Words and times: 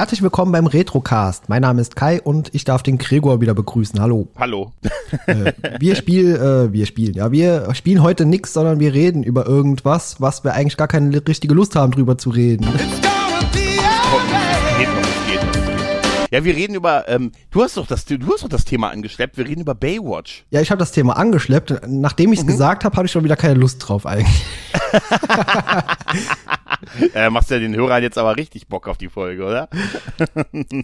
Herzlich 0.00 0.22
willkommen 0.22 0.50
beim 0.50 0.66
Retrocast. 0.66 1.50
Mein 1.50 1.60
Name 1.60 1.82
ist 1.82 1.94
Kai 1.94 2.22
und 2.22 2.54
ich 2.54 2.64
darf 2.64 2.82
den 2.82 2.96
Gregor 2.96 3.42
wieder 3.42 3.52
begrüßen. 3.52 4.00
Hallo. 4.00 4.28
Hallo. 4.38 4.72
Äh, 5.26 5.52
wir 5.78 5.94
spielen, 5.94 6.36
äh, 6.36 6.72
wir 6.72 6.86
spielen, 6.86 7.12
ja, 7.12 7.30
wir 7.32 7.74
spielen 7.74 8.02
heute 8.02 8.24
nix, 8.24 8.54
sondern 8.54 8.80
wir 8.80 8.94
reden 8.94 9.22
über 9.22 9.46
irgendwas, 9.46 10.18
was 10.18 10.42
wir 10.42 10.54
eigentlich 10.54 10.78
gar 10.78 10.88
keine 10.88 11.20
richtige 11.28 11.52
Lust 11.52 11.76
haben, 11.76 11.92
drüber 11.92 12.16
zu 12.16 12.30
reden. 12.30 12.66
Ja, 16.30 16.44
wir 16.44 16.56
reden 16.56 16.76
über, 16.76 17.06
ähm, 17.06 17.32
du 17.50 17.62
hast 17.62 17.76
doch 17.76 17.86
das, 17.86 18.06
du 18.06 18.16
hast 18.32 18.42
doch 18.42 18.48
das 18.48 18.64
Thema 18.64 18.88
angeschleppt, 18.88 19.36
wir 19.36 19.46
reden 19.46 19.60
über 19.60 19.74
Baywatch. 19.74 20.46
Ja, 20.48 20.62
ich 20.62 20.70
habe 20.70 20.78
das 20.78 20.92
Thema 20.92 21.18
angeschleppt. 21.18 21.86
Nachdem 21.86 22.32
ich 22.32 22.38
es 22.38 22.46
gesagt 22.46 22.84
habe, 22.84 22.96
hatte 22.96 23.04
ich 23.04 23.12
schon 23.12 23.24
wieder 23.24 23.36
keine 23.36 23.60
Lust 23.60 23.86
drauf 23.86 24.06
eigentlich. 24.06 24.46
Äh, 27.14 27.28
machst 27.30 27.50
ja 27.50 27.58
den 27.58 27.74
Hörern 27.74 28.02
jetzt 28.02 28.18
aber 28.18 28.36
richtig 28.36 28.68
Bock 28.68 28.86
auf 28.88 28.96
die 28.96 29.08
Folge, 29.08 29.44
oder? 29.44 29.68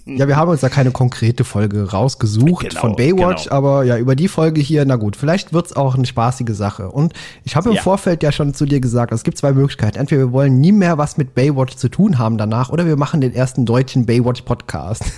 Ja, 0.07 0.29
wir 0.29 0.37
haben 0.37 0.51
uns 0.51 0.61
da 0.61 0.69
keine 0.69 0.91
konkrete 0.91 1.45
Folge 1.45 1.91
rausgesucht 1.91 2.69
Genau, 2.71 2.81
von 2.81 2.97
Baywatch, 2.97 3.45
genau. 3.45 3.57
aber 3.57 3.85
ja, 3.85 3.97
über 3.99 4.17
die 4.17 4.29
Folge 4.29 4.61
hier, 4.61 4.85
na 4.85 4.97
gut, 4.97 5.17
vielleicht 5.17 5.53
wird's 5.53 5.75
auch 5.75 5.95
eine 5.95 6.07
spaßige 6.07 6.51
Sache. 6.55 6.91
Und 6.91 7.13
ich 7.45 7.57
habe 7.57 7.69
im 7.71 7.77
Ja. 7.77 7.83
Vorfeld 7.83 8.23
ja 8.23 8.33
schon 8.33 8.55
zu 8.55 8.67
dir 8.67 8.81
gesagt, 8.81 9.13
es 9.13 9.23
gibt 9.25 9.39
zwei 9.39 9.53
Möglichkeiten. 9.53 9.99
Entweder 9.99 10.23
wir 10.23 10.33
wollen 10.33 10.61
nie 10.61 10.73
mehr 10.73 10.99
was 10.99 11.17
mit 11.17 11.35
Baywatch 11.35 11.77
zu 11.77 11.89
tun 11.89 12.19
haben 12.19 12.39
danach, 12.39 12.71
oder 12.71 12.87
wir 12.87 12.97
machen 12.97 13.21
den 13.21 13.35
ersten 13.35 13.65
deutschen 13.67 14.07
Baywatch-Podcast. 14.07 15.05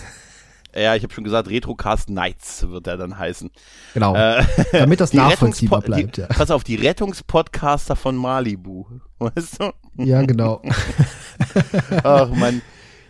Ja, 0.77 0.95
ich 0.95 1.03
habe 1.03 1.13
schon 1.13 1.25
gesagt, 1.25 1.49
Retrocast 1.49 2.11
Nights 2.11 2.69
wird 2.69 2.87
er 2.87 2.99
dann 2.99 3.19
heißen. 3.19 3.51
Genau. 3.95 4.15
Äh, 4.15 4.45
Damit 4.71 5.01
das 5.01 5.13
nachvollziehbar 5.15 5.81
bleibt, 5.81 6.19
die, 6.19 6.21
ja. 6.21 6.27
Pass 6.29 6.51
auf, 6.51 6.63
die 6.63 6.77
Rettungspodcaster 6.77 7.97
von 7.97 8.15
Malibu. 8.15 8.85
Weißt 9.19 9.61
du? 9.61 9.73
Ja, 9.99 10.23
genau. 10.23 10.63
Ach 12.05 12.31
man. 12.31 12.63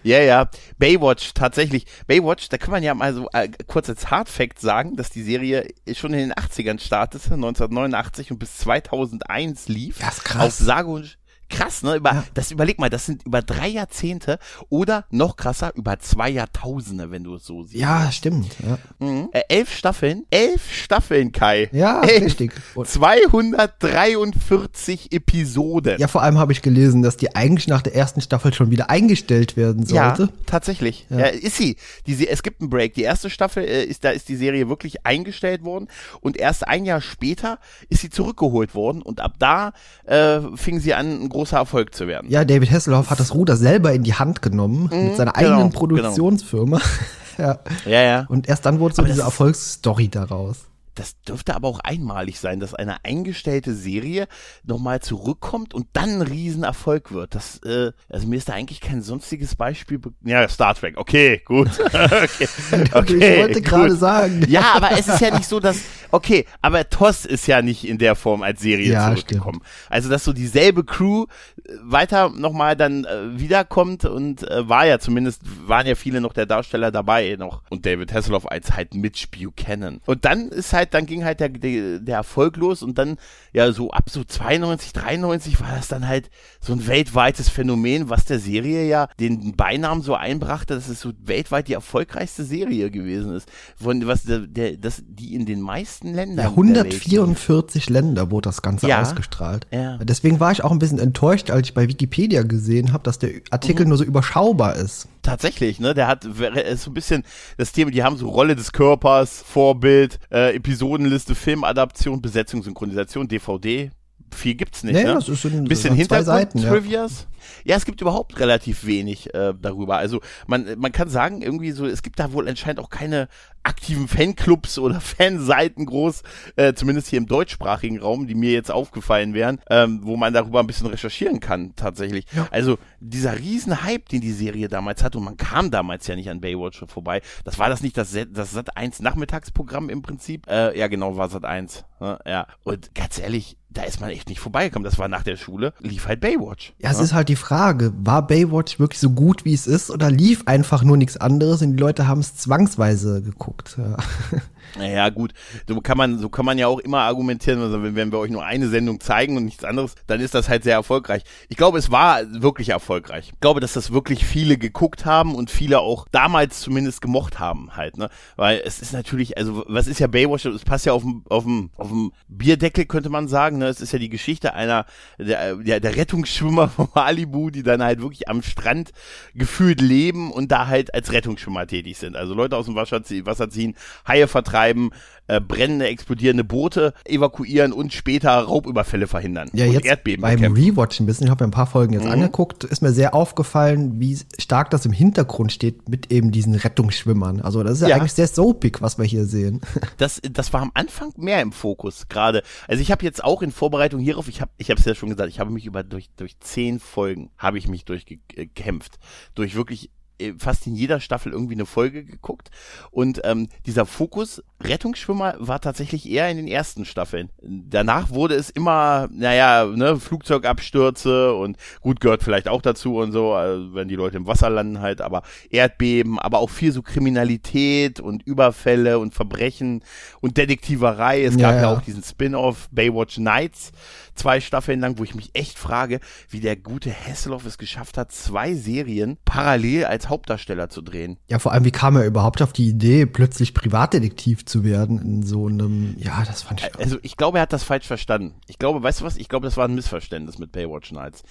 Ja, 0.02 0.20
ja. 0.20 0.48
Baywatch, 0.78 1.34
tatsächlich. 1.34 1.86
Baywatch, 2.06 2.48
da 2.48 2.56
kann 2.56 2.70
man 2.70 2.82
ja 2.82 2.94
mal 2.94 3.12
so 3.12 3.28
äh, 3.32 3.48
kurz 3.66 3.88
als 3.88 4.10
Hardfact 4.10 4.60
sagen, 4.60 4.96
dass 4.96 5.10
die 5.10 5.22
Serie 5.22 5.68
schon 5.92 6.14
in 6.14 6.20
den 6.20 6.32
80ern 6.32 6.80
startete, 6.80 7.34
1989 7.34 8.30
und 8.30 8.38
bis 8.38 8.56
2001 8.58 9.68
lief. 9.68 10.00
Ja, 10.00 10.08
ist 10.08 10.24
krass. 10.24 10.46
Auf 10.46 10.52
sage 10.54 10.88
und 10.88 11.18
Krass, 11.50 11.82
ne? 11.82 11.96
Über, 11.96 12.12
Ja. 12.12 12.24
Das 12.34 12.50
überleg 12.50 12.78
mal, 12.78 12.90
das 12.90 13.06
sind 13.06 13.24
über 13.24 13.40
drei 13.42 13.68
Jahrzehnte 13.68 14.38
oder 14.68 15.04
noch 15.10 15.36
krasser, 15.36 15.72
über 15.76 15.98
zwei 15.98 16.28
Jahrtausende, 16.30 17.10
wenn 17.10 17.24
du 17.24 17.34
es 17.36 17.44
so 17.46 17.62
siehst. 17.64 17.80
Ja, 17.80 18.10
stimmt. 18.12 18.54
Ja, 18.66 18.78
Mhm. 18.98 19.28
Äh, 19.32 19.42
elf 19.48 19.72
Staffeln, 19.74 20.24
elf 20.30 20.70
Staffeln, 20.72 21.32
Kai. 21.32 21.68
ja 21.72 22.02
elf. 22.02 22.24
richtig. 22.24 22.52
Und, 22.74 22.86
243 22.88 25.12
Episoden. 25.12 25.98
ja, 25.98 26.08
vor 26.08 26.22
allem 26.22 26.38
habe 26.38 26.52
ich 26.52 26.62
gelesen, 26.62 27.02
dass 27.02 27.16
die 27.16 27.34
eigentlich 27.34 27.68
nach 27.68 27.82
der 27.82 27.94
ersten 27.94 28.20
Staffel 28.20 28.52
schon 28.52 28.70
wieder 28.70 28.90
eingestellt 28.90 29.56
werden 29.56 29.86
sollte. 29.86 30.22
Ja, 30.24 30.28
tatsächlich. 30.46 31.06
Ja. 31.10 31.26
ist 31.26 31.56
sie. 31.56 31.76
Die, 32.06 32.28
es 32.28 32.42
gibt 32.42 32.60
einen 32.60 32.70
Break. 32.70 32.94
Die 32.94 33.02
erste 33.02 33.30
Staffel 33.30 33.64
äh, 33.64 33.84
ist, 33.84 34.04
da 34.04 34.10
ist 34.10 34.28
die 34.28 34.36
Serie 34.36 34.68
wirklich 34.68 35.06
eingestellt 35.06 35.62
worden 35.64 35.88
und 36.20 36.36
erst 36.36 36.66
ein 36.66 36.84
Jahr 36.84 37.00
später 37.00 37.58
ist 37.88 38.00
sie 38.02 38.10
zurückgeholt 38.10 38.74
worden 38.74 39.02
und 39.02 39.20
ab 39.20 39.34
da 39.38 39.72
äh, 40.04 40.40
fing 40.56 40.80
sie 40.80 40.94
an, 40.94 41.22
ein 41.24 41.28
großer 41.38 41.56
Erfolg 41.58 41.94
zu 41.94 42.08
werden. 42.08 42.28
Ja, 42.28 42.44
David 42.44 42.68
Hasselhoff 42.72 43.10
hat 43.10 43.20
das 43.20 43.32
Ruder 43.32 43.56
selber 43.56 43.92
in 43.92 44.02
die 44.02 44.14
Hand 44.14 44.42
genommen 44.42 44.90
mit 44.90 45.16
seiner 45.16 45.32
genau, 45.32 45.52
eigenen 45.52 45.70
Produktionsfirma. 45.70 46.80
ja. 47.38 47.60
Ja, 47.86 48.02
ja. 48.02 48.26
Und 48.28 48.48
erst 48.48 48.66
dann 48.66 48.80
wurde 48.80 48.96
so 48.96 49.02
Aber 49.02 49.08
diese 49.08 49.22
Erfolgsstory 49.22 50.08
daraus. 50.08 50.67
Das 50.98 51.20
dürfte 51.22 51.54
aber 51.54 51.68
auch 51.68 51.80
einmalig 51.80 52.40
sein, 52.40 52.58
dass 52.60 52.74
eine 52.74 53.04
eingestellte 53.04 53.72
Serie 53.74 54.26
nochmal 54.64 55.00
zurückkommt 55.00 55.72
und 55.74 55.86
dann 55.92 56.16
ein 56.16 56.22
Riesenerfolg 56.22 57.12
wird. 57.12 57.34
Das, 57.34 57.58
äh, 57.64 57.92
also 58.08 58.26
mir 58.26 58.36
ist 58.36 58.48
da 58.48 58.54
eigentlich 58.54 58.80
kein 58.80 59.00
sonstiges 59.02 59.54
Beispiel. 59.54 59.98
be- 59.98 60.12
Ja, 60.24 60.48
Star 60.48 60.74
Trek. 60.74 60.96
Okay, 60.98 61.40
gut. 61.44 61.68
okay. 61.80 62.48
okay, 62.92 63.32
ich 63.32 63.38
wollte 63.38 63.62
gerade 63.62 63.94
sagen. 63.94 64.44
Ja, 64.48 64.72
aber 64.74 64.92
es 64.98 65.06
ist 65.08 65.20
ja 65.20 65.30
nicht 65.36 65.48
so, 65.48 65.60
dass. 65.60 65.78
Okay, 66.10 66.46
aber 66.62 66.88
TOS 66.88 67.26
ist 67.26 67.46
ja 67.46 67.62
nicht 67.62 67.86
in 67.86 67.98
der 67.98 68.14
Form 68.14 68.42
als 68.42 68.60
Serie 68.60 68.92
Ja, 68.92 69.10
zurückgekommen. 69.14 69.60
Also, 69.90 70.08
dass 70.08 70.24
so 70.24 70.32
dieselbe 70.32 70.82
Crew 70.84 71.26
äh, 71.64 71.72
weiter 71.82 72.30
nochmal 72.30 72.76
dann 72.76 73.04
äh, 73.04 73.38
wiederkommt 73.38 74.04
und 74.04 74.42
äh, 74.50 74.68
war 74.68 74.86
ja 74.86 74.98
zumindest, 74.98 75.42
waren 75.68 75.86
ja 75.86 75.94
viele 75.94 76.20
noch 76.20 76.32
der 76.32 76.46
Darsteller 76.46 76.90
dabei 76.90 77.36
noch. 77.38 77.62
Und 77.70 77.84
David 77.86 78.12
Hasselhoff 78.12 78.50
als 78.50 78.72
halt 78.72 78.94
Mitch 78.94 79.26
Buchanan. 79.30 80.00
Und 80.06 80.24
dann 80.24 80.48
ist 80.48 80.72
halt, 80.72 80.87
dann 80.94 81.06
ging 81.06 81.24
halt 81.24 81.40
der, 81.40 81.48
der, 81.48 81.98
der 82.00 82.16
Erfolg 82.16 82.56
los 82.56 82.82
und 82.82 82.98
dann, 82.98 83.16
ja, 83.52 83.70
so 83.72 83.90
ab 83.90 84.10
so 84.10 84.24
92, 84.24 84.92
93 84.92 85.60
war 85.60 85.74
das 85.76 85.88
dann 85.88 86.06
halt 86.08 86.30
so 86.60 86.72
ein 86.72 86.86
weltweites 86.86 87.48
Phänomen, 87.48 88.08
was 88.10 88.24
der 88.24 88.38
Serie 88.38 88.86
ja 88.86 89.08
den 89.20 89.54
Beinamen 89.56 90.02
so 90.02 90.14
einbrachte, 90.14 90.74
dass 90.74 90.88
es 90.88 91.00
so 91.00 91.12
weltweit 91.24 91.68
die 91.68 91.72
erfolgreichste 91.74 92.44
Serie 92.44 92.90
gewesen 92.90 93.34
ist. 93.34 93.48
Von 93.76 94.06
was 94.06 94.22
der, 94.24 94.40
der 94.40 94.76
das, 94.76 95.02
die 95.06 95.34
in 95.34 95.46
den 95.46 95.60
meisten 95.60 96.14
Ländern. 96.14 96.36
Ja, 96.36 96.50
der 96.50 96.84
Welt 96.84 96.94
144 97.02 97.90
Länder 97.90 98.30
wurde 98.30 98.48
das 98.48 98.62
Ganze 98.62 98.88
Ja. 98.88 99.02
ausgestrahlt. 99.02 99.66
Ja. 99.72 99.98
Deswegen 99.98 100.40
war 100.40 100.52
ich 100.52 100.64
auch 100.64 100.70
ein 100.72 100.78
bisschen 100.78 100.98
enttäuscht, 100.98 101.50
als 101.50 101.68
ich 101.68 101.74
bei 101.74 101.88
Wikipedia 101.88 102.42
gesehen 102.42 102.92
habe, 102.92 103.02
dass 103.04 103.18
der 103.18 103.30
Artikel 103.50 103.84
Mhm. 103.84 103.88
nur 103.90 103.98
so 103.98 104.04
überschaubar 104.04 104.76
ist. 104.76 105.08
Tatsächlich, 105.22 105.80
ne? 105.80 105.94
Der 105.94 106.06
hat 106.06 106.24
ist 106.24 106.82
so 106.82 106.90
ein 106.90 106.94
bisschen 106.94 107.24
das 107.56 107.72
Thema, 107.72 107.90
die 107.90 108.02
haben 108.02 108.16
so 108.16 108.28
Rolle 108.28 108.56
des 108.56 108.72
Körpers, 108.72 109.42
Vorbild, 109.42 110.18
äh, 110.30 110.54
Episodenliste, 110.54 111.34
Filmadaption, 111.34 112.22
Besetzung, 112.22 112.62
Synchronisation, 112.62 113.28
DVD. 113.28 113.90
Viel 114.34 114.54
gibt's 114.54 114.84
nicht, 114.84 114.94
Nee, 114.94 115.04
ne? 115.04 115.14
das 115.14 115.28
ist 115.28 115.44
in- 115.44 115.64
bisschen 115.64 115.96
Seiten, 115.96 116.58
ja. 116.58 116.64
Hintergrund-Trivias. 116.70 117.26
Ja. 117.64 117.76
es 117.76 117.84
gibt 117.86 118.00
überhaupt 118.00 118.38
relativ 118.40 118.84
wenig 118.84 119.32
äh, 119.34 119.54
darüber. 119.60 119.96
Also 119.96 120.20
man, 120.46 120.78
man 120.78 120.92
kann 120.92 121.08
sagen, 121.08 121.40
irgendwie 121.42 121.70
so, 121.72 121.86
es 121.86 122.02
gibt 122.02 122.18
da 122.18 122.32
wohl 122.32 122.48
anscheinend 122.48 122.78
auch 122.80 122.90
keine 122.90 123.28
aktiven 123.62 124.06
Fanclubs 124.08 124.78
oder 124.78 125.00
Fanseiten 125.00 125.86
groß, 125.86 126.22
äh, 126.56 126.72
zumindest 126.74 127.08
hier 127.08 127.18
im 127.18 127.26
deutschsprachigen 127.26 128.00
Raum, 128.00 128.26
die 128.26 128.34
mir 128.34 128.52
jetzt 128.52 128.70
aufgefallen 128.70 129.34
wären, 129.34 129.60
ähm, 129.70 130.00
wo 130.02 130.16
man 130.16 130.32
darüber 130.32 130.60
ein 130.60 130.66
bisschen 130.66 130.86
recherchieren 130.86 131.40
kann, 131.40 131.74
tatsächlich. 131.76 132.24
Also 132.50 132.78
dieser 133.00 133.38
riesen 133.38 133.82
Hype, 133.82 134.08
den 134.08 134.20
die 134.20 134.32
Serie 134.32 134.68
damals 134.68 135.02
hatte, 135.02 135.18
und 135.18 135.24
man 135.24 135.36
kam 135.36 135.70
damals 135.70 136.06
ja 136.06 136.16
nicht 136.16 136.30
an 136.30 136.40
Baywatch 136.40 136.84
vorbei, 136.86 137.20
das 137.44 137.58
war 137.58 137.68
das 137.68 137.82
nicht 137.82 137.96
das, 137.96 138.16
das 138.30 138.52
Sat 138.52 138.76
1 138.76 139.00
Nachmittagsprogramm 139.00 139.88
im 139.90 140.02
Prinzip? 140.02 140.46
Äh, 140.48 140.78
ja, 140.78 140.86
genau, 140.88 141.16
war 141.16 141.28
Sat 141.28 141.44
1. 141.44 141.84
Ne? 142.00 142.18
Ja. 142.26 142.46
Und 142.64 142.94
ganz 142.94 143.18
ehrlich, 143.18 143.57
da 143.70 143.82
ist 143.82 144.00
man 144.00 144.10
echt 144.10 144.28
nicht 144.28 144.40
vorbeigekommen. 144.40 144.84
Das 144.84 144.98
war 144.98 145.08
nach 145.08 145.22
der 145.22 145.36
Schule, 145.36 145.72
lief 145.80 146.06
halt 146.06 146.20
Baywatch. 146.20 146.72
Ja, 146.78 146.90
es 146.90 147.00
ist 147.00 147.12
halt 147.12 147.28
die 147.28 147.36
Frage, 147.36 147.92
war 147.98 148.26
Baywatch 148.26 148.78
wirklich 148.78 149.00
so 149.00 149.10
gut, 149.10 149.44
wie 149.44 149.54
es 149.54 149.66
ist, 149.66 149.90
oder 149.90 150.10
lief 150.10 150.42
einfach 150.46 150.82
nur 150.82 150.96
nichts 150.96 151.16
anderes 151.16 151.62
und 151.62 151.72
die 151.72 151.78
Leute 151.78 152.06
haben 152.06 152.20
es 152.20 152.36
zwangsweise 152.36 153.22
geguckt? 153.22 153.76
Ja. 153.78 153.96
Naja, 154.76 155.08
gut, 155.08 155.32
so 155.66 155.80
kann 155.80 155.96
man, 155.96 156.18
so 156.18 156.28
kann 156.28 156.44
man 156.44 156.58
ja 156.58 156.66
auch 156.66 156.78
immer 156.78 157.00
argumentieren, 157.00 157.60
also 157.60 157.82
wenn, 157.82 157.94
wenn 157.94 158.12
wir 158.12 158.18
euch 158.18 158.30
nur 158.30 158.44
eine 158.44 158.68
Sendung 158.68 159.00
zeigen 159.00 159.36
und 159.36 159.44
nichts 159.44 159.64
anderes, 159.64 159.94
dann 160.06 160.20
ist 160.20 160.34
das 160.34 160.48
halt 160.48 160.64
sehr 160.64 160.74
erfolgreich. 160.74 161.22
Ich 161.48 161.56
glaube, 161.56 161.78
es 161.78 161.90
war 161.90 162.20
wirklich 162.30 162.70
erfolgreich. 162.70 163.30
Ich 163.32 163.40
glaube, 163.40 163.60
dass 163.60 163.72
das 163.72 163.92
wirklich 163.92 164.24
viele 164.24 164.58
geguckt 164.58 165.04
haben 165.04 165.34
und 165.34 165.50
viele 165.50 165.80
auch 165.80 166.06
damals 166.12 166.60
zumindest 166.60 167.00
gemocht 167.00 167.38
haben 167.38 167.76
halt, 167.76 167.96
ne? 167.96 168.10
Weil 168.36 168.62
es 168.64 168.80
ist 168.80 168.92
natürlich, 168.92 169.38
also 169.38 169.64
was 169.66 169.86
ist 169.86 170.00
ja 170.00 170.06
Baywatch, 170.06 170.44
es 170.44 170.64
passt 170.64 170.86
ja 170.86 170.92
auf 170.92 171.02
dem, 171.02 171.24
auf 171.28 171.44
dem, 171.44 171.70
auf 171.76 171.88
dem 171.88 172.12
Bierdeckel, 172.28 172.84
könnte 172.86 173.10
man 173.10 173.28
sagen, 173.28 173.57
ne? 173.58 173.66
Es 173.66 173.80
ist 173.80 173.92
ja 173.92 173.98
die 173.98 174.08
Geschichte 174.08 174.54
einer, 174.54 174.86
der, 175.18 175.56
der, 175.56 175.80
der 175.80 175.96
Rettungsschwimmer 175.96 176.68
von 176.76 176.88
Malibu, 176.94 177.50
die 177.50 177.62
dann 177.62 177.82
halt 177.82 178.00
wirklich 178.00 178.28
am 178.28 178.42
Strand 178.42 178.92
gefühlt 179.34 179.80
leben 179.80 180.32
und 180.32 180.50
da 180.50 180.66
halt 180.66 180.94
als 180.94 181.12
Rettungsschwimmer 181.12 181.66
tätig 181.66 181.98
sind. 181.98 182.16
Also 182.16 182.34
Leute 182.34 182.56
aus 182.56 182.66
dem 182.66 182.74
Wasser 182.74 183.02
ziehen, 183.02 183.26
Wasser 183.26 183.50
ziehen 183.50 183.74
Haie 184.06 184.28
vertreiben, 184.28 184.90
äh, 185.28 185.40
brennende, 185.40 185.86
explodierende 185.86 186.44
Boote 186.44 186.92
evakuieren 187.04 187.72
und 187.72 187.92
später 187.92 188.30
Raubüberfälle 188.32 189.06
verhindern. 189.06 189.48
Ja, 189.52 189.66
und 189.66 189.72
jetzt 189.72 189.86
Erdbeben 189.86 190.22
beim 190.22 190.36
bekämpfen. 190.36 190.62
Mhm. 190.64 190.70
Rewatch 190.70 191.00
ein 191.00 191.06
bisschen, 191.06 191.26
ich 191.26 191.30
habe 191.30 191.44
mir 191.44 191.48
ein 191.48 191.52
paar 191.52 191.66
Folgen 191.66 191.92
jetzt 191.92 192.06
angeguckt, 192.06 192.64
ist 192.64 192.82
mir 192.82 192.92
sehr 192.92 193.14
aufgefallen, 193.14 194.00
wie 194.00 194.18
stark 194.38 194.70
das 194.70 194.84
im 194.86 194.92
Hintergrund 194.92 195.52
steht 195.52 195.88
mit 195.88 196.10
eben 196.10 196.32
diesen 196.32 196.54
Rettungsschwimmern. 196.54 197.40
Also 197.40 197.62
das 197.62 197.74
ist 197.74 197.82
ja, 197.82 197.88
Ja. 197.88 197.96
eigentlich 197.96 198.12
sehr 198.14 198.26
soapig, 198.26 198.80
was 198.82 198.98
wir 198.98 199.04
hier 199.04 199.24
sehen. 199.24 199.60
das, 199.98 200.20
das 200.30 200.52
war 200.52 200.62
am 200.62 200.70
Anfang 200.74 201.12
mehr 201.16 201.40
im 201.42 201.52
Fokus 201.52 202.08
gerade. 202.08 202.42
Also 202.66 202.82
ich 202.82 202.90
habe 202.90 203.04
jetzt 203.04 203.22
auch 203.22 203.42
in 203.42 203.52
Vorbereitung 203.52 204.00
hierauf, 204.00 204.28
ich 204.28 204.40
habe 204.40 204.50
ich 204.56 204.70
habe 204.70 204.80
es 204.80 204.86
ja 204.86 204.94
schon 204.94 205.10
gesagt, 205.10 205.28
ich 205.28 205.40
habe 205.40 205.50
mich 205.50 205.66
über 205.66 205.82
durch 205.82 206.08
durch 206.16 206.38
zehn 206.40 206.80
Folgen 206.80 207.30
habe 207.36 207.58
ich 207.58 207.68
mich 207.68 207.84
durchgekämpft, 207.84 208.98
durch 209.34 209.54
wirklich 209.54 209.90
äh, 210.18 210.32
fast 210.38 210.66
in 210.66 210.74
jeder 210.74 211.00
Staffel 211.00 211.32
irgendwie 211.32 211.54
eine 211.54 211.66
Folge 211.66 212.04
geguckt 212.04 212.50
und 212.90 213.20
ähm, 213.24 213.48
dieser 213.66 213.86
Fokus 213.86 214.42
Rettungsschwimmer 214.60 215.36
war 215.38 215.60
tatsächlich 215.60 216.08
eher 216.08 216.28
in 216.28 216.36
den 216.36 216.48
ersten 216.48 216.84
Staffeln. 216.84 217.30
Danach 217.42 218.10
wurde 218.10 218.34
es 218.34 218.50
immer, 218.50 219.08
naja, 219.12 219.64
ne, 219.66 219.98
Flugzeugabstürze 219.98 221.32
und 221.34 221.56
gut 221.80 222.00
gehört 222.00 222.24
vielleicht 222.24 222.48
auch 222.48 222.60
dazu 222.60 222.96
und 222.96 223.12
so, 223.12 223.34
also 223.34 223.74
wenn 223.74 223.88
die 223.88 223.94
Leute 223.94 224.16
im 224.16 224.26
Wasser 224.26 224.50
landen 224.50 224.80
halt, 224.80 225.00
aber 225.00 225.22
Erdbeben, 225.50 226.18
aber 226.18 226.40
auch 226.40 226.50
viel 226.50 226.72
so 226.72 226.82
Kriminalität 226.82 228.00
und 228.00 228.24
Überfälle 228.24 228.98
und 228.98 229.14
Verbrechen 229.14 229.84
und 230.20 230.36
Detektiverei. 230.36 231.22
Es 231.22 231.36
gab 231.36 231.54
ja, 231.54 231.62
ja 231.62 231.72
auch 231.72 231.82
diesen 231.82 232.02
Spin-off 232.02 232.68
Baywatch 232.72 233.18
Nights 233.18 233.72
zwei 234.18 234.40
Staffeln 234.40 234.80
lang, 234.80 234.98
wo 234.98 235.04
ich 235.04 235.14
mich 235.14 235.30
echt 235.32 235.58
frage, 235.58 236.00
wie 236.28 236.40
der 236.40 236.56
gute 236.56 236.92
Hasselhoff 236.92 237.46
es 237.46 237.56
geschafft 237.56 237.96
hat, 237.96 238.12
zwei 238.12 238.54
Serien 238.54 239.16
parallel 239.24 239.84
als 239.84 240.08
Hauptdarsteller 240.08 240.68
zu 240.68 240.82
drehen. 240.82 241.18
Ja, 241.28 241.38
vor 241.38 241.52
allem, 241.52 241.64
wie 241.64 241.70
kam 241.70 241.96
er 241.96 242.04
überhaupt 242.04 242.42
auf 242.42 242.52
die 242.52 242.68
Idee, 242.68 243.06
plötzlich 243.06 243.54
Privatdetektiv 243.54 244.44
zu 244.48 244.64
werden 244.64 245.00
in 245.00 245.22
so 245.22 245.46
einem, 245.46 245.94
ja, 245.98 246.24
das 246.26 246.42
fand 246.42 246.60
ich. 246.60 246.78
Also 246.78 246.98
ich 247.02 247.16
glaube, 247.16 247.38
er 247.38 247.42
hat 247.42 247.52
das 247.52 247.62
falsch 247.62 247.86
verstanden. 247.86 248.34
Ich 248.46 248.58
glaube, 248.58 248.82
weißt 248.82 249.00
du 249.00 249.04
was? 249.04 249.16
Ich 249.16 249.28
glaube, 249.28 249.46
das 249.46 249.56
war 249.56 249.66
ein 249.66 249.74
Missverständnis 249.74 250.38
mit 250.38 250.52
Baywatch 250.52 250.92
Nights. 250.92 251.22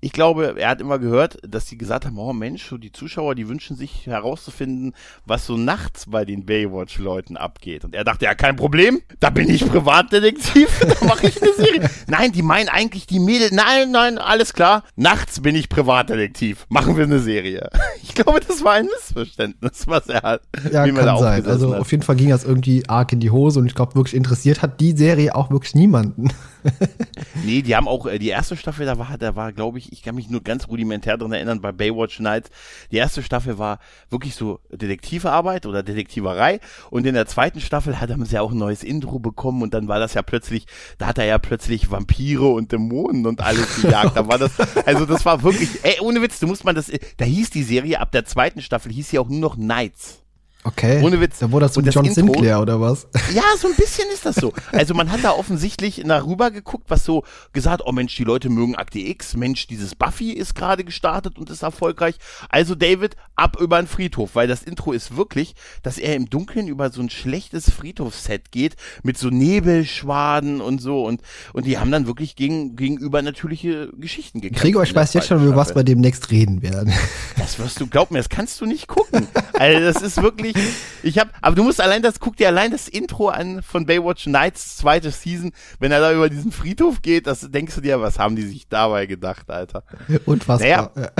Ich 0.00 0.12
glaube, 0.12 0.54
er 0.58 0.68
hat 0.68 0.80
immer 0.80 0.98
gehört, 0.98 1.38
dass 1.46 1.66
die 1.66 1.78
gesagt 1.78 2.04
haben, 2.04 2.18
oh 2.18 2.32
Mensch, 2.32 2.66
so 2.68 2.76
die 2.76 2.92
Zuschauer, 2.92 3.34
die 3.34 3.48
wünschen 3.48 3.76
sich 3.76 4.06
herauszufinden, 4.06 4.94
was 5.24 5.46
so 5.46 5.56
nachts 5.56 6.10
bei 6.10 6.24
den 6.24 6.44
Baywatch-Leuten 6.44 7.36
abgeht. 7.36 7.84
Und 7.84 7.94
er 7.94 8.04
dachte, 8.04 8.26
ja, 8.26 8.34
kein 8.34 8.56
Problem, 8.56 9.00
da 9.20 9.30
bin 9.30 9.48
ich 9.48 9.66
Privatdetektiv, 9.66 10.78
da 11.00 11.06
mache 11.06 11.28
ich 11.28 11.42
eine 11.42 11.52
Serie. 11.52 11.90
Nein, 12.08 12.32
die 12.32 12.42
meinen 12.42 12.68
eigentlich 12.68 13.06
die 13.06 13.18
Mädel. 13.18 13.50
Nein, 13.52 13.90
nein, 13.90 14.18
alles 14.18 14.52
klar. 14.52 14.84
Nachts 14.94 15.40
bin 15.40 15.56
ich 15.56 15.68
Privatdetektiv. 15.68 16.66
Machen 16.68 16.96
wir 16.96 17.04
eine 17.04 17.20
Serie. 17.20 17.70
Ich 18.02 18.22
glaube, 18.24 18.40
das 18.40 18.64
war 18.64 18.72
ein 18.72 18.86
Missverständnis, 18.86 19.86
was 19.88 20.08
er 20.08 20.22
hat. 20.22 20.40
Ja, 20.72 20.86
wie 20.86 20.92
kann 20.92 21.18
sein. 21.18 21.44
Also 21.44 21.74
hat. 21.74 21.80
auf 21.80 21.90
jeden 21.90 22.02
Fall 22.02 22.16
ging 22.16 22.30
das 22.30 22.44
irgendwie 22.44 22.88
arg 22.88 23.12
in 23.12 23.20
die 23.20 23.30
Hose 23.30 23.60
und 23.60 23.66
ich 23.66 23.74
glaube, 23.74 23.94
wirklich 23.94 24.14
interessiert 24.14 24.62
hat 24.62 24.80
die 24.80 24.96
Serie 24.96 25.34
auch 25.34 25.50
wirklich 25.50 25.74
niemanden. 25.74 26.30
nee, 27.44 27.60
die 27.62 27.76
haben 27.76 27.88
auch, 27.88 28.06
äh, 28.06 28.18
die 28.18 28.28
erste 28.28 28.56
Staffel, 28.56 28.86
da 28.86 28.98
war, 28.98 29.18
da 29.18 29.36
war, 29.36 29.52
glaube 29.52 29.78
ich, 29.78 29.92
ich 29.92 30.02
kann 30.02 30.14
mich 30.14 30.30
nur 30.30 30.42
ganz 30.42 30.68
rudimentär 30.68 31.18
dran 31.18 31.32
erinnern, 31.32 31.60
bei 31.60 31.72
Baywatch 31.72 32.20
Nights. 32.20 32.50
Die 32.90 32.96
erste 32.96 33.22
Staffel 33.22 33.58
war 33.58 33.78
wirklich 34.08 34.34
so 34.34 34.60
Detektivarbeit 34.70 35.66
oder 35.66 35.82
Detektiverei 35.82 36.60
und 36.90 37.06
in 37.06 37.14
der 37.14 37.26
zweiten 37.26 37.60
Staffel 37.60 38.00
hat 38.00 38.10
er 38.10 38.16
ja 38.16 38.40
auch 38.40 38.52
ein 38.52 38.58
neues 38.58 38.82
Intro 38.82 39.18
bekommen 39.18 39.62
und 39.62 39.74
dann 39.74 39.88
war 39.88 39.98
das 39.98 40.14
ja 40.14 40.22
plötzlich, 40.22 40.66
da 40.98 41.06
hat 41.06 41.18
er 41.18 41.26
ja 41.26 41.38
plötzlich 41.38 41.90
Vampire 41.96 42.46
und 42.46 42.72
Dämonen 42.72 43.26
und 43.26 43.40
alles 43.40 43.80
gejagt. 43.80 44.16
Da 44.16 44.28
war 44.28 44.38
das, 44.38 44.52
also 44.86 45.06
das 45.06 45.24
war 45.24 45.42
wirklich, 45.42 45.68
ey, 45.82 46.00
ohne 46.00 46.22
Witz, 46.22 46.38
du 46.38 46.46
musst 46.46 46.64
man 46.64 46.74
das, 46.74 46.90
da 47.16 47.24
hieß 47.24 47.50
die 47.50 47.62
Serie 47.62 48.00
ab 48.00 48.12
der 48.12 48.24
zweiten 48.24 48.60
Staffel, 48.60 48.92
hieß 48.92 49.10
sie 49.10 49.18
auch 49.18 49.28
nur 49.28 49.40
noch 49.40 49.56
Knights. 49.56 50.22
Okay. 50.66 51.00
Ohne 51.00 51.20
Witz. 51.20 51.38
Da 51.38 51.52
wurde 51.52 51.66
das 51.66 51.74
so 51.74 51.80
John 51.80 52.04
Intro, 52.04 52.32
Sinclair 52.32 52.60
oder 52.60 52.80
was? 52.80 53.06
Ja, 53.32 53.44
so 53.56 53.68
ein 53.68 53.76
bisschen 53.76 54.08
ist 54.12 54.26
das 54.26 54.34
so. 54.34 54.52
Also 54.72 54.94
man 54.94 55.12
hat 55.12 55.22
da 55.22 55.30
offensichtlich 55.30 56.02
nach 56.04 56.26
rüber 56.26 56.50
geguckt, 56.50 56.86
was 56.88 57.04
so 57.04 57.22
gesagt, 57.52 57.82
oh 57.86 57.92
Mensch, 57.92 58.16
die 58.16 58.24
Leute 58.24 58.50
mögen 58.50 58.74
Akte 58.74 58.98
X, 58.98 59.36
Mensch, 59.36 59.68
dieses 59.68 59.94
Buffy 59.94 60.32
ist 60.32 60.56
gerade 60.56 60.82
gestartet 60.82 61.38
und 61.38 61.50
ist 61.50 61.62
erfolgreich. 61.62 62.16
Also 62.48 62.74
David, 62.74 63.16
ab 63.36 63.58
über 63.60 63.80
den 63.80 63.86
Friedhof, 63.86 64.34
weil 64.34 64.48
das 64.48 64.64
Intro 64.64 64.92
ist 64.92 65.16
wirklich, 65.16 65.54
dass 65.84 65.98
er 65.98 66.16
im 66.16 66.28
Dunkeln 66.28 66.66
über 66.66 66.90
so 66.90 67.00
ein 67.00 67.10
schlechtes 67.10 67.70
Friedhofsset 67.70 68.50
geht, 68.50 68.74
mit 69.04 69.18
so 69.18 69.28
Nebelschwaden 69.28 70.60
und 70.60 70.80
so 70.80 71.04
und, 71.04 71.20
und 71.52 71.66
die 71.66 71.78
haben 71.78 71.92
dann 71.92 72.08
wirklich 72.08 72.34
gegen, 72.34 72.74
gegenüber 72.74 73.22
natürliche 73.22 73.92
Geschichten 73.96 74.40
gekämpft. 74.40 74.62
Gregor, 74.62 74.82
ich 74.82 74.94
weiß 74.94 75.14
jetzt 75.14 75.28
schon, 75.28 75.44
über 75.44 75.54
was 75.54 75.76
wir 75.76 75.84
demnächst 75.84 76.30
reden 76.32 76.62
werden. 76.62 76.92
Das 77.38 77.58
wirst 77.60 77.80
du, 77.80 77.86
glaub 77.86 78.10
mir, 78.10 78.18
das 78.18 78.28
kannst 78.28 78.60
du 78.60 78.66
nicht 78.66 78.88
gucken. 78.88 79.28
Also 79.52 79.80
das 79.80 80.02
ist 80.02 80.20
wirklich, 80.20 80.55
ich 81.02 81.18
habe, 81.18 81.30
aber 81.40 81.56
du 81.56 81.62
musst 81.62 81.80
allein 81.80 82.02
das, 82.02 82.20
guck 82.20 82.36
dir 82.36 82.48
allein 82.48 82.70
das 82.70 82.88
Intro 82.88 83.28
an 83.28 83.62
von 83.62 83.86
Baywatch 83.86 84.26
Nights 84.26 84.76
zweite 84.76 85.10
Season, 85.10 85.52
wenn 85.78 85.92
er 85.92 86.00
da 86.00 86.12
über 86.12 86.28
diesen 86.28 86.52
Friedhof 86.52 87.02
geht, 87.02 87.26
das 87.26 87.50
denkst 87.50 87.74
du 87.74 87.80
dir, 87.80 88.00
was 88.00 88.18
haben 88.18 88.36
die 88.36 88.42
sich 88.42 88.68
dabei 88.68 89.06
gedacht, 89.06 89.50
Alter? 89.50 89.84
Unfassbar. 90.24 90.92
Naja, 90.94 91.10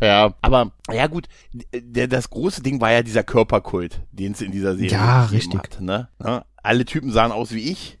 ja, 0.00 0.34
aber 0.40 0.72
ja 0.92 1.06
gut, 1.06 1.28
der, 1.52 2.08
das 2.08 2.30
große 2.30 2.62
Ding 2.62 2.80
war 2.80 2.92
ja 2.92 3.02
dieser 3.02 3.22
Körperkult, 3.22 4.02
den 4.12 4.32
es 4.32 4.40
in 4.40 4.52
dieser 4.52 4.74
Serie 4.74 4.90
ja, 4.90 5.24
richtig. 5.26 5.58
hat. 5.58 5.80
Ne? 5.80 6.08
ne? 6.18 6.44
Alle 6.62 6.84
Typen 6.84 7.12
sahen 7.12 7.30
aus 7.30 7.52
wie 7.52 7.70
ich. 7.70 7.96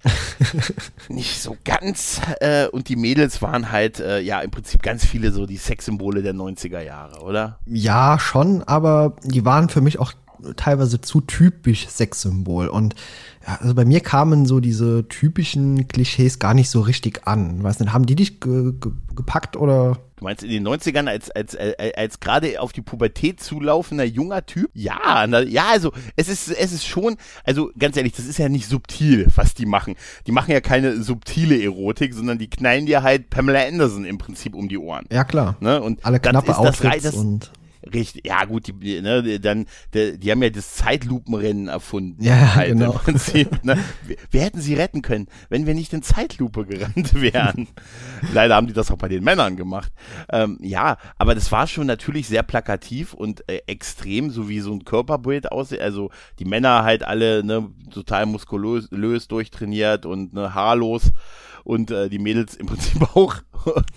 Nicht 1.08 1.40
so 1.40 1.56
ganz. 1.64 2.20
Äh, 2.40 2.66
und 2.66 2.88
die 2.88 2.96
Mädels 2.96 3.40
waren 3.40 3.70
halt, 3.70 4.00
äh, 4.00 4.20
ja, 4.20 4.40
im 4.40 4.50
Prinzip 4.50 4.82
ganz 4.82 5.04
viele 5.04 5.30
so 5.30 5.46
die 5.46 5.56
Sexsymbole 5.56 6.22
der 6.22 6.34
90er 6.34 6.80
Jahre, 6.80 7.22
oder? 7.22 7.60
Ja, 7.64 8.18
schon, 8.18 8.64
aber 8.64 9.14
die 9.22 9.44
waren 9.44 9.68
für 9.68 9.80
mich 9.80 10.00
auch 10.00 10.12
teilweise 10.56 11.00
zu 11.00 11.20
typisch 11.20 11.88
Sexsymbol. 11.88 12.68
Und 12.68 12.94
ja, 13.46 13.58
also 13.60 13.74
bei 13.74 13.84
mir 13.84 14.00
kamen 14.00 14.46
so 14.46 14.60
diese 14.60 15.08
typischen 15.08 15.86
Klischees 15.88 16.38
gar 16.38 16.54
nicht 16.54 16.68
so 16.68 16.80
richtig 16.80 17.26
an. 17.26 17.62
Weiß 17.62 17.78
nicht, 17.80 17.92
haben 17.92 18.06
die 18.06 18.16
dich 18.16 18.40
ge 18.40 18.72
ge 18.80 18.92
gepackt 19.14 19.56
oder? 19.56 19.98
Du 20.16 20.24
meinst 20.24 20.42
in 20.42 20.50
den 20.50 20.66
90ern 20.66 21.08
als, 21.08 21.30
als, 21.30 21.54
als, 21.54 21.74
als 21.94 22.20
gerade 22.20 22.60
auf 22.60 22.72
die 22.72 22.80
Pubertät 22.80 23.40
zulaufender 23.40 24.04
junger 24.04 24.46
Typ? 24.46 24.70
Ja, 24.72 25.26
na, 25.28 25.42
ja, 25.42 25.66
also 25.70 25.92
es 26.16 26.28
ist, 26.28 26.50
es 26.50 26.72
ist 26.72 26.86
schon, 26.86 27.16
also 27.44 27.70
ganz 27.78 27.96
ehrlich, 27.98 28.14
das 28.14 28.24
ist 28.24 28.38
ja 28.38 28.48
nicht 28.48 28.66
subtil, 28.66 29.26
was 29.34 29.54
die 29.54 29.66
machen. 29.66 29.94
Die 30.26 30.32
machen 30.32 30.52
ja 30.52 30.60
keine 30.60 31.02
subtile 31.02 31.62
Erotik, 31.62 32.14
sondern 32.14 32.38
die 32.38 32.48
knallen 32.48 32.86
dir 32.86 33.02
halt 33.02 33.28
Pamela 33.28 33.66
Anderson 33.66 34.06
im 34.06 34.16
Prinzip 34.16 34.54
um 34.54 34.68
die 34.68 34.78
Ohren. 34.78 35.04
Ja, 35.12 35.24
klar. 35.24 35.56
Ne? 35.60 35.82
Und 35.82 36.04
alle 36.04 36.18
knappe 36.18 36.56
Outfits 36.56 37.02
das, 37.02 37.14
und 37.14 37.52
Richtig, 37.92 38.26
ja 38.26 38.44
gut, 38.44 38.66
die, 38.66 39.00
ne, 39.00 39.38
dann, 39.38 39.66
die, 39.94 40.18
die 40.18 40.30
haben 40.30 40.42
ja 40.42 40.50
das 40.50 40.74
Zeitlupenrennen 40.74 41.68
erfunden. 41.68 42.22
Ja, 42.22 42.56
halt 42.56 42.72
genau. 42.72 42.92
Im 42.92 42.98
Prinzip, 42.98 43.64
ne? 43.64 43.78
wir, 44.04 44.16
wir, 44.30 44.40
hätten 44.40 44.60
sie 44.60 44.74
retten 44.74 45.02
können, 45.02 45.28
wenn 45.48 45.66
wir 45.66 45.74
nicht 45.74 45.92
in 45.92 46.02
Zeitlupe 46.02 46.66
gerannt 46.66 47.14
wären. 47.20 47.68
Leider 48.32 48.56
haben 48.56 48.66
die 48.66 48.72
das 48.72 48.90
auch 48.90 48.98
bei 48.98 49.08
den 49.08 49.22
Männern 49.22 49.56
gemacht. 49.56 49.92
Ähm, 50.30 50.58
ja, 50.60 50.96
aber 51.16 51.34
das 51.34 51.52
war 51.52 51.66
schon 51.66 51.86
natürlich 51.86 52.26
sehr 52.26 52.42
plakativ 52.42 53.14
und 53.14 53.48
äh, 53.48 53.60
extrem, 53.66 54.30
so 54.30 54.48
wie 54.48 54.60
so 54.60 54.72
ein 54.72 54.84
Körperbild 54.84 55.52
aussieht. 55.52 55.80
Also 55.80 56.10
die 56.38 56.44
Männer 56.44 56.82
halt 56.82 57.04
alle 57.04 57.44
ne, 57.44 57.70
total 57.90 58.26
muskulös 58.26 59.28
durchtrainiert 59.28 60.06
und 60.06 60.34
ne, 60.34 60.54
haarlos 60.54 61.12
und 61.66 61.90
äh, 61.90 62.08
die 62.08 62.20
Mädels 62.20 62.54
im 62.54 62.66
Prinzip 62.66 63.02
auch 63.16 63.36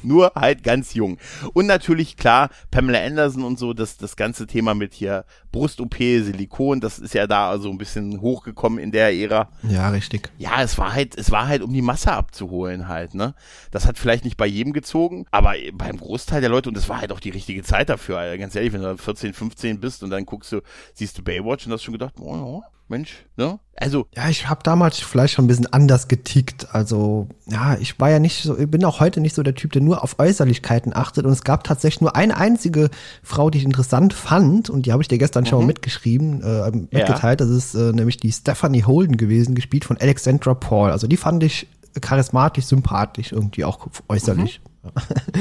nur 0.01 0.31
halt 0.35 0.63
ganz 0.63 0.95
jung. 0.95 1.19
Und 1.53 1.67
natürlich 1.67 2.17
klar, 2.17 2.49
Pamela 2.71 2.99
Anderson 2.99 3.43
und 3.43 3.59
so, 3.59 3.73
das, 3.73 3.97
das 3.97 4.15
ganze 4.15 4.47
Thema 4.47 4.73
mit 4.73 4.95
hier 4.95 5.25
Brust-OP, 5.51 5.95
Silikon, 5.95 6.81
das 6.81 6.97
ist 6.97 7.13
ja 7.13 7.27
da 7.27 7.57
so 7.59 7.69
ein 7.69 7.77
bisschen 7.77 8.21
hochgekommen 8.21 8.79
in 8.79 8.91
der 8.91 9.13
Ära. 9.13 9.49
Ja, 9.63 9.89
richtig. 9.89 10.31
Ja, 10.39 10.63
es 10.63 10.77
war 10.79 10.93
halt, 10.93 11.15
es 11.15 11.29
war 11.29 11.47
halt, 11.47 11.61
um 11.61 11.71
die 11.71 11.83
Masse 11.83 12.11
abzuholen 12.11 12.87
halt, 12.87 13.13
ne? 13.13 13.35
Das 13.69 13.85
hat 13.85 13.99
vielleicht 13.99 14.25
nicht 14.25 14.37
bei 14.37 14.47
jedem 14.47 14.73
gezogen, 14.73 15.25
aber 15.29 15.53
beim 15.73 15.97
Großteil 15.97 16.41
der 16.41 16.49
Leute, 16.49 16.69
und 16.69 16.75
das 16.75 16.89
war 16.89 16.99
halt 16.99 17.11
auch 17.11 17.19
die 17.19 17.29
richtige 17.29 17.61
Zeit 17.61 17.89
dafür, 17.89 18.17
Alter. 18.17 18.39
ganz 18.39 18.55
ehrlich, 18.55 18.73
wenn 18.73 18.81
du 18.81 18.97
14, 18.97 19.33
15 19.33 19.79
bist 19.79 20.01
und 20.01 20.09
dann 20.09 20.25
guckst 20.25 20.51
du, 20.51 20.61
siehst 20.93 21.17
du 21.19 21.23
Baywatch 21.23 21.67
und 21.67 21.73
hast 21.73 21.83
schon 21.83 21.93
gedacht, 21.93 22.15
oh, 22.19 22.33
oh 22.33 22.63
Mensch, 22.89 23.25
ne? 23.37 23.59
Also. 23.75 24.07
Ja, 24.15 24.29
ich 24.29 24.49
habe 24.49 24.61
damals 24.63 24.99
vielleicht 24.99 25.33
schon 25.33 25.45
ein 25.45 25.47
bisschen 25.47 25.71
anders 25.71 26.07
getickt. 26.07 26.67
Also, 26.73 27.27
ja, 27.47 27.77
ich 27.79 27.99
war 27.99 28.09
ja 28.09 28.19
nicht 28.19 28.43
so, 28.43 28.57
ich 28.57 28.69
bin 28.69 28.83
auch 28.83 28.99
heute 28.99 29.21
nicht 29.21 29.35
so 29.35 29.43
der 29.43 29.55
Typ, 29.55 29.71
der 29.71 29.81
nur 29.81 30.03
auf 30.03 30.19
Äußerlichkeiten 30.19 30.95
achtet. 30.95 31.25
Und 31.25 31.31
es 31.31 31.43
gab 31.43 31.63
tatsächlich 31.63 32.01
nur 32.01 32.15
eine 32.15 32.37
einzige 32.37 32.89
Frau, 33.23 33.49
die 33.49 33.59
ich 33.59 33.63
interessant 33.63 34.13
fand. 34.13 34.69
Und 34.69 34.85
die 34.85 34.91
habe 34.91 35.01
ich 35.01 35.07
dir 35.07 35.17
gestern 35.17 35.43
mhm. 35.43 35.47
schon 35.47 35.59
mal 35.59 35.67
mitgeschrieben, 35.67 36.41
äh, 36.41 36.71
mitgeteilt. 36.71 37.39
Ja. 37.39 37.45
Das 37.45 37.49
ist 37.49 37.75
äh, 37.75 37.93
nämlich 37.93 38.17
die 38.17 38.31
Stephanie 38.31 38.83
Holden 38.83 39.17
gewesen, 39.17 39.55
gespielt 39.55 39.85
von 39.85 39.97
Alexandra 39.97 40.53
Paul. 40.53 40.91
Also 40.91 41.07
die 41.07 41.17
fand 41.17 41.43
ich 41.43 41.67
charismatisch, 42.01 42.65
sympathisch, 42.65 43.31
irgendwie 43.31 43.65
auch 43.65 43.87
äußerlich. 44.07 44.61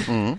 Mhm. 0.07 0.15
mhm. 0.15 0.39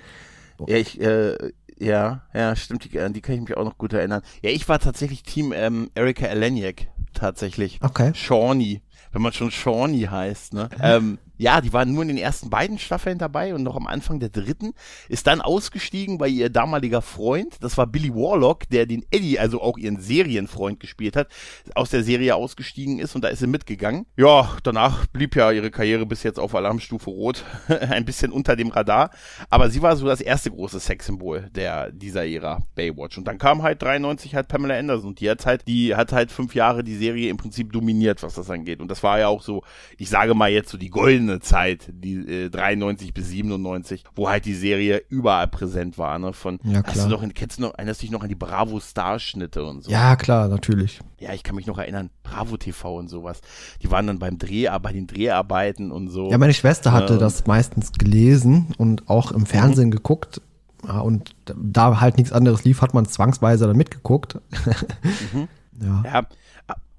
Ja, 0.67 0.75
ich, 0.75 0.99
äh, 0.99 1.35
ja, 1.79 2.23
ja, 2.33 2.55
stimmt, 2.55 2.83
die, 2.83 2.89
die 2.89 3.21
kann 3.21 3.35
ich 3.35 3.41
mich 3.41 3.55
auch 3.55 3.63
noch 3.63 3.77
gut 3.77 3.93
erinnern. 3.93 4.21
Ja, 4.41 4.49
ich 4.49 4.67
war 4.67 4.79
tatsächlich 4.79 5.23
Team 5.23 5.53
ähm, 5.55 5.89
Erika 5.95 6.25
Eleniak 6.25 6.87
tatsächlich. 7.19 7.79
Okay. 7.81 8.13
Shawnee, 8.13 8.81
wenn 9.11 9.21
man 9.21 9.33
schon 9.33 9.51
Shawnee 9.51 10.07
heißt, 10.07 10.53
ne? 10.53 10.69
Ähm, 10.81 11.19
ja, 11.39 11.61
die 11.61 11.71
waren 11.71 11.93
nur 11.93 12.01
in 12.01 12.09
den 12.09 12.17
ersten 12.17 12.49
beiden 12.49 12.77
Staffeln 12.77 13.17
dabei 13.17 13.55
und 13.55 13.63
noch 13.63 13.77
am 13.77 13.87
Anfang 13.87 14.19
der 14.19 14.27
dritten. 14.27 14.73
Ist 15.07 15.25
dann 15.25 15.39
ausgestiegen, 15.39 16.19
weil 16.19 16.31
ihr 16.31 16.49
damaliger 16.49 17.01
Freund, 17.01 17.55
das 17.61 17.77
war 17.77 17.87
Billy 17.87 18.13
Warlock, 18.13 18.67
der 18.69 18.85
den 18.85 19.05
Eddie, 19.09 19.39
also 19.39 19.61
auch 19.61 19.77
ihren 19.77 20.01
Serienfreund 20.01 20.81
gespielt 20.81 21.15
hat, 21.15 21.29
aus 21.75 21.91
der 21.91 22.03
Serie 22.03 22.35
ausgestiegen 22.35 22.99
ist 22.99 23.15
und 23.15 23.23
da 23.23 23.29
ist 23.29 23.39
sie 23.39 23.47
mitgegangen. 23.47 24.05
Ja, 24.17 24.57
danach 24.63 25.07
blieb 25.07 25.37
ja 25.37 25.49
ihre 25.51 25.71
Karriere 25.71 26.05
bis 26.05 26.23
jetzt 26.23 26.39
auf 26.39 26.53
Alarmstufe 26.53 27.09
Rot 27.09 27.45
ein 27.67 28.03
bisschen 28.03 28.33
unter 28.33 28.57
dem 28.57 28.67
Radar. 28.67 29.11
Aber 29.49 29.69
sie 29.69 29.81
war 29.81 29.95
so 29.95 30.07
das 30.07 30.19
erste 30.19 30.51
große 30.51 30.81
Sexsymbol 30.81 31.49
der, 31.55 31.89
dieser 31.91 32.25
Ära 32.25 32.61
Baywatch. 32.75 33.17
Und 33.17 33.29
dann 33.29 33.37
kam 33.37 33.63
halt 33.63 33.81
93 33.81 34.35
halt 34.35 34.49
Pamela 34.49 34.77
Anderson 34.77 35.11
und 35.11 35.21
die 35.21 35.29
hat 35.29 35.45
halt, 35.45 35.65
die 35.67 35.95
hat 35.95 36.11
halt 36.11 36.33
fünf 36.33 36.53
Jahre 36.53 36.83
die 36.83 36.97
Serie 36.97 37.29
im 37.29 37.37
Prinzip 37.37 37.71
dominiert, 37.71 38.23
was 38.23 38.35
das 38.35 38.49
angeht. 38.49 38.81
Und 38.81 38.91
das 38.91 39.03
war 39.03 39.19
ja 39.19 39.29
auch 39.29 39.41
so, 39.41 39.63
ich 39.97 40.09
sage 40.09 40.33
mal 40.33 40.51
jetzt 40.51 40.69
so 40.69 40.77
die 40.77 40.89
goldene 40.89 41.28
goldene 41.29 41.39
Zeit, 41.41 41.89
die 41.91 42.15
äh, 42.45 42.49
93 42.49 43.13
bis 43.13 43.29
97, 43.29 44.03
wo 44.15 44.29
halt 44.29 44.45
die 44.45 44.53
Serie 44.53 45.01
überall 45.09 45.47
präsent 45.47 45.97
war. 45.97 46.17
Ne? 46.19 46.33
Von, 46.33 46.59
Ja, 46.63 46.81
Hast 46.83 46.93
klar. 46.93 47.09
du 47.09 47.15
noch, 47.27 47.33
kennst 47.33 47.57
du 47.59 47.63
noch, 47.63 47.73
erinnerst 47.75 48.01
du 48.01 48.05
dich 48.05 48.11
noch 48.11 48.23
an 48.23 48.29
die 48.29 48.35
Bravo 48.35 48.79
Starschnitte 48.79 49.63
und 49.63 49.83
so? 49.83 49.91
Ja, 49.91 50.15
klar, 50.15 50.47
natürlich. 50.47 50.99
Ja, 51.19 51.33
ich 51.33 51.43
kann 51.43 51.55
mich 51.55 51.67
noch 51.67 51.77
erinnern, 51.77 52.09
Bravo 52.23 52.57
TV 52.57 52.97
und 52.97 53.09
sowas. 53.09 53.41
Die 53.81 53.91
waren 53.91 54.07
dann 54.07 54.19
beim 54.19 54.37
Dreh, 54.37 54.67
bei 54.81 54.91
den 54.93 55.07
Dreharbeiten 55.07 55.91
und 55.91 56.09
so. 56.09 56.29
Ja, 56.31 56.37
meine 56.37 56.53
Schwester 56.53 56.91
hatte 56.91 57.13
Ja. 57.13 57.19
das 57.19 57.45
meistens 57.45 57.91
gelesen 57.91 58.67
und 58.77 59.09
auch 59.09 59.31
im 59.31 59.45
Fernsehen 59.45 59.91
geguckt. 59.91 60.41
Ja, 60.87 60.99
und 61.01 61.35
da 61.45 61.99
halt 61.99 62.17
nichts 62.17 62.31
anderes 62.31 62.63
lief, 62.63 62.81
hat 62.81 62.93
man 62.93 63.05
zwangsweise 63.05 63.67
dann 63.67 63.75
mitgeguckt. 63.75 64.39
ja. 65.81 66.03
Ja, 66.05 66.27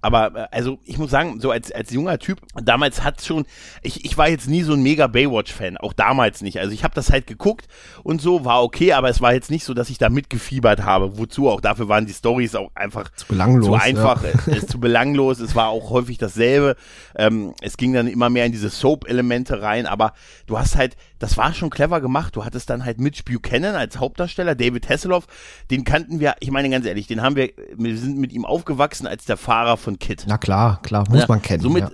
aber 0.00 0.34
äh, 0.34 0.46
also 0.50 0.78
ich 0.84 0.98
muss 0.98 1.10
sagen, 1.10 1.40
so 1.40 1.50
als, 1.50 1.72
als 1.72 1.90
junger 1.90 2.18
Typ, 2.18 2.40
damals 2.54 3.02
hat 3.02 3.22
schon, 3.22 3.46
ich, 3.82 4.04
ich 4.04 4.16
war 4.16 4.28
jetzt 4.28 4.48
nie 4.48 4.62
so 4.62 4.72
ein 4.72 4.82
mega 4.82 5.06
Baywatch-Fan, 5.06 5.76
auch 5.76 5.92
damals 5.92 6.42
nicht. 6.42 6.58
Also 6.58 6.72
ich 6.72 6.84
habe 6.84 6.94
das 6.94 7.10
halt 7.10 7.26
geguckt 7.26 7.68
und 8.02 8.20
so, 8.20 8.44
war 8.44 8.62
okay, 8.62 8.92
aber 8.92 9.08
es 9.08 9.20
war 9.20 9.32
jetzt 9.34 9.50
nicht 9.50 9.64
so, 9.64 9.74
dass 9.74 9.90
ich 9.90 9.98
da 9.98 10.08
mitgefiebert 10.08 10.82
habe. 10.82 11.18
Wozu 11.18 11.48
auch, 11.48 11.60
dafür 11.60 11.88
waren 11.88 12.06
die 12.06 12.12
Stories 12.12 12.54
auch 12.54 12.70
einfach 12.74 13.10
Zu 13.14 13.26
belanglos, 13.26 13.66
zu 13.66 13.72
ja. 13.72 13.80
einfach, 13.80 14.24
es 14.24 14.46
ist 14.46 14.70
zu 14.70 14.80
belanglos, 14.80 15.40
es 15.40 15.54
war 15.54 15.68
auch 15.68 15.90
häufig 15.90 16.18
dasselbe. 16.18 16.76
Ähm, 17.16 17.54
es 17.60 17.76
ging 17.76 17.92
dann 17.92 18.06
immer 18.06 18.30
mehr 18.30 18.46
in 18.46 18.52
diese 18.52 18.70
Soap-Elemente 18.70 19.62
rein, 19.62 19.86
aber 19.86 20.12
du 20.46 20.58
hast 20.58 20.76
halt, 20.76 20.96
das 21.18 21.36
war 21.36 21.52
schon 21.52 21.70
clever 21.70 22.00
gemacht. 22.00 22.36
Du 22.36 22.44
hattest 22.44 22.70
dann 22.70 22.84
halt 22.84 22.98
Mitch 22.98 23.22
Buchanan 23.24 23.74
als 23.74 23.98
Hauptdarsteller, 23.98 24.54
David 24.54 24.88
Hasselhoff, 24.88 25.26
den 25.70 25.84
kannten 25.84 26.20
wir, 26.20 26.34
ich 26.40 26.50
meine 26.50 26.70
ganz 26.70 26.86
ehrlich, 26.86 27.06
den 27.06 27.22
haben 27.22 27.36
wir, 27.36 27.50
wir 27.76 27.96
sind 27.96 28.18
mit 28.18 28.32
ihm 28.32 28.44
aufgewachsen 28.44 29.06
als 29.06 29.24
der 29.24 29.36
Fahrer 29.36 29.76
von 29.76 29.89
Kid. 29.98 30.24
Na 30.26 30.38
klar, 30.38 30.80
klar, 30.82 31.04
muss 31.08 31.20
Ja, 31.20 31.26
man 31.28 31.42
kennen. 31.42 31.62
Somit 31.62 31.84
ja. 31.84 31.90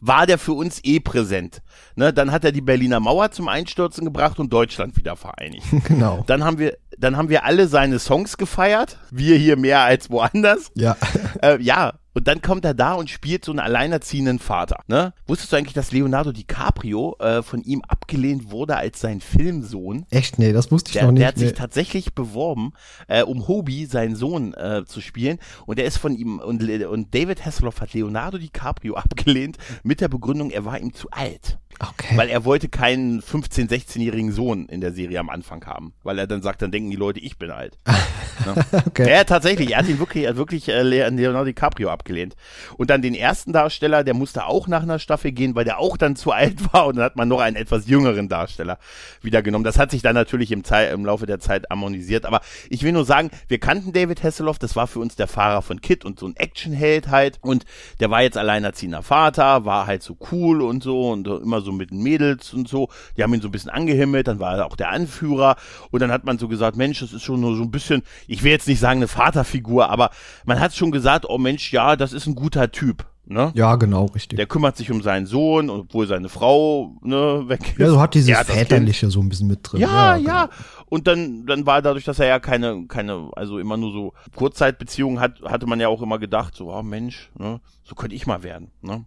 war 0.00 0.26
der 0.26 0.38
für 0.38 0.52
uns 0.52 0.80
eh 0.84 1.00
präsent. 1.00 1.62
Ne, 1.96 2.12
dann 2.12 2.30
hat 2.32 2.44
er 2.44 2.52
die 2.52 2.60
Berliner 2.60 3.00
Mauer 3.00 3.30
zum 3.30 3.48
Einstürzen 3.48 4.04
gebracht 4.04 4.38
und 4.38 4.52
Deutschland 4.52 4.96
wieder 4.96 5.16
vereinigt. 5.16 5.66
Genau. 5.84 6.24
Dann 6.26 6.44
haben 6.44 6.58
wir, 6.58 6.76
dann 6.98 7.16
haben 7.16 7.28
wir 7.28 7.44
alle 7.44 7.68
seine 7.68 7.98
Songs 7.98 8.36
gefeiert. 8.36 8.98
Wir 9.10 9.36
hier 9.36 9.56
mehr 9.56 9.80
als 9.80 10.10
woanders. 10.10 10.70
Ja. 10.74 10.96
Äh, 11.42 11.60
ja, 11.62 11.94
und 12.14 12.26
dann 12.26 12.42
kommt 12.42 12.64
er 12.64 12.74
da 12.74 12.94
und 12.94 13.10
spielt 13.10 13.44
so 13.44 13.52
einen 13.52 13.60
alleinerziehenden 13.60 14.38
Vater. 14.38 14.82
Ne? 14.88 15.12
Wusstest 15.26 15.52
du 15.52 15.56
eigentlich, 15.56 15.74
dass 15.74 15.92
Leonardo 15.92 16.32
DiCaprio 16.32 17.16
äh, 17.20 17.42
von 17.42 17.62
ihm 17.62 17.82
abgelehnt 17.86 18.50
wurde 18.50 18.76
als 18.76 19.00
sein 19.00 19.20
Filmsohn? 19.20 20.06
Echt, 20.10 20.38
nee, 20.38 20.52
das 20.52 20.70
wusste 20.70 20.88
ich 20.90 20.94
Der, 20.94 21.04
noch 21.04 21.12
nicht. 21.12 21.20
der 21.20 21.28
hat 21.28 21.38
sich 21.38 21.50
nee. 21.50 21.56
tatsächlich 21.56 22.14
beworben, 22.14 22.72
äh, 23.06 23.22
um 23.22 23.46
Hobie, 23.46 23.86
seinen 23.86 24.16
Sohn, 24.16 24.54
äh, 24.54 24.84
zu 24.86 25.00
spielen. 25.00 25.38
Und 25.66 25.78
er 25.78 25.84
ist 25.84 25.98
von 25.98 26.14
ihm, 26.14 26.38
und, 26.38 26.62
und 26.62 27.14
David 27.14 27.44
Hasselhoff 27.44 27.80
hat 27.80 27.94
Leonardo 27.94 28.38
DiCaprio 28.38 28.94
abgelehnt 28.96 29.58
mit 29.82 30.00
der 30.00 30.08
Begründung, 30.08 30.50
er 30.50 30.64
war 30.64 30.78
ihm 30.78 30.94
zu 30.94 31.10
alt. 31.10 31.58
Okay. 31.80 32.16
Weil 32.16 32.28
er 32.28 32.44
wollte 32.44 32.68
keinen 32.68 33.20
15-, 33.20 33.68
16-jährigen 33.68 34.32
Sohn 34.32 34.66
in 34.66 34.80
der 34.80 34.92
Serie 34.92 35.20
am 35.20 35.30
Anfang 35.30 35.64
haben. 35.64 35.92
Weil 36.02 36.18
er 36.18 36.26
dann 36.26 36.42
sagt, 36.42 36.60
dann 36.62 36.72
denken 36.72 36.90
die 36.90 36.96
Leute, 36.96 37.20
ich 37.20 37.38
bin 37.38 37.50
alt. 37.50 37.78
okay. 38.86 39.08
Ja, 39.10 39.24
tatsächlich. 39.24 39.72
Er 39.72 39.78
hat 39.78 39.88
ihn 39.88 39.98
wirklich, 39.98 40.24
er 40.24 40.30
hat 40.30 40.36
wirklich 40.36 40.68
äh, 40.68 40.82
Le- 40.82 41.08
Leonardo 41.10 41.44
DiCaprio 41.44 41.88
abgelehnt. 41.90 42.34
Und 42.76 42.90
dann 42.90 43.02
den 43.02 43.14
ersten 43.14 43.52
Darsteller, 43.52 44.04
der 44.04 44.14
musste 44.14 44.46
auch 44.46 44.66
nach 44.68 44.82
einer 44.82 44.98
Staffel 44.98 45.32
gehen, 45.32 45.54
weil 45.54 45.64
der 45.64 45.78
auch 45.78 45.96
dann 45.96 46.16
zu 46.16 46.32
alt 46.32 46.72
war. 46.72 46.86
Und 46.86 46.96
dann 46.96 47.04
hat 47.04 47.16
man 47.16 47.28
noch 47.28 47.40
einen 47.40 47.56
etwas 47.56 47.86
jüngeren 47.86 48.28
Darsteller 48.28 48.78
wieder 49.22 49.42
genommen. 49.42 49.64
Das 49.64 49.78
hat 49.78 49.90
sich 49.90 50.02
dann 50.02 50.14
natürlich 50.14 50.50
im, 50.52 50.64
Zei- 50.64 50.90
im 50.92 51.04
Laufe 51.04 51.26
der 51.26 51.38
Zeit 51.40 51.66
harmonisiert. 51.70 52.26
Aber 52.26 52.40
ich 52.70 52.82
will 52.82 52.92
nur 52.92 53.04
sagen, 53.04 53.30
wir 53.46 53.58
kannten 53.58 53.92
David 53.92 54.22
Hasselhoff. 54.22 54.58
Das 54.58 54.74
war 54.76 54.86
für 54.86 54.98
uns 55.00 55.16
der 55.16 55.28
Fahrer 55.28 55.62
von 55.62 55.80
Kid 55.80 56.04
und 56.04 56.18
so 56.18 56.26
ein 56.26 56.36
Actionheld 56.36 57.08
halt. 57.08 57.38
Und 57.40 57.64
der 58.00 58.10
war 58.10 58.22
jetzt 58.22 58.36
alleinerziehender 58.36 59.02
Vater, 59.02 59.64
war 59.64 59.86
halt 59.86 60.02
so 60.02 60.16
cool 60.32 60.60
und 60.62 60.82
so 60.82 61.10
und 61.10 61.26
immer 61.28 61.60
so 61.60 61.67
mit 61.72 61.90
den 61.90 62.02
Mädels 62.02 62.52
und 62.54 62.68
so. 62.68 62.88
Die 63.16 63.22
haben 63.22 63.34
ihn 63.34 63.40
so 63.40 63.48
ein 63.48 63.52
bisschen 63.52 63.70
angehimmelt. 63.70 64.28
Dann 64.28 64.40
war 64.40 64.56
er 64.56 64.66
auch 64.66 64.76
der 64.76 64.90
Anführer. 64.90 65.56
Und 65.90 66.00
dann 66.00 66.10
hat 66.10 66.24
man 66.24 66.38
so 66.38 66.48
gesagt, 66.48 66.76
Mensch, 66.76 67.00
das 67.00 67.12
ist 67.12 67.22
schon 67.22 67.40
nur 67.40 67.56
so 67.56 67.62
ein 67.62 67.70
bisschen, 67.70 68.02
ich 68.26 68.42
will 68.42 68.50
jetzt 68.50 68.68
nicht 68.68 68.80
sagen 68.80 68.98
eine 68.98 69.08
Vaterfigur, 69.08 69.90
aber 69.90 70.10
man 70.44 70.60
hat 70.60 70.74
schon 70.74 70.90
gesagt, 70.90 71.26
oh 71.28 71.38
Mensch, 71.38 71.72
ja, 71.72 71.96
das 71.96 72.12
ist 72.12 72.26
ein 72.26 72.34
guter 72.34 72.70
Typ. 72.70 73.06
Ne? 73.30 73.52
ja, 73.54 73.76
genau, 73.76 74.06
richtig. 74.06 74.38
Der 74.38 74.46
kümmert 74.46 74.78
sich 74.78 74.90
um 74.90 75.02
seinen 75.02 75.26
Sohn, 75.26 75.68
obwohl 75.68 76.06
seine 76.06 76.30
Frau 76.30 76.96
ne, 77.02 77.44
weg 77.46 77.60
ist. 77.72 77.78
ja, 77.78 77.90
so 77.90 78.00
hat 78.00 78.14
dieses 78.14 78.34
Kind. 78.34 78.46
Väterliche 78.46 79.10
so 79.10 79.20
ein 79.20 79.28
bisschen 79.28 79.48
mit 79.48 79.60
drin. 79.62 79.82
Ja, 79.82 80.16
genau. 80.16 80.28
ja. 80.30 80.48
Und 80.86 81.06
dann, 81.06 81.44
dann 81.44 81.66
war 81.66 81.82
dadurch, 81.82 82.04
dass 82.04 82.18
er 82.20 82.26
ja 82.26 82.38
keine, 82.38 82.86
keine, 82.86 83.28
also 83.36 83.58
immer 83.58 83.76
nur 83.76 83.92
so 83.92 84.14
Kurzzeitbeziehungen 84.34 85.20
hat, 85.20 85.42
hatte 85.42 85.66
man 85.66 85.78
ja 85.78 85.88
auch 85.88 86.00
immer 86.00 86.18
gedacht, 86.18 86.54
so, 86.54 86.72
oh 86.72 86.82
Mensch, 86.82 87.30
ne, 87.38 87.60
so 87.84 87.94
könnte 87.94 88.16
ich 88.16 88.26
mal 88.26 88.42
werden, 88.42 88.70
ne? 88.80 89.04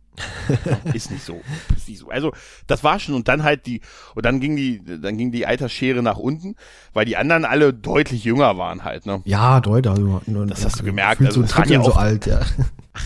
Ja, 0.66 0.78
ist 0.94 1.10
nicht 1.12 1.24
so. 1.24 1.42
Ist 1.76 1.88
nicht 1.90 2.00
so. 2.00 2.10
Also, 2.10 2.34
das 2.68 2.84
war 2.84 3.00
schon. 3.00 3.16
Und 3.16 3.28
dann 3.28 3.44
halt 3.44 3.66
die, 3.66 3.82
und 4.16 4.26
dann 4.26 4.40
ging 4.40 4.56
die, 4.56 4.82
dann 4.84 5.18
ging 5.18 5.32
die 5.32 5.46
Altersschere 5.46 6.04
nach 6.04 6.18
unten, 6.18 6.56
weil 6.94 7.06
die 7.06 7.18
anderen 7.18 7.46
alle 7.46 7.74
deutlich 7.74 8.24
jünger 8.24 8.58
waren 8.58 8.84
halt, 8.84 9.06
ne? 9.06 9.22
Ja, 9.26 9.60
Leute, 9.60 9.92
also, 9.92 10.22
Das 10.48 10.66
hast 10.66 10.80
du 10.80 10.84
gemerkt, 10.84 11.18
Fühlt 11.18 11.30
also 11.30 11.42
so 11.42 11.48
das 11.48 11.58
waren 11.58 11.70
ja 11.70 11.84
so 11.84 11.92
auch- 11.94 11.98
alt, 11.98 12.26
ja. 12.26 12.42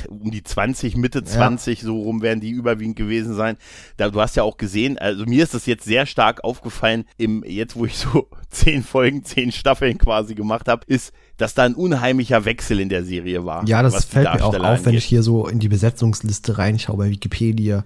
um 0.10 0.32
die 0.32 0.44
20, 0.44 0.98
Mitte 0.98 1.24
20, 1.24 1.82
so 1.82 2.02
rum 2.02 2.24
werden 2.24 2.40
die 2.42 2.50
überwiegend 2.50 2.96
gewesen 2.96 3.36
sein. 3.36 3.56
Da, 3.98 4.10
du 4.10 4.20
hast 4.20 4.36
ja 4.36 4.42
auch 4.44 4.58
gesehen, 4.58 4.98
also 4.98 5.26
mir 5.26 5.44
ist 5.44 5.54
das 5.54 5.68
jetzt 5.68 5.86
sehr 5.86 6.08
stark 6.08 6.44
aufgefallen, 6.44 7.06
im, 7.18 7.44
jetzt 7.46 7.76
wo 7.76 7.86
ich 7.86 7.96
so 7.98 8.28
zehn 8.50 8.84
Folgen, 8.84 9.24
zehn 9.24 9.52
Staffeln 9.52 10.00
quasi 10.00 10.34
gemacht 10.34 10.68
habe, 10.68 10.82
ist, 10.88 11.14
dass 11.38 11.54
da 11.54 11.63
ein 11.63 11.75
unheimlicher 11.75 12.46
Wechsel 12.46 12.80
in 12.80 12.89
der 12.89 13.04
Serie 13.04 13.46
war. 13.46 13.68
Ja, 13.68 13.82
das 13.84 14.06
fällt 14.06 14.34
mir 14.34 14.44
auch 14.44 14.54
auf, 14.54 14.60
wenn 14.60 14.70
angeht. 14.88 14.94
ich 14.96 15.06
hier 15.06 15.24
so 15.24 15.48
in 15.48 15.60
die 15.60 15.70
Besetzungsliste 15.70 16.58
reinschaue 16.58 16.98
bei 16.98 17.10
Wikipedia. 17.10 17.84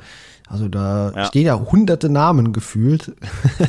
Also 0.48 0.68
da 0.68 1.12
Ja. 1.16 1.26
stehen 1.26 1.46
ja 1.46 1.60
hunderte 1.60 2.10
Namen 2.10 2.54
gefühlt. 2.54 3.12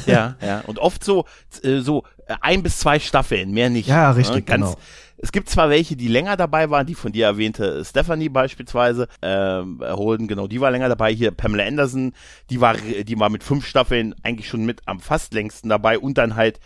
Ja, 0.06 0.36
ja. 0.44 0.60
Und 0.66 0.78
oft 0.78 1.04
so, 1.04 1.24
äh, 1.62 1.80
so 1.80 2.04
äh, 2.26 2.34
ein 2.40 2.62
bis 2.62 2.78
zwei 2.78 2.98
Staffeln, 2.98 3.50
mehr 3.52 3.70
nicht. 3.70 3.88
Ja, 3.88 4.10
richtig, 4.12 4.46
Ganz, 4.46 4.64
genau. 4.66 4.76
Es 5.22 5.32
gibt 5.32 5.50
zwar 5.50 5.68
welche, 5.68 5.96
die 5.96 6.08
länger 6.08 6.38
dabei 6.38 6.70
waren, 6.70 6.86
die 6.86 6.94
von 6.94 7.12
dir 7.12 7.26
erwähnte 7.26 7.84
Stephanie 7.84 8.30
beispielsweise, 8.30 9.06
ähm, 9.20 9.78
Holden, 9.82 10.28
genau, 10.28 10.46
die 10.46 10.62
war 10.62 10.70
länger 10.70 10.88
dabei. 10.88 11.12
Hier 11.12 11.30
Pamela 11.30 11.64
Anderson, 11.66 12.14
die 12.48 12.62
war, 12.62 12.74
die 12.78 13.18
war 13.18 13.28
mit 13.28 13.44
fünf 13.44 13.66
Staffeln 13.66 14.14
eigentlich 14.22 14.48
schon 14.48 14.64
mit 14.64 14.80
am 14.86 14.98
fast 15.00 15.34
längsten 15.34 15.68
dabei 15.68 15.98
und 15.98 16.16
dann 16.16 16.36
halt 16.36 16.58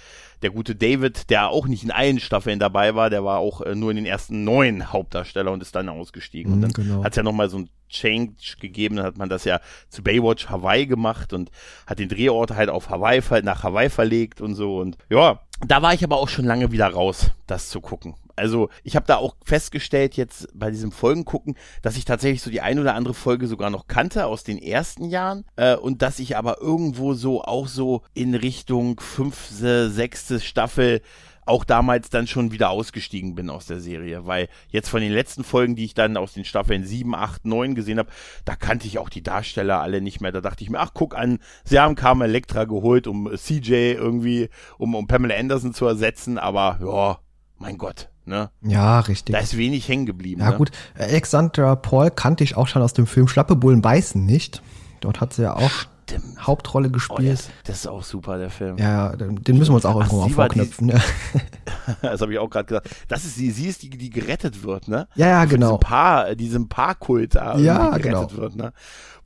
der 0.45 0.53
gute 0.53 0.77
David, 0.77 1.31
der 1.31 1.49
auch 1.49 1.67
nicht 1.67 1.83
in 1.83 1.91
allen 1.91 2.21
Staffeln 2.21 2.59
dabei 2.59 2.95
war, 2.95 3.11
der 3.11 3.25
war 3.25 3.39
auch 3.39 3.63
äh, 3.63 3.75
nur 3.75 3.91
in 3.91 3.97
den 3.97 4.07
ersten 4.07 4.45
neun 4.45 4.93
Hauptdarsteller 4.93 5.51
und 5.51 5.63
ist 5.63 5.75
dann 5.75 5.89
ausgestiegen. 5.89 6.53
und 6.53 6.59
Mhm, 6.59 6.63
dann 6.63 6.73
genau. 6.73 7.03
hat 7.03 7.13
es 7.13 7.17
ja 7.17 7.23
nochmal 7.23 7.49
so 7.49 7.59
ein 7.59 7.71
Change 7.89 8.35
gegeben, 8.61 8.97
dann 8.97 9.07
hat 9.07 9.17
man 9.17 9.29
das 9.29 9.45
ja 9.45 9.61
zu 9.89 10.03
Baywatch 10.03 10.49
Hawaii 10.49 10.87
gemacht 10.87 11.33
und 11.33 11.51
hat 11.87 11.99
den 11.99 12.09
Drehort 12.09 12.51
halt 12.51 12.69
auf 12.69 12.91
Hawaii, 12.91 13.23
nach 13.43 13.63
Hawaii 13.63 13.89
verlegt 13.89 14.41
und 14.41 14.55
so 14.55 14.79
und 14.79 14.99
ja, 15.11 15.41
da 15.67 15.81
war 15.81 15.95
ich 15.95 16.03
aber 16.05 16.19
auch 16.19 16.29
schon 16.29 16.45
lange 16.45 16.73
wieder 16.73 16.89
raus, 16.89 17.31
das 17.47 17.71
zu 17.71 17.81
gucken. 17.81 18.17
Also 18.37 18.69
ich 18.83 18.97
habe 18.97 19.07
da 19.07 19.19
auch 19.19 19.37
festgestellt 19.45 20.17
jetzt 20.17 20.49
bei 20.55 20.73
diesem 20.73 20.91
Folgengucken, 20.91 21.55
dass 21.83 21.97
ich 21.97 22.05
tatsächlich 22.05 22.43
so 22.43 22.51
die 22.51 22.61
ein 22.61 22.81
oder 22.81 22.97
andere 22.97 23.15
Folge 23.15 23.47
sogar 23.47 23.71
noch 23.71 23.87
kannte 23.87 24.27
aus 24.27 24.43
den 24.43 24.59
ersten 24.59 25.05
Jahren 25.05 25.45
äh, 25.55 25.77
und 25.77 26.03
dass 26.03 26.19
ich 26.19 26.37
aber 26.37 26.61
irgendwo 26.61 27.15
so 27.15 27.45
auch 27.45 27.69
so 27.69 28.03
in 28.13 28.35
Richtung 28.35 28.99
fünfte, 28.99 29.89
sechste 29.89 30.34
Staffel 30.43 31.03
auch 31.47 31.65
damals 31.65 32.11
dann 32.11 32.27
schon 32.27 32.53
wieder 32.53 32.71
ausgestiegen 32.71 33.35
bin 33.35 33.51
aus 33.51 33.67
der 33.67 33.81
Serie, 33.81 34.27
weil 34.27 34.49
jetzt 34.69 34.89
von 34.89 35.01
den 35.01 35.13
letzten 35.13 35.45
Folgen, 35.45 35.77
die 35.77 35.85
ich 35.85 35.95
dann 35.95 36.17
aus 36.17 36.33
den 36.33 36.45
Staffeln 36.45 36.85
7, 36.85 37.15
8, 37.15 37.45
9 37.45 37.75
gesehen 37.75 37.99
habe, 37.99 38.11
da 38.45 38.57
kannte 38.57 38.87
ich 38.87 38.99
auch 38.99 39.09
die 39.09 39.23
Darsteller 39.23 39.81
alle 39.81 40.01
nicht 40.01 40.21
mehr. 40.21 40.33
Da 40.33 40.41
dachte 40.41 40.65
ich 40.65 40.71
mir, 40.71 40.79
ach 40.79 40.93
guck 40.95 41.17
an, 41.17 41.39
sie 41.65 41.79
haben 41.79 41.97
Carmen 41.97 42.23
Electra 42.23 42.65
geholt, 42.65 43.07
um 43.07 43.31
CJ 43.37 43.93
irgendwie, 43.93 44.49
um, 44.79 44.95
um 44.95 45.07
Pamela 45.07 45.37
Anderson 45.37 45.75
zu 45.75 45.87
ersetzen, 45.87 46.39
aber 46.39 46.79
ja, 46.83 47.19
mein 47.59 47.79
Gott, 47.79 48.09
ne? 48.25 48.51
Ja, 48.63 49.01
richtig. 49.01 49.35
Da 49.35 49.41
ist 49.41 49.57
wenig 49.57 49.89
hängen 49.89 50.07
geblieben. 50.07 50.41
ja 50.41 50.51
ne? 50.51 50.57
gut, 50.57 50.71
Alexandra 50.97 51.77
Paul 51.77 52.11
kannte 52.11 52.45
ich 52.45 52.57
auch 52.57 52.69
schon 52.69 52.83
aus 52.83 52.95
dem 52.95 53.07
Film 53.07 53.29
Schlappe 53.29 53.57
Bullen 53.57 53.83
beißen 53.83 54.25
nicht. 54.25 54.63
Dort 55.01 55.21
hat 55.21 55.35
sie 55.35 55.43
ja 55.43 55.55
auch 55.55 55.71
Stimmt. 56.07 56.47
Hauptrolle 56.47 56.89
Oh, 56.89 56.93
gespielt. 56.93 57.33
das, 57.33 57.51
das 57.65 57.77
ist 57.77 57.87
auch 57.87 58.03
super, 58.03 58.39
der 58.39 58.51
Film. 58.51 58.77
ja, 58.79 59.11
ja, 59.11 59.17
den 59.17 59.37
den 59.43 59.59
müssen 59.59 59.71
wir 59.73 59.77
uns 59.77 59.85
auch 59.87 60.01
Ach, 60.01 60.07
irgendwann 60.13 60.19
mal 60.31 60.37
war 60.37 60.49
die- 60.49 60.55
vorknöpfen. 60.61 60.89
Ja, 60.91 61.01
Das 62.03 62.21
habe 62.21 62.33
ich 62.33 62.39
auch 62.39 62.49
gerade 62.49 62.67
gesagt. 62.67 62.89
Das 63.09 63.25
ist 63.25 63.37
sie, 63.37 63.51
sie 63.51 63.67
ist 63.69 63.83
die, 63.83 63.91
die 63.91 64.11
gerettet 64.11 64.63
wird, 64.63 64.89
ne? 64.89 65.07
ja, 65.17 65.29
ja 65.29 65.45
genau. 65.45 65.69
Diesem 65.77 65.81
Paar, 65.81 66.35
diesem 66.35 66.69
Paarkult 66.69 67.35
da 67.35 67.59
Ja, 67.59 67.89
gerettet 67.97 68.03
genau. 68.03 68.33
wird, 68.33 68.57
ne? 68.57 68.73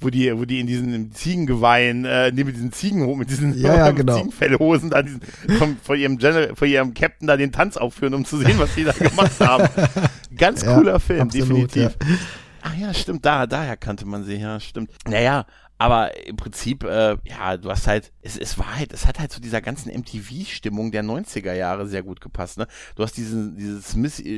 Wo 0.01 0.11
die, 0.11 0.37
wo 0.39 0.45
die 0.45 0.61
in 0.61 0.67
diesen 0.69 1.11
Ziegengeweihen, 1.13 2.05
äh, 2.05 2.31
nee, 2.33 2.45
mit 2.45 2.55
diesen 2.55 2.73
Ziegen, 2.73 3.19
mit 3.19 3.31
diesen 3.31 3.59
Ja, 3.59 3.75
ja, 3.77 3.91
genau. 3.93 4.17
Ziegenfellhosen 4.17 4.91
da 4.91 5.03
diesen, 5.03 5.21
von, 5.59 5.77
von 5.83 5.99
ihrem 5.99 6.19
General, 6.19 6.55
von 6.55 6.69
ihrem 6.69 6.95
Captain 6.95 7.27
da 7.27 7.37
den 7.37 7.51
Tanz 7.53 7.77
aufführen, 7.77 8.15
um 8.15 8.25
zu 8.25 8.39
sehen, 8.39 8.59
was 8.59 8.75
die 8.77 8.85
da 8.85 8.93
gemacht 8.93 9.41
haben. 9.41 9.69
Ganz 10.37 10.63
Ja, 10.63 10.75
cooler 10.77 11.01
Film, 11.01 11.23
absolut, 11.23 11.75
definitiv. 11.75 11.97
Ach 12.63 12.75
ja, 12.77 12.93
stimmt, 12.95 13.25
da, 13.25 13.47
daher 13.47 13.77
kannte 13.77 14.05
man 14.07 14.25
sie, 14.25 14.35
ja, 14.37 14.59
stimmt. 14.61 14.91
Naja, 15.09 15.47
Aber 15.81 16.27
im 16.27 16.37
Prinzip, 16.37 16.83
äh, 16.83 17.17
ja, 17.25 17.57
du 17.57 17.71
hast 17.71 17.87
halt, 17.87 18.13
es, 18.21 18.37
es 18.37 18.59
war 18.59 18.77
halt, 18.77 18.93
es 18.93 19.07
hat 19.07 19.21
halt 19.21 19.31
zu 19.31 19.41
dieser 19.41 19.61
ganzen 19.61 19.93
MTV-Stimmung 19.93 20.91
der 20.91 21.05
90er 21.05 21.53
Jahre 21.53 21.87
sehr 21.87 22.03
gut 22.03 22.21
gepasst, 22.21 22.59
ne? 22.59 22.67
Du 22.97 23.05
hast 23.05 23.17
diesen, 23.17 23.57
dieses 23.57 23.95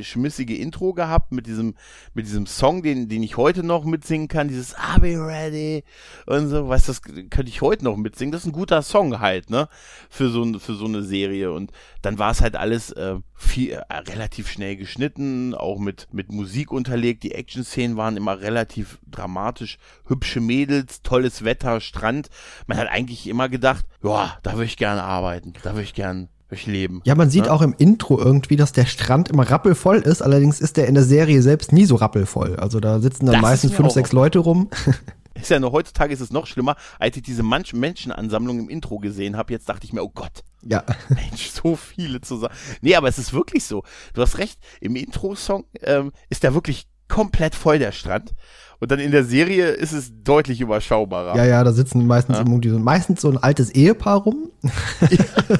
schmissige 0.07 0.55
Intro 0.55 0.93
gehabt 0.93 1.31
mit 1.31 1.47
diesem, 1.47 1.73
mit 2.13 2.27
diesem 2.27 2.45
Song, 2.45 2.83
den, 2.83 3.09
den 3.09 3.23
ich 3.23 3.37
heute 3.37 3.63
noch 3.63 3.85
mitsingen 3.85 4.27
kann, 4.27 4.49
dieses 4.49 4.75
I'll 4.75 4.99
be 4.99 5.17
ready 5.19 5.83
und 6.27 6.47
so, 6.47 6.69
weißt 6.69 6.87
du, 6.87 6.91
das 6.91 7.01
könnte 7.01 7.47
ich 7.47 7.61
heute 7.61 7.85
noch 7.85 7.97
mitsingen. 7.97 8.31
Das 8.31 8.41
ist 8.41 8.47
ein 8.47 8.53
guter 8.53 8.83
Song 8.83 9.19
halt, 9.19 9.49
ne? 9.49 9.67
Für 10.11 10.29
so, 10.29 10.59
für 10.59 10.75
so 10.75 10.85
eine 10.85 11.01
Serie. 11.01 11.51
Und 11.51 11.71
dann 12.03 12.19
war 12.19 12.29
es 12.29 12.41
halt 12.41 12.55
alles 12.55 12.91
äh, 12.91 13.15
viel, 13.41 13.71
äh, 13.71 13.95
relativ 14.07 14.49
schnell 14.49 14.75
geschnitten, 14.75 15.53
auch 15.55 15.79
mit, 15.79 16.07
mit 16.11 16.31
Musik 16.31 16.71
unterlegt. 16.71 17.23
Die 17.23 17.33
Action-Szenen 17.33 17.97
waren 17.97 18.15
immer 18.15 18.39
relativ 18.39 18.99
dramatisch. 19.09 19.77
Hübsche 20.05 20.39
Mädels, 20.39 21.01
tolles 21.01 21.43
Wetter, 21.43 21.81
Strand. 21.81 22.29
Man 22.67 22.77
hat 22.77 22.87
eigentlich 22.87 23.27
immer 23.27 23.49
gedacht, 23.49 23.85
ja, 24.03 24.37
da 24.43 24.53
würde 24.53 24.65
ich 24.65 24.77
gerne 24.77 25.03
arbeiten, 25.03 25.53
da 25.63 25.71
würde 25.71 25.83
ich 25.83 25.93
gerne 25.93 26.29
leben. 26.65 27.01
Ja, 27.05 27.15
man 27.15 27.29
sieht 27.29 27.45
ne? 27.45 27.51
auch 27.51 27.61
im 27.61 27.73
Intro 27.77 28.19
irgendwie, 28.19 28.57
dass 28.57 28.73
der 28.73 28.85
Strand 28.85 29.29
immer 29.29 29.49
rappelvoll 29.49 29.99
ist. 29.99 30.21
Allerdings 30.21 30.59
ist 30.59 30.77
der 30.77 30.87
in 30.87 30.95
der 30.95 31.03
Serie 31.03 31.41
selbst 31.41 31.71
nie 31.71 31.85
so 31.85 31.95
rappelvoll. 31.95 32.57
Also 32.57 32.79
da 32.79 32.99
sitzen 32.99 33.25
dann 33.25 33.33
das 33.33 33.41
meistens 33.41 33.71
fünf, 33.71 33.91
sechs 33.91 34.11
Leute 34.11 34.39
rum. 34.39 34.69
Ist 35.41 35.49
ja 35.49 35.59
nur 35.59 35.71
heutzutage 35.71 36.13
ist 36.13 36.21
es 36.21 36.31
noch 36.31 36.47
schlimmer, 36.47 36.75
als 36.99 37.17
ich 37.17 37.23
diese 37.23 37.43
Manch 37.43 37.73
Menschenansammlung 37.73 38.59
im 38.59 38.69
Intro 38.69 38.99
gesehen 38.99 39.37
habe. 39.37 39.53
Jetzt 39.53 39.67
dachte 39.67 39.85
ich 39.85 39.93
mir, 39.93 40.03
oh 40.03 40.11
Gott. 40.13 40.43
Ja. 40.61 40.83
Mensch, 41.09 41.49
so 41.49 41.75
viele 41.75 42.21
zusammen. 42.21 42.53
Nee, 42.81 42.95
aber 42.95 43.07
es 43.07 43.17
ist 43.17 43.33
wirklich 43.33 43.63
so. 43.63 43.83
Du 44.13 44.21
hast 44.21 44.37
recht, 44.37 44.59
im 44.79 44.95
Intro-Song 44.95 45.65
ähm, 45.81 46.11
ist 46.29 46.43
der 46.43 46.53
wirklich 46.53 46.87
komplett 47.07 47.55
voll 47.55 47.79
der 47.79 47.91
Strand. 47.91 48.33
Und 48.81 48.89
dann 48.89 48.99
in 48.99 49.11
der 49.11 49.23
Serie 49.23 49.67
ist 49.67 49.91
es 49.91 50.11
deutlich 50.23 50.59
überschaubarer. 50.59 51.37
Ja, 51.37 51.45
ja, 51.45 51.63
da 51.63 51.71
sitzen 51.71 52.07
meistens 52.07 52.37
ja. 52.37 52.43
irgendwie 52.43 52.69
so, 52.69 52.79
meistens 52.79 53.21
so 53.21 53.29
ein 53.29 53.37
altes 53.37 53.69
Ehepaar 53.69 54.21
rum. 54.21 54.49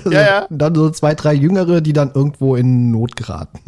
ja, 0.09 0.21
ja. 0.21 0.45
Und 0.45 0.57
dann 0.61 0.73
so 0.73 0.89
zwei, 0.89 1.13
drei 1.13 1.35
Jüngere, 1.35 1.81
die 1.81 1.93
dann 1.93 2.11
irgendwo 2.15 2.55
in 2.55 2.89
Not 2.89 3.15
geraten. 3.15 3.59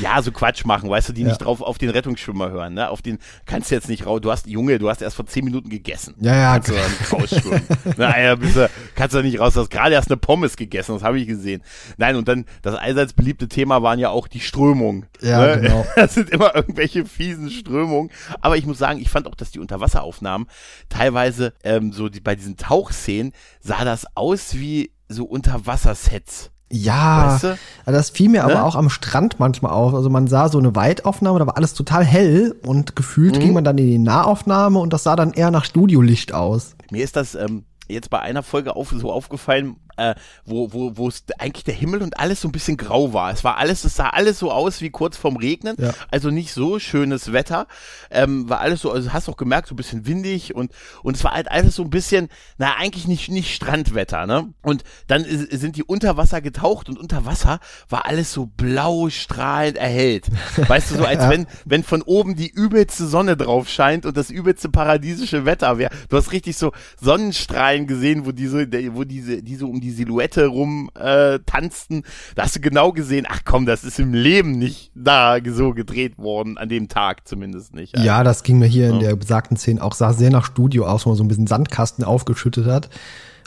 ja, 0.00 0.22
so 0.22 0.32
Quatsch 0.32 0.64
machen, 0.64 0.88
weißt 0.88 1.10
du, 1.10 1.12
die 1.12 1.20
ja. 1.20 1.28
nicht 1.28 1.38
drauf 1.38 1.60
auf 1.60 1.76
den 1.76 1.90
Rettungsschwimmer 1.90 2.50
hören, 2.50 2.72
ne? 2.72 2.88
Auf 2.88 3.02
den 3.02 3.18
kannst 3.44 3.70
du 3.70 3.74
jetzt 3.74 3.90
nicht 3.90 4.06
raus. 4.06 4.20
Du 4.22 4.30
hast, 4.30 4.46
Junge, 4.46 4.78
du 4.78 4.88
hast 4.88 5.02
erst 5.02 5.16
vor 5.16 5.26
zehn 5.26 5.44
Minuten 5.44 5.68
gegessen. 5.68 6.14
Ja, 6.20 6.34
ja. 6.34 6.52
Kannst 6.54 6.70
du 6.70 6.72
nicht 6.72 7.12
rausschwimmen. 7.12 7.62
naja, 7.98 8.34
bist 8.36 8.56
du, 8.56 8.70
kannst 8.94 9.14
du 9.14 9.20
nicht 9.20 9.38
raus. 9.38 9.52
Du 9.52 9.60
hast 9.60 9.70
gerade 9.70 9.92
erst 9.92 10.10
eine 10.10 10.16
Pommes 10.16 10.56
gegessen, 10.56 10.94
das 10.94 11.02
habe 11.02 11.18
ich 11.18 11.26
gesehen. 11.26 11.62
Nein, 11.98 12.16
und 12.16 12.26
dann, 12.26 12.46
das 12.62 12.74
allseits 12.74 13.12
beliebte 13.12 13.48
Thema 13.48 13.82
waren 13.82 13.98
ja 13.98 14.08
auch 14.08 14.28
die 14.28 14.40
Strömungen. 14.40 15.04
Ja, 15.20 15.56
ne? 15.56 15.60
genau. 15.60 15.86
Das 15.96 16.14
sind 16.14 16.30
immer 16.30 16.54
irgendwelche 16.54 17.04
fiesen 17.04 17.50
Strömungen. 17.50 18.10
Aber 18.40 18.56
ich 18.56 18.61
muss 18.66 18.78
sagen, 18.78 19.00
ich 19.00 19.10
fand 19.10 19.26
auch, 19.26 19.34
dass 19.34 19.50
die 19.50 19.58
Unterwasseraufnahmen 19.58 20.46
teilweise 20.88 21.54
ähm, 21.64 21.92
so 21.92 22.08
die, 22.08 22.20
bei 22.20 22.34
diesen 22.34 22.56
Tauchszenen 22.56 23.32
sah 23.60 23.84
das 23.84 24.06
aus 24.14 24.54
wie 24.54 24.92
so 25.08 25.24
Unterwassersets. 25.24 26.50
Ja, 26.74 27.34
weißt 27.34 27.44
du? 27.44 27.58
das 27.84 28.08
fiel 28.08 28.30
mir 28.30 28.46
ne? 28.46 28.50
aber 28.50 28.64
auch 28.64 28.76
am 28.76 28.88
Strand 28.88 29.38
manchmal 29.38 29.72
auf. 29.72 29.94
Also 29.94 30.08
man 30.08 30.26
sah 30.26 30.48
so 30.48 30.58
eine 30.58 30.74
Weitaufnahme, 30.74 31.38
da 31.38 31.46
war 31.46 31.58
alles 31.58 31.74
total 31.74 32.02
hell 32.02 32.58
und 32.66 32.96
gefühlt 32.96 33.36
mhm. 33.36 33.40
ging 33.40 33.52
man 33.52 33.64
dann 33.64 33.76
in 33.76 33.86
die 33.86 33.98
Nahaufnahme 33.98 34.78
und 34.78 34.92
das 34.92 35.02
sah 35.02 35.14
dann 35.14 35.32
eher 35.32 35.50
nach 35.50 35.66
Studiolicht 35.66 36.32
aus. 36.32 36.74
Mir 36.90 37.04
ist 37.04 37.16
das 37.16 37.34
ähm, 37.34 37.66
jetzt 37.88 38.08
bei 38.08 38.20
einer 38.20 38.42
Folge 38.42 38.74
auf, 38.74 38.94
so 38.96 39.12
aufgefallen, 39.12 39.76
äh, 39.96 40.14
wo, 40.44 40.72
wo, 40.72 40.96
wo 40.96 41.08
es 41.08 41.24
eigentlich 41.38 41.64
der 41.64 41.74
Himmel 41.74 42.02
und 42.02 42.18
alles 42.18 42.40
so 42.40 42.48
ein 42.48 42.52
bisschen 42.52 42.76
grau 42.76 43.12
war. 43.12 43.32
Es 43.32 43.44
war 43.44 43.58
alles, 43.58 43.84
es 43.84 43.96
sah 43.96 44.08
alles 44.08 44.38
so 44.38 44.50
aus 44.50 44.80
wie 44.80 44.90
kurz 44.90 45.16
vorm 45.16 45.36
Regnen. 45.36 45.76
Ja. 45.78 45.92
Also 46.10 46.30
nicht 46.30 46.52
so 46.52 46.78
schönes 46.78 47.32
Wetter. 47.32 47.66
Ähm, 48.10 48.48
war 48.48 48.60
alles 48.60 48.80
so, 48.80 48.92
also 48.92 49.12
hast 49.12 49.28
auch 49.28 49.36
gemerkt, 49.36 49.68
so 49.68 49.74
ein 49.74 49.76
bisschen 49.76 50.06
windig 50.06 50.54
und, 50.54 50.72
und 51.02 51.16
es 51.16 51.24
war 51.24 51.32
halt 51.32 51.50
alles 51.50 51.76
so 51.76 51.82
ein 51.82 51.90
bisschen, 51.90 52.28
na, 52.58 52.76
eigentlich 52.76 53.08
nicht, 53.08 53.30
nicht 53.30 53.54
Strandwetter, 53.54 54.26
ne? 54.26 54.52
Und 54.62 54.84
dann 55.06 55.24
sind 55.24 55.76
die 55.76 55.84
unter 55.84 56.16
Wasser 56.16 56.40
getaucht 56.40 56.88
und 56.88 56.98
unter 56.98 57.24
Wasser 57.24 57.60
war 57.88 58.06
alles 58.06 58.32
so 58.32 58.46
blau 58.46 59.08
strahlend 59.08 59.76
erhellt. 59.76 60.28
Weißt 60.56 60.90
du, 60.90 60.96
so 60.96 61.04
als 61.06 61.24
ja. 61.24 61.30
wenn, 61.30 61.46
wenn 61.64 61.82
von 61.82 62.02
oben 62.02 62.36
die 62.36 62.50
übelste 62.50 63.06
Sonne 63.06 63.36
drauf 63.36 63.68
scheint 63.68 64.06
und 64.06 64.16
das 64.16 64.30
übelste 64.30 64.68
paradiesische 64.68 65.44
Wetter 65.44 65.78
wäre. 65.78 65.92
Du 66.08 66.16
hast 66.16 66.32
richtig 66.32 66.56
so 66.56 66.72
Sonnenstrahlen 67.00 67.86
gesehen, 67.86 68.26
wo 68.26 68.32
diese, 68.32 68.66
wo 68.94 69.04
diese, 69.04 69.42
die 69.42 69.56
so 69.56 69.68
um 69.68 69.80
die 69.82 69.90
Silhouette 69.90 70.46
rum 70.46 70.90
äh, 70.94 71.40
tanzten. 71.44 72.04
Da 72.34 72.44
hast 72.44 72.56
du 72.56 72.60
genau 72.60 72.92
gesehen, 72.92 73.26
ach 73.28 73.40
komm, 73.44 73.66
das 73.66 73.84
ist 73.84 73.98
im 73.98 74.14
Leben 74.14 74.52
nicht 74.52 74.92
da 74.94 75.36
so 75.44 75.74
gedreht 75.74 76.18
worden, 76.18 76.56
an 76.56 76.68
dem 76.68 76.88
Tag 76.88 77.28
zumindest 77.28 77.74
nicht. 77.74 77.96
Ja, 77.96 78.04
ja 78.04 78.24
das 78.24 78.42
ging 78.42 78.58
mir 78.58 78.66
hier 78.66 78.86
ja. 78.86 78.92
in 78.92 79.00
der 79.00 79.16
besagten 79.16 79.56
Szene 79.56 79.82
auch, 79.82 79.92
sah 79.94 80.12
sehr 80.12 80.30
nach 80.30 80.46
Studio 80.46 80.86
aus, 80.86 81.04
wo 81.04 81.10
man 81.10 81.18
so 81.18 81.24
ein 81.24 81.28
bisschen 81.28 81.46
Sandkasten 81.46 82.04
aufgeschüttet 82.04 82.66
hat. 82.66 82.88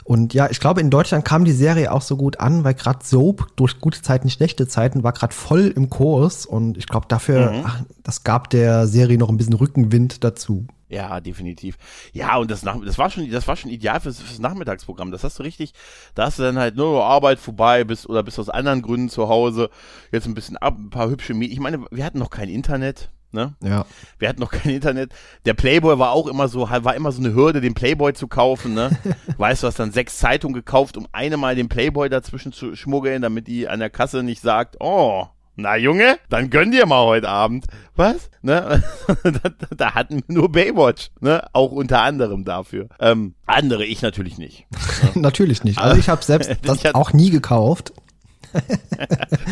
Und 0.06 0.34
ja, 0.34 0.48
ich 0.48 0.60
glaube, 0.60 0.80
in 0.80 0.88
Deutschland 0.88 1.24
kam 1.24 1.44
die 1.44 1.52
Serie 1.52 1.90
auch 1.90 2.00
so 2.00 2.16
gut 2.16 2.38
an, 2.38 2.62
weil 2.62 2.74
gerade 2.74 3.00
Soap 3.02 3.48
durch 3.56 3.80
gute 3.80 4.02
Zeiten, 4.02 4.30
schlechte 4.30 4.68
Zeiten 4.68 5.02
war 5.02 5.12
gerade 5.12 5.34
voll 5.34 5.72
im 5.74 5.90
Kurs. 5.90 6.46
Und 6.46 6.78
ich 6.78 6.86
glaube, 6.86 7.06
dafür, 7.08 7.50
mhm. 7.50 7.62
ach, 7.64 7.82
das 8.04 8.22
gab 8.22 8.48
der 8.50 8.86
Serie 8.86 9.18
noch 9.18 9.30
ein 9.30 9.36
bisschen 9.36 9.54
Rückenwind 9.54 10.22
dazu. 10.22 10.68
Ja, 10.88 11.20
definitiv. 11.20 11.76
Ja, 12.12 12.36
und 12.36 12.50
das, 12.50 12.62
nach, 12.62 12.76
das 12.84 12.96
war 12.96 13.10
schon, 13.10 13.28
das 13.30 13.48
war 13.48 13.56
schon 13.56 13.70
ideal 13.70 14.00
fürs, 14.00 14.20
fürs 14.20 14.38
Nachmittagsprogramm. 14.38 15.10
Das 15.10 15.24
hast 15.24 15.38
du 15.38 15.42
richtig, 15.42 15.72
da 16.14 16.26
hast 16.26 16.38
du 16.38 16.44
dann 16.44 16.58
halt 16.58 16.76
nur 16.76 17.04
Arbeit 17.04 17.40
vorbei, 17.40 17.84
bist 17.84 18.08
oder 18.08 18.22
bist 18.22 18.38
aus 18.38 18.48
anderen 18.48 18.82
Gründen 18.82 19.08
zu 19.08 19.28
Hause. 19.28 19.70
Jetzt 20.12 20.26
ein 20.26 20.34
bisschen 20.34 20.56
ab, 20.56 20.76
ein 20.78 20.90
paar 20.90 21.08
hübsche 21.08 21.34
Medien. 21.34 21.52
Ich 21.52 21.60
meine, 21.60 21.84
wir 21.90 22.04
hatten 22.04 22.18
noch 22.18 22.30
kein 22.30 22.48
Internet. 22.48 23.10
Ne? 23.32 23.54
Ja. 23.62 23.84
Wir 24.18 24.28
hatten 24.28 24.40
noch 24.40 24.52
kein 24.52 24.72
Internet. 24.72 25.12
Der 25.44 25.54
Playboy 25.54 25.98
war 25.98 26.12
auch 26.12 26.28
immer 26.28 26.48
so, 26.48 26.70
war 26.70 26.94
immer 26.94 27.12
so 27.12 27.20
eine 27.20 27.34
Hürde, 27.34 27.60
den 27.60 27.74
Playboy 27.74 28.14
zu 28.14 28.28
kaufen. 28.28 28.74
Ne? 28.74 28.90
weißt 29.36 29.62
du, 29.62 29.66
hast 29.66 29.78
dann 29.78 29.92
sechs 29.92 30.18
Zeitungen 30.18 30.54
gekauft, 30.54 30.96
um 30.96 31.08
eine 31.12 31.36
Mal 31.36 31.56
den 31.56 31.68
Playboy 31.68 32.08
dazwischen 32.08 32.52
zu 32.52 32.76
schmuggeln, 32.76 33.22
damit 33.22 33.48
die 33.48 33.68
an 33.68 33.80
der 33.80 33.90
Kasse 33.90 34.22
nicht 34.22 34.40
sagt, 34.40 34.76
oh, 34.80 35.26
na 35.56 35.76
Junge, 35.76 36.18
dann 36.28 36.50
gönn 36.50 36.70
dir 36.70 36.84
mal 36.84 37.04
heute 37.04 37.28
Abend. 37.28 37.64
Was? 37.96 38.30
Ne? 38.42 38.82
da, 39.22 39.50
da, 39.74 39.94
hatten 39.94 40.22
wir 40.26 40.34
nur 40.34 40.52
Baywatch, 40.52 41.10
ne? 41.20 41.44
Auch 41.54 41.72
unter 41.72 42.02
anderem 42.02 42.44
dafür. 42.44 42.88
Ähm, 43.00 43.34
andere 43.46 43.84
ich 43.84 44.02
natürlich 44.02 44.36
nicht. 44.36 44.66
Natürlich 45.14 45.64
nicht. 45.64 45.78
Also 45.78 45.98
ich 45.98 46.10
habe 46.10 46.22
selbst 46.22 46.50
das 46.62 46.94
auch 46.94 47.14
nie 47.14 47.30
gekauft. 47.30 47.94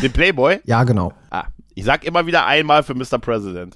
Den 0.01 0.11
Playboy? 0.11 0.59
Ja, 0.63 0.83
genau. 0.83 1.11
Ah, 1.31 1.45
ich 1.73 1.83
sag 1.83 2.05
immer 2.05 2.25
wieder 2.25 2.45
einmal 2.45 2.83
für 2.83 2.93
Mr. 2.93 3.19
President. 3.19 3.75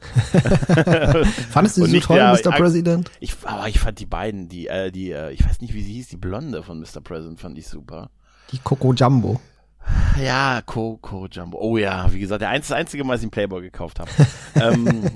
Fandest 1.49 1.77
du 1.77 1.85
sie 1.85 1.99
so 1.99 2.07
toll, 2.07 2.17
der, 2.17 2.33
Mr. 2.33 2.51
President? 2.51 3.11
Ich, 3.19 3.35
aber 3.43 3.67
ich 3.67 3.79
fand 3.79 3.99
die 3.99 4.05
beiden, 4.05 4.49
die, 4.49 4.67
äh, 4.67 4.91
die, 4.91 5.11
äh, 5.11 5.31
ich 5.31 5.45
weiß 5.45 5.61
nicht, 5.61 5.73
wie 5.73 5.83
sie 5.83 5.93
hieß, 5.93 6.07
die 6.07 6.17
Blonde 6.17 6.63
von 6.63 6.79
Mr. 6.79 7.01
President, 7.03 7.39
fand 7.39 7.57
ich 7.57 7.67
super. 7.67 8.09
Die 8.51 8.59
Coco 8.59 8.93
Jumbo. 8.93 9.39
Ja, 10.21 10.62
Coco 10.65 11.28
Jumbo. 11.28 11.58
Oh 11.60 11.78
ja, 11.78 12.12
wie 12.12 12.19
gesagt, 12.19 12.41
der 12.41 12.49
einzige, 12.49 12.75
einzige 12.75 13.04
Mal, 13.04 13.13
dass 13.13 13.21
ich 13.21 13.25
einen 13.25 13.32
Playboy 13.32 13.62
gekauft 13.62 13.99
habe. 13.99 14.10
ähm, 14.56 15.10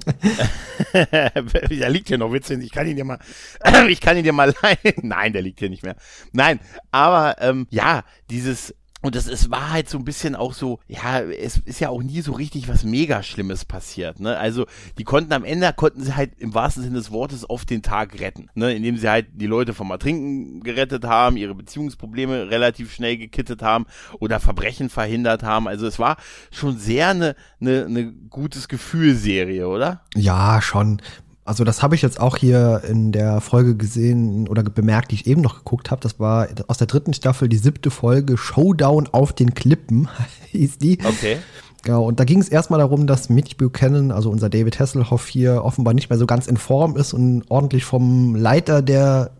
der 0.93 1.89
liegt 1.89 2.07
hier 2.07 2.17
noch 2.17 2.31
witzig. 2.31 2.63
Ich 2.63 2.71
kann 2.71 2.87
ihn 2.87 2.95
dir 2.95 3.03
mal, 3.03 3.19
ich 3.89 3.99
kann 3.99 4.17
ihn 4.17 4.23
dir 4.23 4.33
mal 4.33 4.53
leihen. 4.61 4.95
Nein, 5.01 5.33
der 5.33 5.41
liegt 5.41 5.59
hier 5.59 5.69
nicht 5.69 5.83
mehr. 5.83 5.95
Nein, 6.31 6.59
aber 6.91 7.35
ähm, 7.39 7.67
ja, 7.69 8.03
dieses 8.29 8.73
und 9.03 9.17
es, 9.17 9.27
es 9.27 9.51
war 9.51 9.71
halt 9.71 9.89
so 9.89 9.97
ein 9.97 10.05
bisschen 10.05 10.33
auch 10.33 10.53
so, 10.53 10.79
ja, 10.87 11.19
es 11.19 11.57
ist 11.57 11.81
ja 11.81 11.89
auch 11.89 12.01
nie 12.01 12.21
so 12.21 12.31
richtig 12.31 12.69
was 12.69 12.85
mega 12.85 13.21
Schlimmes 13.21 13.65
passiert, 13.65 14.21
ne? 14.21 14.37
Also, 14.37 14.65
die 14.97 15.03
konnten 15.03 15.33
am 15.33 15.43
Ende, 15.43 15.71
konnten 15.75 16.01
sie 16.01 16.15
halt 16.15 16.39
im 16.39 16.53
wahrsten 16.53 16.83
Sinne 16.83 16.95
des 16.95 17.11
Wortes 17.11 17.43
auf 17.43 17.65
den 17.65 17.81
Tag 17.81 18.21
retten, 18.21 18.49
ne? 18.55 18.73
Indem 18.73 18.95
sie 18.95 19.09
halt 19.09 19.27
die 19.33 19.45
Leute 19.45 19.73
vom 19.73 19.91
Ertrinken 19.91 20.61
gerettet 20.61 21.03
haben, 21.03 21.35
ihre 21.35 21.53
Beziehungsprobleme 21.53 22.49
relativ 22.49 22.93
schnell 22.93 23.17
gekittet 23.17 23.61
haben 23.61 23.87
oder 24.21 24.39
Verbrechen 24.39 24.89
verhindert 24.89 25.43
haben. 25.43 25.67
Also, 25.67 25.85
es 25.85 25.99
war 25.99 26.15
schon 26.49 26.77
sehr 26.77 27.09
eine, 27.09 27.35
eine, 27.59 27.85
eine 27.85 28.13
gutes 28.13 28.69
Gefühlserie, 28.69 29.67
oder? 29.67 30.05
Ja, 30.15 30.61
schon. 30.61 31.01
Also 31.45 31.65
das 31.65 31.83
habe 31.83 31.95
ich 31.95 32.01
jetzt 32.01 32.19
auch 32.19 32.37
hier 32.37 32.83
in 32.87 33.11
der 33.11 33.41
Folge 33.41 33.75
gesehen 33.75 34.47
oder 34.47 34.63
bemerkt, 34.63 35.11
die 35.11 35.15
ich 35.15 35.27
eben 35.27 35.41
noch 35.41 35.57
geguckt 35.57 35.91
habe. 35.91 36.01
Das 36.01 36.19
war 36.19 36.47
aus 36.67 36.77
der 36.77 36.87
dritten 36.87 37.13
Staffel 37.13 37.49
die 37.49 37.57
siebte 37.57 37.91
Folge 37.91 38.37
Showdown 38.37 39.07
auf 39.11 39.33
den 39.33 39.53
Klippen 39.53 40.07
hieß 40.51 40.77
die. 40.77 40.99
Okay. 41.03 41.37
Genau, 41.83 42.05
und 42.05 42.17
da 42.21 42.23
ging 42.23 42.39
es 42.39 42.47
erstmal 42.47 42.79
darum, 42.79 43.07
dass 43.07 43.27
Mitch 43.27 43.57
Buchanan, 43.57 44.11
also 44.11 44.29
unser 44.29 44.49
David 44.49 44.79
Hasselhoff 44.79 45.27
hier, 45.27 45.65
offenbar 45.65 45.93
nicht 45.93 46.09
mehr 46.09 46.17
so 46.17 46.25
ganz 46.25 46.47
in 46.47 46.55
Form 46.55 46.95
ist 46.95 47.11
und 47.11 47.43
ordentlich 47.49 47.83
vom 47.83 48.35
Leiter 48.35 48.81
der 48.81 49.31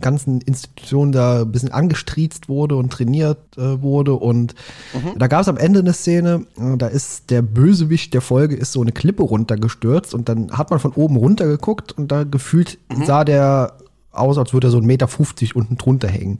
ganzen 0.00 0.40
Institution 0.40 1.12
da 1.12 1.42
ein 1.42 1.52
bisschen 1.52 1.72
angestriezt 1.72 2.48
wurde 2.48 2.76
und 2.76 2.92
trainiert 2.92 3.38
äh, 3.56 3.82
wurde. 3.82 4.14
Und 4.14 4.54
mhm. 4.94 5.18
da 5.18 5.26
gab 5.26 5.42
es 5.42 5.48
am 5.48 5.56
Ende 5.56 5.80
eine 5.80 5.92
Szene, 5.92 6.46
äh, 6.58 6.76
da 6.76 6.86
ist 6.86 7.30
der 7.30 7.42
Bösewicht 7.42 8.14
der 8.14 8.20
Folge 8.20 8.56
ist 8.56 8.72
so 8.72 8.80
eine 8.80 8.92
Klippe 8.92 9.22
runtergestürzt 9.22 10.14
und 10.14 10.28
dann 10.28 10.56
hat 10.56 10.70
man 10.70 10.78
von 10.78 10.92
oben 10.92 11.16
runter 11.16 11.46
geguckt 11.46 11.92
und 11.92 12.12
da 12.12 12.24
gefühlt 12.24 12.78
mhm. 12.90 13.04
sah 13.04 13.24
der 13.24 13.74
aus, 14.12 14.38
als 14.38 14.52
würde 14.52 14.68
er 14.68 14.70
so 14.70 14.78
1,50 14.78 14.82
Meter 14.86 15.08
unten 15.56 15.76
drunter 15.76 16.08
hängen. 16.08 16.36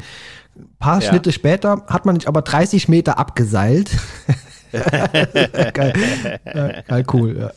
Ein 0.55 0.69
paar 0.79 1.01
ja. 1.01 1.09
Schnitte 1.09 1.33
später 1.33 1.85
hat 1.87 2.05
man 2.05 2.17
sich 2.17 2.29
aber 2.29 2.43
30 2.43 2.89
Meter 2.89 3.19
abgeseilt. 3.19 3.91
geil. 5.73 5.93
Ja, 6.45 6.83
geil, 6.83 7.05
cool, 7.13 7.37
ja. 7.39 7.51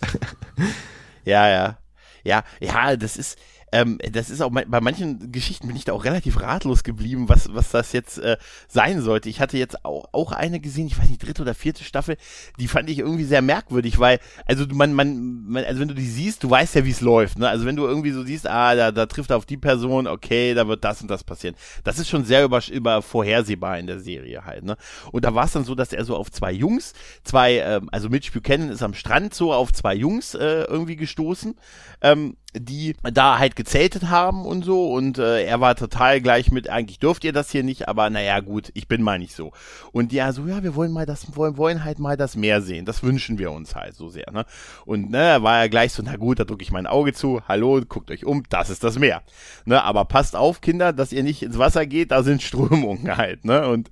Ja, 1.25 1.49
ja. 1.49 1.77
Ja, 2.23 2.43
ja, 2.59 2.95
das 2.95 3.17
ist, 3.17 3.37
ähm, 3.75 3.97
das 4.09 4.29
ist 4.29 4.41
auch 4.41 4.51
bei 4.51 4.79
manchen 4.79 5.33
Geschichten 5.33 5.67
bin 5.67 5.75
ich 5.75 5.83
da 5.83 5.91
auch 5.91 6.05
relativ 6.05 6.39
ratlos 6.39 6.83
geblieben, 6.83 7.27
was, 7.27 7.53
was 7.53 7.71
das 7.71 7.91
jetzt 7.91 8.17
äh, 8.19 8.37
sein 8.69 9.01
sollte. 9.01 9.27
Ich 9.27 9.41
hatte 9.41 9.57
jetzt 9.57 9.83
auch, 9.83 10.07
auch 10.13 10.31
eine 10.31 10.61
gesehen, 10.61 10.87
ich 10.87 10.97
weiß 10.97 11.09
nicht, 11.09 11.21
dritte 11.21 11.41
oder 11.41 11.53
vierte 11.53 11.83
Staffel, 11.83 12.15
die 12.57 12.69
fand 12.69 12.89
ich 12.89 12.99
irgendwie 12.99 13.25
sehr 13.25 13.41
merkwürdig, 13.41 13.99
weil, 13.99 14.19
also 14.45 14.65
man, 14.71 14.93
man, 14.93 15.43
man 15.45 15.65
also 15.65 15.81
wenn 15.81 15.89
du 15.89 15.93
die 15.93 16.07
siehst, 16.07 16.43
du 16.43 16.49
weißt 16.49 16.75
ja, 16.75 16.85
wie 16.85 16.91
es 16.91 17.01
läuft. 17.01 17.37
Ne? 17.37 17.49
Also 17.49 17.65
wenn 17.65 17.75
du 17.75 17.85
irgendwie 17.85 18.11
so 18.11 18.23
siehst, 18.23 18.47
ah, 18.47 18.75
da, 18.75 18.93
da 18.93 19.07
trifft 19.07 19.31
er 19.31 19.37
auf 19.37 19.45
die 19.45 19.57
Person, 19.57 20.07
okay, 20.07 20.53
da 20.53 20.69
wird 20.69 20.85
das 20.85 21.01
und 21.01 21.11
das 21.11 21.25
passieren. 21.25 21.55
Das 21.83 21.99
ist 21.99 22.07
schon 22.07 22.23
sehr 22.23 22.45
über, 22.45 22.61
über 22.71 23.01
vorhersehbar 23.01 23.77
in 23.77 23.87
der 23.87 23.99
Serie 23.99 24.45
halt. 24.45 24.63
Ne? 24.63 24.77
Und 25.11 25.25
da 25.25 25.35
war 25.35 25.45
es 25.45 25.51
dann 25.51 25.65
so, 25.65 25.75
dass 25.75 25.91
er 25.91 26.05
so 26.05 26.15
auf 26.15 26.31
zwei 26.31 26.53
Jungs, 26.53 26.93
zwei, 27.25 27.57
ähm, 27.57 27.89
also 27.91 28.07
Mitch 28.07 28.31
Buchanan 28.31 28.69
ist 28.69 28.83
am 28.83 28.93
Strand 28.93 29.33
so 29.33 29.51
auf 29.51 29.73
zwei 29.73 29.95
Jungs 29.95 30.33
äh, 30.33 30.63
irgendwie 30.63 30.95
gestoßen. 30.95 31.55
Ähm, 32.01 32.37
die 32.55 32.95
da 33.03 33.37
halt 33.37 33.55
gezeltet 33.55 34.09
haben 34.09 34.45
und 34.45 34.63
so 34.63 34.93
und 34.93 35.17
äh, 35.17 35.43
er 35.43 35.59
war 35.61 35.75
total 35.75 36.21
gleich 36.21 36.51
mit, 36.51 36.69
eigentlich 36.69 36.99
dürft 36.99 37.23
ihr 37.23 37.33
das 37.33 37.51
hier 37.51 37.63
nicht, 37.63 37.87
aber 37.87 38.09
naja 38.09 38.39
gut, 38.39 38.71
ich 38.73 38.87
bin 38.87 39.01
mal 39.01 39.19
nicht 39.19 39.35
so. 39.35 39.51
Und 39.91 40.13
ja, 40.13 40.31
so, 40.31 40.45
ja, 40.47 40.63
wir 40.63 40.75
wollen 40.75 40.91
mal 40.91 41.05
das, 41.05 41.35
wollen, 41.35 41.57
wollen 41.57 41.83
halt 41.83 41.99
mal 41.99 42.17
das 42.17 42.35
Meer 42.35 42.61
sehen, 42.61 42.85
das 42.85 43.03
wünschen 43.03 43.37
wir 43.37 43.51
uns 43.51 43.75
halt 43.75 43.95
so 43.95 44.09
sehr, 44.09 44.31
ne. 44.31 44.45
Und 44.85 45.11
ne, 45.11 45.37
war 45.41 45.59
er 45.59 45.69
gleich 45.69 45.93
so, 45.93 46.03
na 46.03 46.15
gut, 46.15 46.39
da 46.39 46.43
drücke 46.45 46.63
ich 46.63 46.71
mein 46.71 46.87
Auge 46.87 47.13
zu, 47.13 47.41
hallo, 47.47 47.81
guckt 47.87 48.11
euch 48.11 48.25
um, 48.25 48.43
das 48.49 48.69
ist 48.69 48.83
das 48.83 48.97
Meer. 48.97 49.21
Ne, 49.65 49.83
aber 49.83 50.05
passt 50.05 50.35
auf, 50.35 50.61
Kinder, 50.61 50.93
dass 50.93 51.11
ihr 51.11 51.23
nicht 51.23 51.43
ins 51.43 51.57
Wasser 51.57 51.85
geht, 51.85 52.11
da 52.11 52.23
sind 52.23 52.41
Strömungen 52.41 53.17
halt, 53.17 53.45
ne. 53.45 53.67
Und 53.67 53.89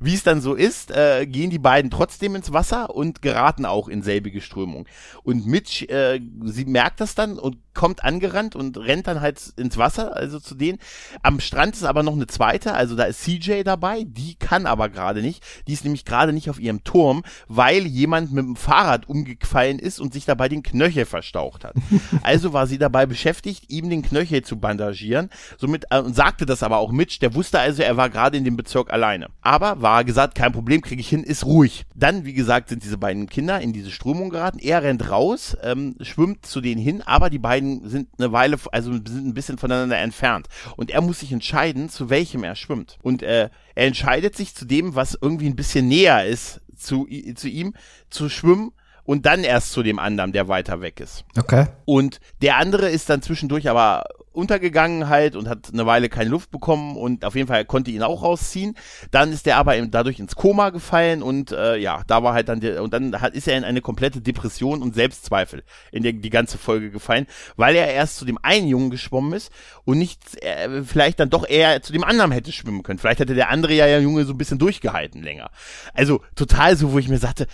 wie 0.00 0.14
es 0.14 0.22
dann 0.22 0.40
so 0.40 0.54
ist, 0.54 0.90
äh, 0.90 1.26
gehen 1.26 1.50
die 1.50 1.58
beiden 1.58 1.90
trotzdem 1.90 2.34
ins 2.34 2.52
Wasser 2.52 2.94
und 2.94 3.22
geraten 3.22 3.66
auch 3.66 3.88
in 3.88 4.02
selbige 4.02 4.40
Strömung. 4.40 4.86
Und 5.22 5.46
Mitch, 5.46 5.86
äh, 5.86 6.20
sie 6.44 6.64
merkt 6.64 7.00
das 7.00 7.14
dann 7.14 7.38
und 7.38 7.58
kommt 7.74 8.02
angerannt 8.06 8.56
und 8.56 8.78
rennt 8.78 9.06
dann 9.06 9.20
halt 9.20 9.52
ins 9.56 9.76
Wasser, 9.76 10.16
also 10.16 10.38
zu 10.38 10.54
denen. 10.54 10.78
Am 11.22 11.40
Strand 11.40 11.74
ist 11.74 11.84
aber 11.84 12.02
noch 12.02 12.14
eine 12.14 12.26
zweite, 12.26 12.72
also 12.72 12.94
da 12.94 13.04
ist 13.04 13.22
CJ 13.22 13.62
dabei, 13.64 14.04
die 14.06 14.36
kann 14.36 14.66
aber 14.66 14.88
gerade 14.88 15.20
nicht. 15.20 15.42
Die 15.66 15.72
ist 15.72 15.84
nämlich 15.84 16.04
gerade 16.04 16.32
nicht 16.32 16.48
auf 16.48 16.60
ihrem 16.60 16.84
Turm, 16.84 17.24
weil 17.48 17.86
jemand 17.86 18.32
mit 18.32 18.44
dem 18.44 18.56
Fahrrad 18.56 19.08
umgefallen 19.08 19.78
ist 19.78 20.00
und 20.00 20.12
sich 20.12 20.24
dabei 20.24 20.48
den 20.48 20.62
Knöchel 20.62 21.04
verstaucht 21.04 21.64
hat. 21.64 21.74
Also 22.22 22.52
war 22.52 22.66
sie 22.66 22.78
dabei 22.78 23.06
beschäftigt, 23.06 23.64
ihm 23.68 23.90
den 23.90 24.02
Knöchel 24.02 24.42
zu 24.42 24.58
bandagieren, 24.58 25.30
somit 25.58 25.86
äh, 25.90 25.98
und 25.98 26.14
sagte 26.14 26.46
das 26.46 26.62
aber 26.62 26.78
auch 26.78 26.92
Mitch, 26.92 27.18
der 27.20 27.34
wusste 27.34 27.58
also, 27.58 27.82
er 27.82 27.96
war 27.96 28.10
gerade 28.10 28.36
in 28.36 28.44
dem 28.44 28.56
Bezirk 28.56 28.92
alleine. 28.92 29.28
Aber 29.42 29.82
war 29.82 30.04
gesagt, 30.04 30.34
kein 30.34 30.52
Problem, 30.52 30.80
kriege 30.80 31.00
ich 31.00 31.08
hin, 31.08 31.24
ist 31.24 31.44
ruhig. 31.44 31.84
Dann, 31.94 32.24
wie 32.24 32.32
gesagt, 32.32 32.68
sind 32.68 32.84
diese 32.84 32.98
beiden 32.98 33.28
Kinder 33.28 33.60
in 33.60 33.72
diese 33.72 33.90
Strömung 33.90 34.30
geraten. 34.30 34.58
Er 34.58 34.82
rennt 34.82 35.10
raus, 35.10 35.56
ähm, 35.62 35.96
schwimmt 36.00 36.46
zu 36.46 36.60
denen 36.60 36.80
hin, 36.80 37.02
aber 37.02 37.28
die 37.30 37.38
beiden 37.38 37.56
beiden 37.56 37.88
sind 37.96 38.08
eine 38.18 38.32
Weile, 38.32 38.58
also 38.72 38.92
sind 38.92 39.28
ein 39.28 39.34
bisschen 39.34 39.58
voneinander 39.58 39.98
entfernt. 39.98 40.48
Und 40.76 40.90
er 40.90 41.00
muss 41.00 41.20
sich 41.20 41.32
entscheiden, 41.32 41.88
zu 41.88 42.10
welchem 42.10 42.44
er 42.44 42.54
schwimmt. 42.54 42.98
Und 43.02 43.22
äh, 43.22 43.50
er 43.74 43.86
entscheidet 43.86 44.36
sich 44.36 44.54
zu 44.54 44.64
dem, 44.64 44.94
was 44.94 45.18
irgendwie 45.20 45.46
ein 45.46 45.56
bisschen 45.56 45.88
näher 45.88 46.26
ist 46.26 46.60
zu, 46.76 47.08
zu 47.34 47.48
ihm, 47.48 47.74
zu 48.10 48.28
schwimmen 48.28 48.72
und 49.04 49.24
dann 49.24 49.44
erst 49.44 49.72
zu 49.72 49.82
dem 49.82 49.98
anderen, 49.98 50.32
der 50.32 50.48
weiter 50.48 50.80
weg 50.80 51.00
ist. 51.00 51.24
Okay. 51.38 51.66
Und 51.84 52.20
der 52.42 52.56
andere 52.56 52.90
ist 52.90 53.08
dann 53.08 53.22
zwischendurch 53.22 53.68
aber 53.70 54.04
untergegangen 54.36 55.08
halt 55.08 55.34
und 55.34 55.48
hat 55.48 55.70
eine 55.72 55.86
Weile 55.86 56.08
keine 56.08 56.30
Luft 56.30 56.50
bekommen 56.50 56.96
und 56.96 57.24
auf 57.24 57.34
jeden 57.34 57.48
Fall 57.48 57.64
konnte 57.64 57.90
ihn 57.90 58.02
auch 58.02 58.22
rausziehen. 58.22 58.76
Dann 59.10 59.32
ist 59.32 59.46
er 59.46 59.56
aber 59.56 59.80
dadurch 59.86 60.20
ins 60.20 60.36
Koma 60.36 60.70
gefallen 60.70 61.22
und 61.22 61.52
äh, 61.52 61.76
ja, 61.76 62.02
da 62.06 62.22
war 62.22 62.34
halt 62.34 62.48
dann 62.48 62.60
der, 62.60 62.82
und 62.82 62.92
dann 62.92 63.20
hat, 63.20 63.34
ist 63.34 63.48
er 63.48 63.56
in 63.56 63.64
eine 63.64 63.80
komplette 63.80 64.20
Depression 64.20 64.82
und 64.82 64.94
Selbstzweifel 64.94 65.64
in 65.90 66.02
der, 66.02 66.12
die 66.12 66.30
ganze 66.30 66.58
Folge 66.58 66.90
gefallen, 66.90 67.26
weil 67.56 67.74
er 67.76 67.92
erst 67.92 68.16
zu 68.18 68.24
dem 68.24 68.38
einen 68.42 68.68
Jungen 68.68 68.90
geschwommen 68.90 69.32
ist 69.32 69.50
und 69.84 69.98
nicht 69.98 70.20
äh, 70.42 70.82
vielleicht 70.84 71.18
dann 71.20 71.30
doch 71.30 71.48
eher 71.48 71.82
zu 71.82 71.92
dem 71.92 72.04
anderen 72.04 72.32
hätte 72.32 72.52
schwimmen 72.52 72.82
können. 72.82 72.98
Vielleicht 72.98 73.20
hätte 73.20 73.34
der 73.34 73.50
andere 73.50 73.72
ja, 73.72 73.98
Junge 73.98 74.24
so 74.24 74.32
ein 74.32 74.38
bisschen 74.38 74.58
durchgehalten 74.58 75.22
länger. 75.22 75.50
Also 75.94 76.20
total 76.34 76.76
so, 76.76 76.92
wo 76.92 76.98
ich 76.98 77.08
mir 77.08 77.18
sagte, 77.18 77.46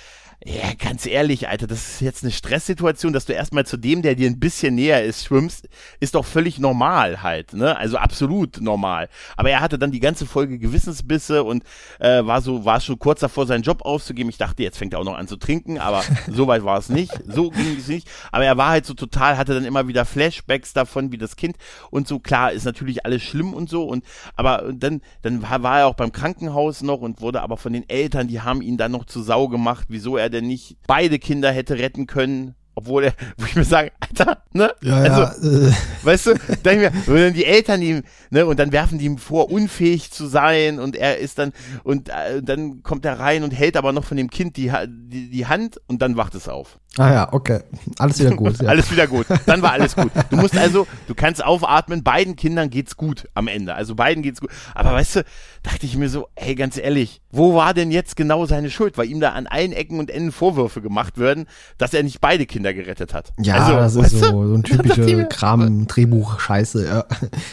ja, 0.44 0.74
ganz 0.76 1.06
ehrlich, 1.06 1.48
Alter, 1.48 1.68
das 1.68 1.88
ist 1.88 2.00
jetzt 2.00 2.24
eine 2.24 2.32
Stresssituation, 2.32 3.12
dass 3.12 3.26
du 3.26 3.32
erstmal 3.32 3.64
zu 3.64 3.76
dem, 3.76 4.02
der 4.02 4.16
dir 4.16 4.28
ein 4.28 4.40
bisschen 4.40 4.74
näher 4.74 5.04
ist, 5.04 5.24
schwimmst, 5.24 5.68
ist 6.00 6.16
doch 6.16 6.24
völlig 6.24 6.58
normal 6.58 7.22
halt, 7.22 7.52
ne? 7.52 7.76
Also 7.76 7.96
absolut 7.96 8.60
normal. 8.60 9.08
Aber 9.36 9.50
er 9.50 9.60
hatte 9.60 9.78
dann 9.78 9.92
die 9.92 10.00
ganze 10.00 10.26
Folge 10.26 10.58
Gewissensbisse 10.58 11.44
und 11.44 11.62
äh, 12.00 12.26
war 12.26 12.40
so, 12.42 12.64
war 12.64 12.80
schon 12.80 12.98
kurz 12.98 13.20
davor, 13.20 13.46
seinen 13.46 13.62
Job 13.62 13.82
auszugeben. 13.82 14.30
Ich 14.30 14.38
dachte, 14.38 14.64
jetzt 14.64 14.78
fängt 14.78 14.94
er 14.94 14.98
auch 14.98 15.04
noch 15.04 15.16
an 15.16 15.28
zu 15.28 15.36
trinken, 15.36 15.78
aber 15.78 16.02
so 16.28 16.48
weit 16.48 16.64
war 16.64 16.78
es 16.78 16.88
nicht. 16.88 17.12
So 17.24 17.50
ging 17.50 17.76
es 17.78 17.86
nicht. 17.86 18.08
Aber 18.32 18.44
er 18.44 18.56
war 18.56 18.70
halt 18.70 18.84
so 18.84 18.94
total, 18.94 19.38
hatte 19.38 19.54
dann 19.54 19.64
immer 19.64 19.86
wieder 19.86 20.04
Flashbacks 20.04 20.72
davon, 20.72 21.12
wie 21.12 21.18
das 21.18 21.36
Kind 21.36 21.56
und 21.90 22.08
so. 22.08 22.18
Klar, 22.18 22.50
ist 22.50 22.64
natürlich 22.64 23.06
alles 23.06 23.22
schlimm 23.22 23.54
und 23.54 23.70
so 23.70 23.84
und 23.84 24.04
aber 24.34 24.72
dann, 24.72 25.02
dann 25.22 25.42
war, 25.42 25.62
war 25.62 25.78
er 25.80 25.86
auch 25.86 25.94
beim 25.94 26.10
Krankenhaus 26.10 26.82
noch 26.82 27.00
und 27.00 27.20
wurde 27.20 27.42
aber 27.42 27.56
von 27.56 27.72
den 27.72 27.88
Eltern, 27.88 28.26
die 28.26 28.40
haben 28.40 28.60
ihn 28.60 28.76
dann 28.76 28.90
noch 28.90 29.04
zu 29.04 29.22
Sau 29.22 29.46
gemacht, 29.46 29.86
wieso 29.88 30.16
er 30.16 30.31
denn 30.32 30.46
nicht 30.46 30.76
beide 30.86 31.18
Kinder 31.18 31.52
hätte 31.52 31.78
retten 31.78 32.06
können, 32.06 32.54
obwohl 32.74 33.04
er, 33.04 33.14
wo 33.38 33.46
ich 33.46 33.56
mir 33.56 33.64
sage, 33.64 33.92
Alter, 34.00 34.42
ne? 34.52 34.74
Ja, 34.82 34.96
also, 34.96 35.48
ja, 35.48 35.74
weißt 36.02 36.26
du, 36.26 36.34
dann, 36.62 36.78
mir, 36.78 36.92
wenn 37.06 37.34
die 37.34 37.44
Eltern 37.44 37.82
ihm, 37.82 38.02
ne, 38.30 38.46
und 38.46 38.58
dann 38.58 38.72
werfen 38.72 38.98
die 38.98 39.04
ihm 39.04 39.18
vor, 39.18 39.50
unfähig 39.50 40.10
zu 40.10 40.26
sein 40.26 40.78
und 40.78 40.96
er 40.96 41.18
ist 41.18 41.38
dann, 41.38 41.52
und 41.84 42.08
äh, 42.08 42.42
dann 42.42 42.82
kommt 42.82 43.04
er 43.04 43.18
rein 43.18 43.44
und 43.44 43.52
hält 43.52 43.76
aber 43.76 43.92
noch 43.92 44.04
von 44.04 44.16
dem 44.16 44.30
Kind 44.30 44.56
die, 44.56 44.72
die, 44.88 45.30
die 45.30 45.46
Hand 45.46 45.80
und 45.86 46.02
dann 46.02 46.16
wacht 46.16 46.34
es 46.34 46.48
auf. 46.48 46.78
Ah 46.98 47.10
ja, 47.10 47.32
okay. 47.32 47.60
Alles 47.98 48.20
wieder 48.20 48.36
gut. 48.36 48.60
Ja. 48.60 48.68
alles 48.68 48.90
wieder 48.90 49.06
gut. 49.06 49.26
Dann 49.46 49.62
war 49.62 49.72
alles 49.72 49.96
gut. 49.96 50.10
Du 50.28 50.36
musst 50.36 50.56
also, 50.56 50.86
du 51.08 51.14
kannst 51.14 51.42
aufatmen, 51.42 52.02
beiden 52.02 52.36
Kindern 52.36 52.68
geht's 52.68 52.98
gut 52.98 53.28
am 53.32 53.48
Ende. 53.48 53.74
Also 53.74 53.94
beiden 53.94 54.22
geht's 54.22 54.42
gut. 54.42 54.50
Aber 54.74 54.92
weißt 54.92 55.16
du, 55.16 55.24
dachte 55.62 55.86
ich 55.86 55.96
mir 55.96 56.10
so, 56.10 56.28
hey, 56.36 56.54
ganz 56.54 56.76
ehrlich, 56.76 57.22
wo 57.30 57.54
war 57.54 57.72
denn 57.72 57.90
jetzt 57.90 58.14
genau 58.16 58.44
seine 58.44 58.68
Schuld? 58.68 58.98
Weil 58.98 59.08
ihm 59.08 59.20
da 59.20 59.30
an 59.30 59.46
allen 59.46 59.72
Ecken 59.72 59.98
und 60.00 60.10
Enden 60.10 60.32
Vorwürfe 60.32 60.82
gemacht 60.82 61.16
werden, 61.16 61.46
dass 61.78 61.94
er 61.94 62.02
nicht 62.02 62.20
beide 62.20 62.44
Kinder 62.44 62.74
gerettet 62.74 63.14
hat. 63.14 63.32
Ja, 63.38 63.54
also, 63.54 64.02
das 64.02 64.12
ist 64.12 64.20
so, 64.20 64.46
so 64.48 64.54
ein 64.54 64.62
typischer 64.62 65.24
Kram, 65.24 65.86
Drehbuch, 65.86 66.40
Scheiße. 66.40 66.86
Ja. 66.86 67.04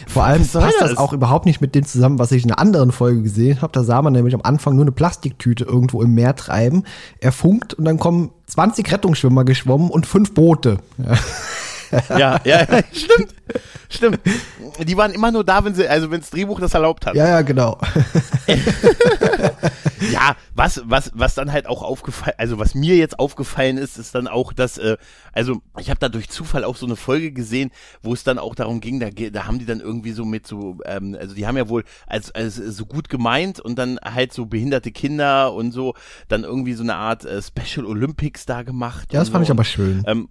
Vor 0.06 0.24
allem 0.24 0.46
passt 0.46 0.54
das? 0.54 0.90
das 0.90 0.98
auch 0.98 1.14
überhaupt 1.14 1.46
nicht 1.46 1.62
mit 1.62 1.74
dem 1.74 1.86
zusammen, 1.86 2.18
was 2.18 2.30
ich 2.32 2.44
in 2.44 2.50
einer 2.50 2.58
anderen 2.58 2.92
Folge 2.92 3.22
gesehen 3.22 3.62
habe. 3.62 3.72
Da 3.72 3.84
sah 3.84 4.02
man 4.02 4.12
nämlich 4.12 4.34
am 4.34 4.42
Anfang 4.42 4.76
nur 4.76 4.84
eine 4.84 4.92
Plastiktüte 4.92 5.64
irgendwo 5.64 6.02
im 6.02 6.14
Meer 6.14 6.36
treiben. 6.36 6.84
Er 7.20 7.32
funkt 7.32 7.72
und 7.72 7.86
dann 7.86 7.98
kommen 7.98 8.30
20 8.50 8.90
Rettungsschwimmer 8.90 9.29
geschwommen 9.44 9.90
und 9.90 10.06
fünf 10.06 10.32
Boote. 10.34 10.78
Ja. 10.98 11.18
Ja, 12.10 12.40
ja, 12.44 12.66
stimmt. 12.92 13.34
Stimmt. 13.88 14.20
Die 14.86 14.96
waren 14.96 15.12
immer 15.12 15.32
nur 15.32 15.44
da, 15.44 15.64
wenn 15.64 15.74
sie, 15.74 15.88
also 15.88 16.12
wenn 16.12 16.20
das 16.20 16.30
Drehbuch 16.30 16.60
das 16.60 16.74
erlaubt 16.74 17.06
hat. 17.06 17.16
Ja, 17.16 17.26
ja, 17.26 17.42
genau. 17.42 17.76
ja, 20.12 20.36
was, 20.54 20.82
was, 20.84 21.10
was 21.14 21.34
dann 21.34 21.50
halt 21.50 21.66
auch 21.66 21.82
aufgefallen, 21.82 22.36
also 22.38 22.60
was 22.60 22.76
mir 22.76 22.96
jetzt 22.96 23.18
aufgefallen 23.18 23.78
ist, 23.78 23.98
ist 23.98 24.14
dann 24.14 24.28
auch, 24.28 24.52
dass, 24.52 24.78
äh, 24.78 24.96
also 25.32 25.60
ich 25.78 25.90
habe 25.90 25.98
da 25.98 26.08
durch 26.08 26.28
Zufall 26.28 26.62
auch 26.62 26.76
so 26.76 26.86
eine 26.86 26.94
Folge 26.94 27.32
gesehen, 27.32 27.72
wo 28.00 28.12
es 28.12 28.22
dann 28.22 28.38
auch 28.38 28.54
darum 28.54 28.80
ging, 28.80 29.00
da, 29.00 29.10
da 29.10 29.46
haben 29.46 29.58
die 29.58 29.66
dann 29.66 29.80
irgendwie 29.80 30.12
so 30.12 30.24
mit 30.24 30.46
so, 30.46 30.78
ähm, 30.84 31.16
also 31.18 31.34
die 31.34 31.48
haben 31.48 31.56
ja 31.56 31.68
wohl 31.68 31.82
als, 32.06 32.30
als 32.30 32.54
so 32.54 32.86
gut 32.86 33.08
gemeint 33.08 33.58
und 33.58 33.76
dann 33.76 33.98
halt 33.98 34.32
so 34.32 34.46
behinderte 34.46 34.92
Kinder 34.92 35.52
und 35.52 35.72
so, 35.72 35.94
dann 36.28 36.44
irgendwie 36.44 36.74
so 36.74 36.84
eine 36.84 36.94
Art 36.94 37.24
äh, 37.24 37.42
Special 37.42 37.86
Olympics 37.86 38.46
da 38.46 38.62
gemacht. 38.62 39.12
Ja, 39.12 39.18
das 39.18 39.30
fand 39.30 39.44
so. 39.44 39.48
ich 39.48 39.50
aber 39.50 39.64
schön. 39.64 40.04
Ähm, 40.06 40.28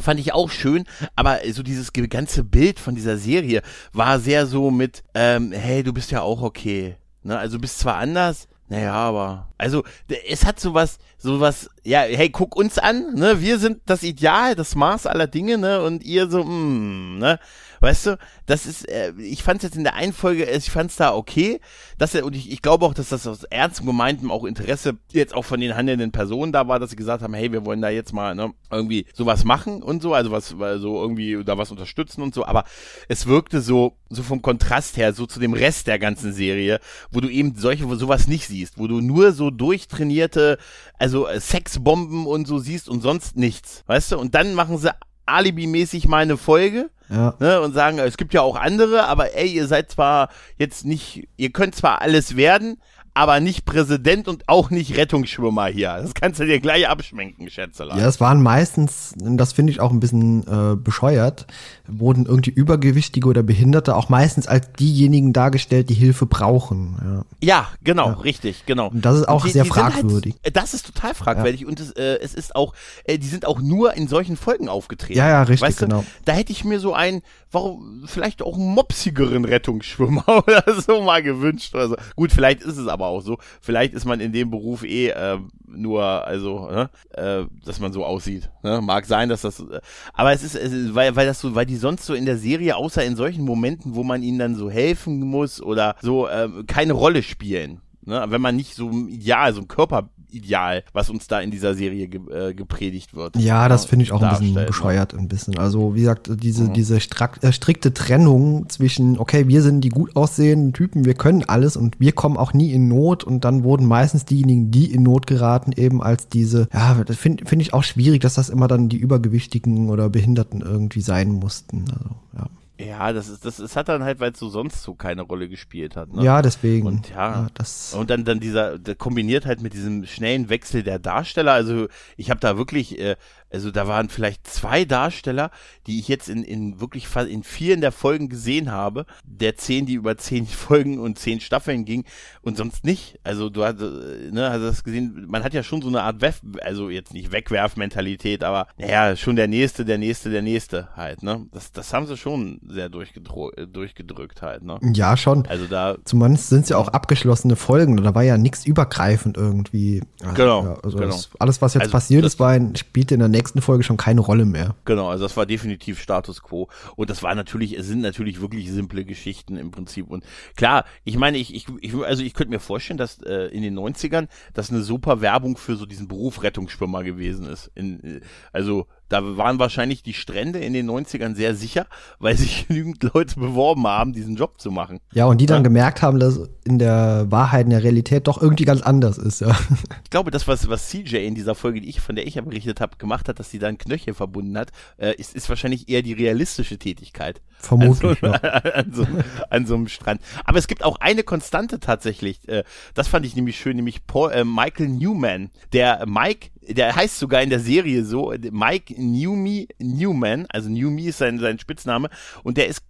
fand 0.00 0.20
ich 0.20 0.32
auch 0.32 0.50
schön, 0.50 0.84
aber 1.14 1.40
so 1.50 1.62
dieses 1.62 1.92
ganze 1.92 2.44
Bild 2.44 2.78
von 2.78 2.94
dieser 2.94 3.16
Serie 3.16 3.62
war 3.92 4.20
sehr 4.20 4.46
so 4.46 4.70
mit, 4.70 5.02
ähm, 5.14 5.52
hey, 5.52 5.82
du 5.82 5.92
bist 5.92 6.10
ja 6.10 6.22
auch 6.22 6.42
okay. 6.42 6.96
Ne? 7.22 7.38
Also 7.38 7.56
du 7.56 7.62
bist 7.62 7.78
zwar 7.78 7.96
anders, 7.96 8.48
naja, 8.68 8.94
aber 8.94 9.48
also 9.58 9.84
es 10.28 10.44
hat 10.44 10.58
sowas, 10.58 10.98
sowas, 11.18 11.70
ja, 11.84 12.00
hey, 12.00 12.30
guck 12.30 12.56
uns 12.56 12.78
an, 12.78 13.14
ne? 13.14 13.40
Wir 13.40 13.58
sind 13.58 13.80
das 13.86 14.02
Ideal, 14.02 14.56
das 14.56 14.74
Maß 14.74 15.06
aller 15.06 15.28
Dinge, 15.28 15.56
ne? 15.56 15.82
Und 15.82 16.02
ihr 16.02 16.28
so, 16.28 16.42
mm, 16.42 17.18
ne? 17.18 17.38
Weißt 17.86 18.06
du, 18.06 18.18
das 18.46 18.66
ist, 18.66 18.88
äh, 18.88 19.12
ich 19.16 19.44
fand 19.44 19.58
es 19.58 19.62
jetzt 19.62 19.76
in 19.76 19.84
der 19.84 19.94
einen 19.94 20.12
Folge, 20.12 20.44
ich 20.50 20.72
fand 20.72 20.90
es 20.90 20.96
da 20.96 21.14
okay, 21.14 21.60
dass 21.98 22.16
er, 22.16 22.24
und 22.24 22.34
ich, 22.34 22.50
ich 22.50 22.60
glaube 22.60 22.84
auch, 22.84 22.94
dass 22.94 23.10
das 23.10 23.28
aus 23.28 23.44
ernstem 23.44 23.86
gemeintem 23.86 24.32
auch 24.32 24.42
Interesse 24.44 24.98
jetzt 25.12 25.32
auch 25.32 25.44
von 25.44 25.60
den 25.60 25.76
handelnden 25.76 26.10
Personen 26.10 26.50
da 26.50 26.66
war, 26.66 26.80
dass 26.80 26.90
sie 26.90 26.96
gesagt 26.96 27.22
haben, 27.22 27.32
hey, 27.34 27.52
wir 27.52 27.64
wollen 27.64 27.80
da 27.80 27.88
jetzt 27.88 28.12
mal 28.12 28.34
ne, 28.34 28.52
irgendwie 28.72 29.06
sowas 29.14 29.44
machen 29.44 29.84
und 29.84 30.02
so, 30.02 30.14
also 30.14 30.32
was, 30.32 30.48
so 30.48 31.00
irgendwie 31.00 31.44
da 31.44 31.58
was 31.58 31.70
unterstützen 31.70 32.22
und 32.22 32.34
so, 32.34 32.44
aber 32.44 32.64
es 33.06 33.26
wirkte 33.26 33.60
so, 33.60 33.96
so 34.10 34.24
vom 34.24 34.42
Kontrast 34.42 34.96
her, 34.96 35.12
so 35.12 35.24
zu 35.24 35.38
dem 35.38 35.52
Rest 35.52 35.86
der 35.86 36.00
ganzen 36.00 36.32
Serie, 36.32 36.80
wo 37.12 37.20
du 37.20 37.28
eben 37.28 37.54
solche, 37.54 37.88
wo 37.88 37.94
sowas 37.94 38.26
nicht 38.26 38.48
siehst, 38.48 38.80
wo 38.80 38.88
du 38.88 39.00
nur 39.00 39.30
so 39.30 39.52
durchtrainierte, 39.52 40.58
also 40.98 41.28
äh, 41.28 41.38
Sexbomben 41.38 42.26
und 42.26 42.48
so 42.48 42.58
siehst 42.58 42.88
und 42.88 43.00
sonst 43.00 43.36
nichts, 43.36 43.84
weißt 43.86 44.10
du, 44.10 44.18
und 44.18 44.34
dann 44.34 44.54
machen 44.54 44.76
sie 44.76 44.92
alibimäßig 45.24 46.08
mal 46.08 46.22
eine 46.22 46.36
Folge 46.36 46.90
ja. 47.08 47.34
ne, 47.38 47.60
und 47.60 47.74
sagen, 47.74 47.98
es 47.98 48.16
gibt 48.16 48.34
ja 48.34 48.42
auch 48.42 48.56
andere, 48.56 49.06
aber 49.06 49.34
ey, 49.34 49.48
ihr 49.48 49.66
seid 49.66 49.90
zwar 49.90 50.28
jetzt 50.58 50.84
nicht, 50.84 51.28
ihr 51.36 51.50
könnt 51.50 51.74
zwar 51.74 52.02
alles 52.02 52.36
werden, 52.36 52.80
aber 53.16 53.40
nicht 53.40 53.64
Präsident 53.64 54.28
und 54.28 54.46
auch 54.46 54.68
nicht 54.68 54.94
Rettungsschwimmer 54.98 55.68
hier. 55.68 55.98
Das 56.02 56.12
kannst 56.12 56.38
du 56.38 56.44
dir 56.44 56.60
gleich 56.60 56.86
abschminken, 56.86 57.48
Schätzelein. 57.48 57.98
Ja, 57.98 58.06
es 58.06 58.20
waren 58.20 58.42
meistens, 58.42 59.14
das 59.16 59.54
finde 59.54 59.72
ich 59.72 59.80
auch 59.80 59.90
ein 59.90 60.00
bisschen 60.00 60.46
äh, 60.46 60.76
bescheuert, 60.76 61.46
wurden 61.88 62.26
irgendwie 62.26 62.50
Übergewichtige 62.50 63.26
oder 63.26 63.42
Behinderte 63.42 63.96
auch 63.96 64.10
meistens 64.10 64.46
als 64.46 64.70
diejenigen 64.72 65.32
dargestellt, 65.32 65.88
die 65.88 65.94
Hilfe 65.94 66.26
brauchen. 66.26 67.24
Ja, 67.40 67.46
ja 67.48 67.68
genau, 67.82 68.08
ja. 68.08 68.12
richtig, 68.16 68.66
genau. 68.66 68.88
Und 68.88 69.02
das 69.02 69.16
ist 69.16 69.28
auch 69.30 69.46
die, 69.46 69.50
sehr 69.52 69.64
die 69.64 69.70
fragwürdig. 69.70 70.34
Halt, 70.44 70.54
das 70.54 70.74
ist 70.74 70.84
total 70.84 71.14
fragwürdig 71.14 71.62
ja. 71.62 71.68
und 71.68 71.80
es, 71.80 71.92
äh, 71.92 72.18
es 72.20 72.34
ist 72.34 72.54
auch, 72.54 72.74
äh, 73.04 73.16
die 73.16 73.28
sind 73.28 73.46
auch 73.46 73.62
nur 73.62 73.94
in 73.94 74.08
solchen 74.08 74.36
Folgen 74.36 74.68
aufgetreten. 74.68 75.18
Ja, 75.18 75.26
ja, 75.26 75.42
richtig, 75.42 75.66
weißt 75.66 75.80
du, 75.80 75.86
genau. 75.86 76.04
Da 76.26 76.34
hätte 76.34 76.52
ich 76.52 76.66
mir 76.66 76.80
so 76.80 76.92
einen, 76.92 77.22
warum, 77.50 78.02
vielleicht 78.04 78.42
auch 78.42 78.56
einen 78.56 78.74
mopsigeren 78.74 79.46
Rettungsschwimmer 79.46 80.28
oder 80.46 80.64
so 80.86 81.00
mal 81.00 81.22
gewünscht 81.22 81.74
oder 81.74 81.88
so. 81.88 81.96
Gut, 82.14 82.30
vielleicht 82.30 82.60
ist 82.60 82.76
es 82.76 82.88
aber 82.88 83.05
auch 83.06 83.20
so. 83.20 83.38
Vielleicht 83.60 83.94
ist 83.94 84.04
man 84.04 84.20
in 84.20 84.32
dem 84.32 84.50
Beruf 84.50 84.84
eh 84.84 85.08
äh, 85.08 85.38
nur, 85.66 86.02
also, 86.02 86.70
ne, 86.70 86.90
äh, 87.10 87.44
dass 87.64 87.80
man 87.80 87.92
so 87.92 88.04
aussieht. 88.04 88.50
Ne? 88.62 88.80
Mag 88.80 89.06
sein, 89.06 89.28
dass 89.28 89.42
das, 89.42 89.60
äh, 89.60 89.80
aber 90.12 90.32
es 90.32 90.42
ist, 90.42 90.54
es 90.54 90.72
ist, 90.72 90.94
weil, 90.94 91.16
weil 91.16 91.26
das 91.26 91.40
so, 91.40 91.54
weil 91.54 91.66
die 91.66 91.76
sonst 91.76 92.06
so 92.06 92.14
in 92.14 92.26
der 92.26 92.38
Serie, 92.38 92.76
außer 92.76 93.04
in 93.04 93.16
solchen 93.16 93.44
Momenten, 93.44 93.94
wo 93.94 94.02
man 94.02 94.22
ihnen 94.22 94.38
dann 94.38 94.54
so 94.54 94.70
helfen 94.70 95.20
muss 95.20 95.60
oder 95.60 95.96
so, 96.00 96.28
äh, 96.28 96.48
keine 96.66 96.92
Rolle 96.92 97.22
spielen. 97.22 97.80
Ne? 98.06 98.24
Wenn 98.28 98.40
man 98.40 98.56
nicht 98.56 98.74
so 98.74 98.90
ideal, 98.90 99.52
so 99.52 99.62
ein 99.62 99.68
Körper 99.68 100.10
Ideal, 100.36 100.84
was 100.92 101.10
uns 101.10 101.26
da 101.26 101.40
in 101.40 101.50
dieser 101.50 101.74
Serie 101.74 102.08
ge 102.08 102.20
äh, 102.30 102.54
gepredigt 102.54 103.14
wird. 103.14 103.36
Ja, 103.36 103.68
das 103.68 103.84
finde 103.84 104.04
ich 104.04 104.12
auch 104.12 104.22
ein 104.22 104.30
bisschen 104.30 104.54
ne? 104.54 104.64
bescheuert, 104.64 105.14
ein 105.14 105.28
bisschen. 105.28 105.58
Also, 105.58 105.94
wie 105.94 106.00
gesagt, 106.00 106.30
diese, 106.42 106.64
mhm. 106.64 106.72
diese 106.74 106.96
äh, 106.96 107.52
strikte 107.52 107.94
Trennung 107.94 108.68
zwischen, 108.68 109.18
okay, 109.18 109.48
wir 109.48 109.62
sind 109.62 109.80
die 109.82 109.88
gut 109.88 110.14
aussehenden 110.16 110.72
Typen, 110.72 111.04
wir 111.04 111.14
können 111.14 111.44
alles 111.44 111.76
und 111.76 111.98
wir 112.00 112.12
kommen 112.12 112.36
auch 112.36 112.52
nie 112.52 112.72
in 112.72 112.88
Not 112.88 113.24
und 113.24 113.44
dann 113.44 113.64
wurden 113.64 113.86
meistens 113.86 114.24
diejenigen, 114.24 114.70
die 114.70 114.92
in 114.92 115.02
Not 115.02 115.26
geraten, 115.26 115.72
eben 115.72 116.02
als 116.02 116.28
diese, 116.28 116.68
ja, 116.72 117.02
das 117.04 117.16
finde 117.16 117.44
find 117.46 117.62
ich 117.62 117.74
auch 117.74 117.84
schwierig, 117.84 118.20
dass 118.20 118.34
das 118.34 118.48
immer 118.48 118.68
dann 118.68 118.88
die 118.88 118.98
Übergewichtigen 118.98 119.90
oder 119.90 120.08
Behinderten 120.08 120.60
irgendwie 120.60 121.00
sein 121.00 121.32
mussten. 121.32 121.84
Also, 121.90 122.10
ja. 122.36 122.46
Ja, 122.78 123.12
das 123.12 123.28
ist, 123.28 123.44
das, 123.44 123.56
das 123.56 123.74
hat 123.74 123.88
dann 123.88 124.04
halt, 124.04 124.20
weil 124.20 124.32
es 124.32 124.38
so 124.38 124.48
sonst 124.50 124.82
so 124.82 124.94
keine 124.94 125.22
Rolle 125.22 125.48
gespielt 125.48 125.96
hat. 125.96 126.12
Ne? 126.12 126.22
Ja, 126.22 126.42
deswegen. 126.42 126.86
Und 126.86 127.08
ja, 127.08 127.16
ja 127.16 127.46
das 127.54 127.94
und 127.94 128.10
dann, 128.10 128.24
dann 128.24 128.38
dieser, 128.38 128.78
der 128.78 128.94
kombiniert 128.94 129.46
halt 129.46 129.62
mit 129.62 129.72
diesem 129.72 130.04
schnellen 130.04 130.50
Wechsel 130.50 130.82
der 130.82 130.98
Darsteller. 130.98 131.52
Also 131.52 131.88
ich 132.16 132.28
habe 132.30 132.40
da 132.40 132.58
wirklich, 132.58 132.98
äh, 132.98 133.16
also 133.50 133.70
da 133.70 133.86
waren 133.86 134.08
vielleicht 134.08 134.46
zwei 134.46 134.84
Darsteller, 134.84 135.50
die 135.86 135.98
ich 135.98 136.08
jetzt 136.08 136.28
in, 136.28 136.42
in 136.42 136.80
wirklich 136.80 137.06
in 137.28 137.42
vielen 137.42 137.80
der 137.80 137.92
Folgen 137.92 138.28
gesehen 138.28 138.72
habe, 138.72 139.06
der 139.24 139.56
zehn, 139.56 139.86
die 139.86 139.94
über 139.94 140.16
zehn 140.18 140.46
Folgen 140.46 140.98
und 140.98 141.18
zehn 141.18 141.40
Staffeln 141.40 141.84
ging 141.84 142.04
und 142.42 142.56
sonst 142.56 142.84
nicht. 142.84 143.18
Also 143.22 143.48
du 143.48 143.64
hast, 143.64 143.80
äh, 143.80 144.30
ne, 144.30 144.50
hast 144.50 144.62
das 144.62 144.84
gesehen, 144.84 145.26
man 145.28 145.44
hat 145.44 145.54
ja 145.54 145.62
schon 145.62 145.82
so 145.82 145.88
eine 145.88 146.02
Art 146.02 146.20
Wef 146.20 146.40
also 146.62 146.90
jetzt 146.90 147.14
nicht 147.14 147.32
Wegwerfmentalität, 147.32 148.42
aber 148.42 148.66
naja, 148.78 149.16
schon 149.16 149.36
der 149.36 149.48
nächste, 149.48 149.84
der 149.84 149.98
nächste, 149.98 150.30
der 150.30 150.42
nächste 150.42 150.88
halt, 150.96 151.22
ne? 151.22 151.46
Das, 151.52 151.72
das 151.72 151.92
haben 151.92 152.06
sie 152.06 152.16
schon 152.16 152.60
sehr 152.68 152.86
äh, 152.86 153.66
durchgedrückt 153.66 154.42
halt, 154.42 154.64
ne? 154.64 154.78
Ja, 154.94 155.16
schon. 155.16 155.46
Also 155.46 155.66
da. 155.66 155.96
Zumindest 156.04 156.48
sind 156.48 156.64
es 156.64 156.68
ja 156.70 156.76
auch 156.76 156.88
abgeschlossene 156.88 157.56
Folgen, 157.56 157.96
da 157.98 158.14
war 158.14 158.22
ja 158.22 158.38
nichts 158.38 158.66
übergreifend 158.66 159.36
irgendwie. 159.36 160.02
Also, 160.20 160.34
genau. 160.34 160.64
Ja, 160.64 160.78
also 160.82 160.98
genau. 160.98 161.10
Das, 161.12 161.30
alles, 161.38 161.62
was 161.62 161.74
jetzt 161.74 161.82
also 161.82 161.92
passiert 161.92 162.24
ist, 162.24 162.40
war 162.40 162.50
ein, 162.50 162.74
spielte 162.76 163.14
in 163.14 163.20
der 163.20 163.28
nächsten 163.36 163.60
Folge 163.60 163.84
schon 163.84 163.96
keine 163.96 164.20
Rolle 164.20 164.44
mehr. 164.44 164.74
Genau, 164.84 165.08
also 165.08 165.24
das 165.24 165.36
war 165.36 165.46
definitiv 165.46 166.00
Status 166.00 166.42
quo. 166.42 166.68
Und 166.96 167.10
das 167.10 167.22
war 167.22 167.34
natürlich, 167.34 167.78
es 167.78 167.86
sind 167.86 168.00
natürlich 168.00 168.40
wirklich 168.40 168.70
simple 168.70 169.04
Geschichten 169.04 169.56
im 169.56 169.70
Prinzip. 169.70 170.08
Und 170.08 170.24
klar, 170.56 170.84
ich 171.04 171.16
meine, 171.16 171.38
ich, 171.38 171.54
ich, 171.54 171.66
ich 171.80 171.94
also 171.94 172.22
ich 172.22 172.34
könnte 172.34 172.50
mir 172.50 172.60
vorstellen, 172.60 172.98
dass 172.98 173.22
äh, 173.22 173.46
in 173.46 173.62
den 173.62 173.78
90ern 173.78 174.28
das 174.54 174.70
eine 174.70 174.82
super 174.82 175.20
Werbung 175.20 175.56
für 175.56 175.76
so 175.76 175.86
diesen 175.86 176.08
Beruf 176.08 176.42
Rettungsschwimmer 176.42 177.04
gewesen 177.04 177.46
ist. 177.46 177.70
In, 177.74 178.02
äh, 178.02 178.20
also 178.52 178.86
da 179.08 179.36
waren 179.36 179.58
wahrscheinlich 179.58 180.02
die 180.02 180.14
Strände 180.14 180.58
in 180.58 180.72
den 180.72 180.90
90ern 180.90 181.34
sehr 181.34 181.54
sicher, 181.54 181.86
weil 182.18 182.36
sich 182.36 182.66
genügend 182.68 183.02
Leute 183.14 183.38
beworben 183.38 183.86
haben, 183.86 184.12
diesen 184.12 184.36
Job 184.36 184.60
zu 184.60 184.70
machen. 184.70 185.00
Ja, 185.12 185.26
und 185.26 185.40
die 185.40 185.46
dann 185.46 185.58
ja. 185.58 185.64
gemerkt 185.64 186.02
haben, 186.02 186.18
dass 186.18 186.40
in 186.64 186.78
der 186.78 187.26
Wahrheit, 187.28 187.64
in 187.64 187.70
der 187.70 187.82
Realität 187.82 188.26
doch 188.26 188.40
irgendwie 188.40 188.64
ganz 188.64 188.82
anders 188.82 189.18
ist, 189.18 189.40
ja. 189.40 189.56
Ich 190.04 190.10
glaube, 190.10 190.30
das, 190.30 190.48
was, 190.48 190.68
was 190.68 190.88
CJ 190.88 191.16
in 191.16 191.34
dieser 191.34 191.54
Folge, 191.54 191.80
die 191.80 191.88
ich, 191.88 192.00
von 192.00 192.16
der 192.16 192.26
ich 192.26 192.36
ja 192.36 192.42
berichtet 192.42 192.80
habe, 192.80 192.96
gemacht 192.96 193.28
hat, 193.28 193.38
dass 193.38 193.50
sie 193.50 193.58
dann 193.58 193.78
Knöchel 193.78 194.14
verbunden 194.14 194.56
hat, 194.56 194.70
äh, 194.98 195.14
ist, 195.16 195.34
ist 195.34 195.48
wahrscheinlich 195.48 195.88
eher 195.88 196.02
die 196.02 196.12
realistische 196.12 196.78
Tätigkeit. 196.78 197.40
Vermutlich. 197.58 198.22
An 198.22 198.32
so, 198.32 198.48
an, 198.74 198.92
so, 198.92 199.06
an 199.50 199.66
so 199.66 199.74
einem 199.74 199.88
Strand. 199.88 200.20
Aber 200.44 200.58
es 200.58 200.66
gibt 200.66 200.84
auch 200.84 200.96
eine 201.00 201.22
Konstante 201.22 201.80
tatsächlich. 201.80 202.46
Äh, 202.48 202.64
das 202.94 203.08
fand 203.08 203.26
ich 203.26 203.36
nämlich 203.36 203.58
schön, 203.58 203.76
nämlich 203.76 204.06
Paul, 204.06 204.32
äh, 204.32 204.44
Michael 204.44 204.88
Newman. 204.88 205.50
Der 205.72 206.06
Mike 206.06 206.50
der 206.68 206.94
heißt 206.94 207.18
sogar 207.18 207.42
in 207.42 207.50
der 207.50 207.60
Serie 207.60 208.04
so, 208.04 208.34
Mike 208.50 208.94
Newme, 208.96 209.66
Newman, 209.78 210.46
also 210.48 210.68
Newme 210.68 211.02
ist 211.02 211.18
sein, 211.18 211.38
sein 211.38 211.58
Spitzname, 211.58 212.10
und 212.42 212.56
der 212.56 212.66
ist 212.66 212.82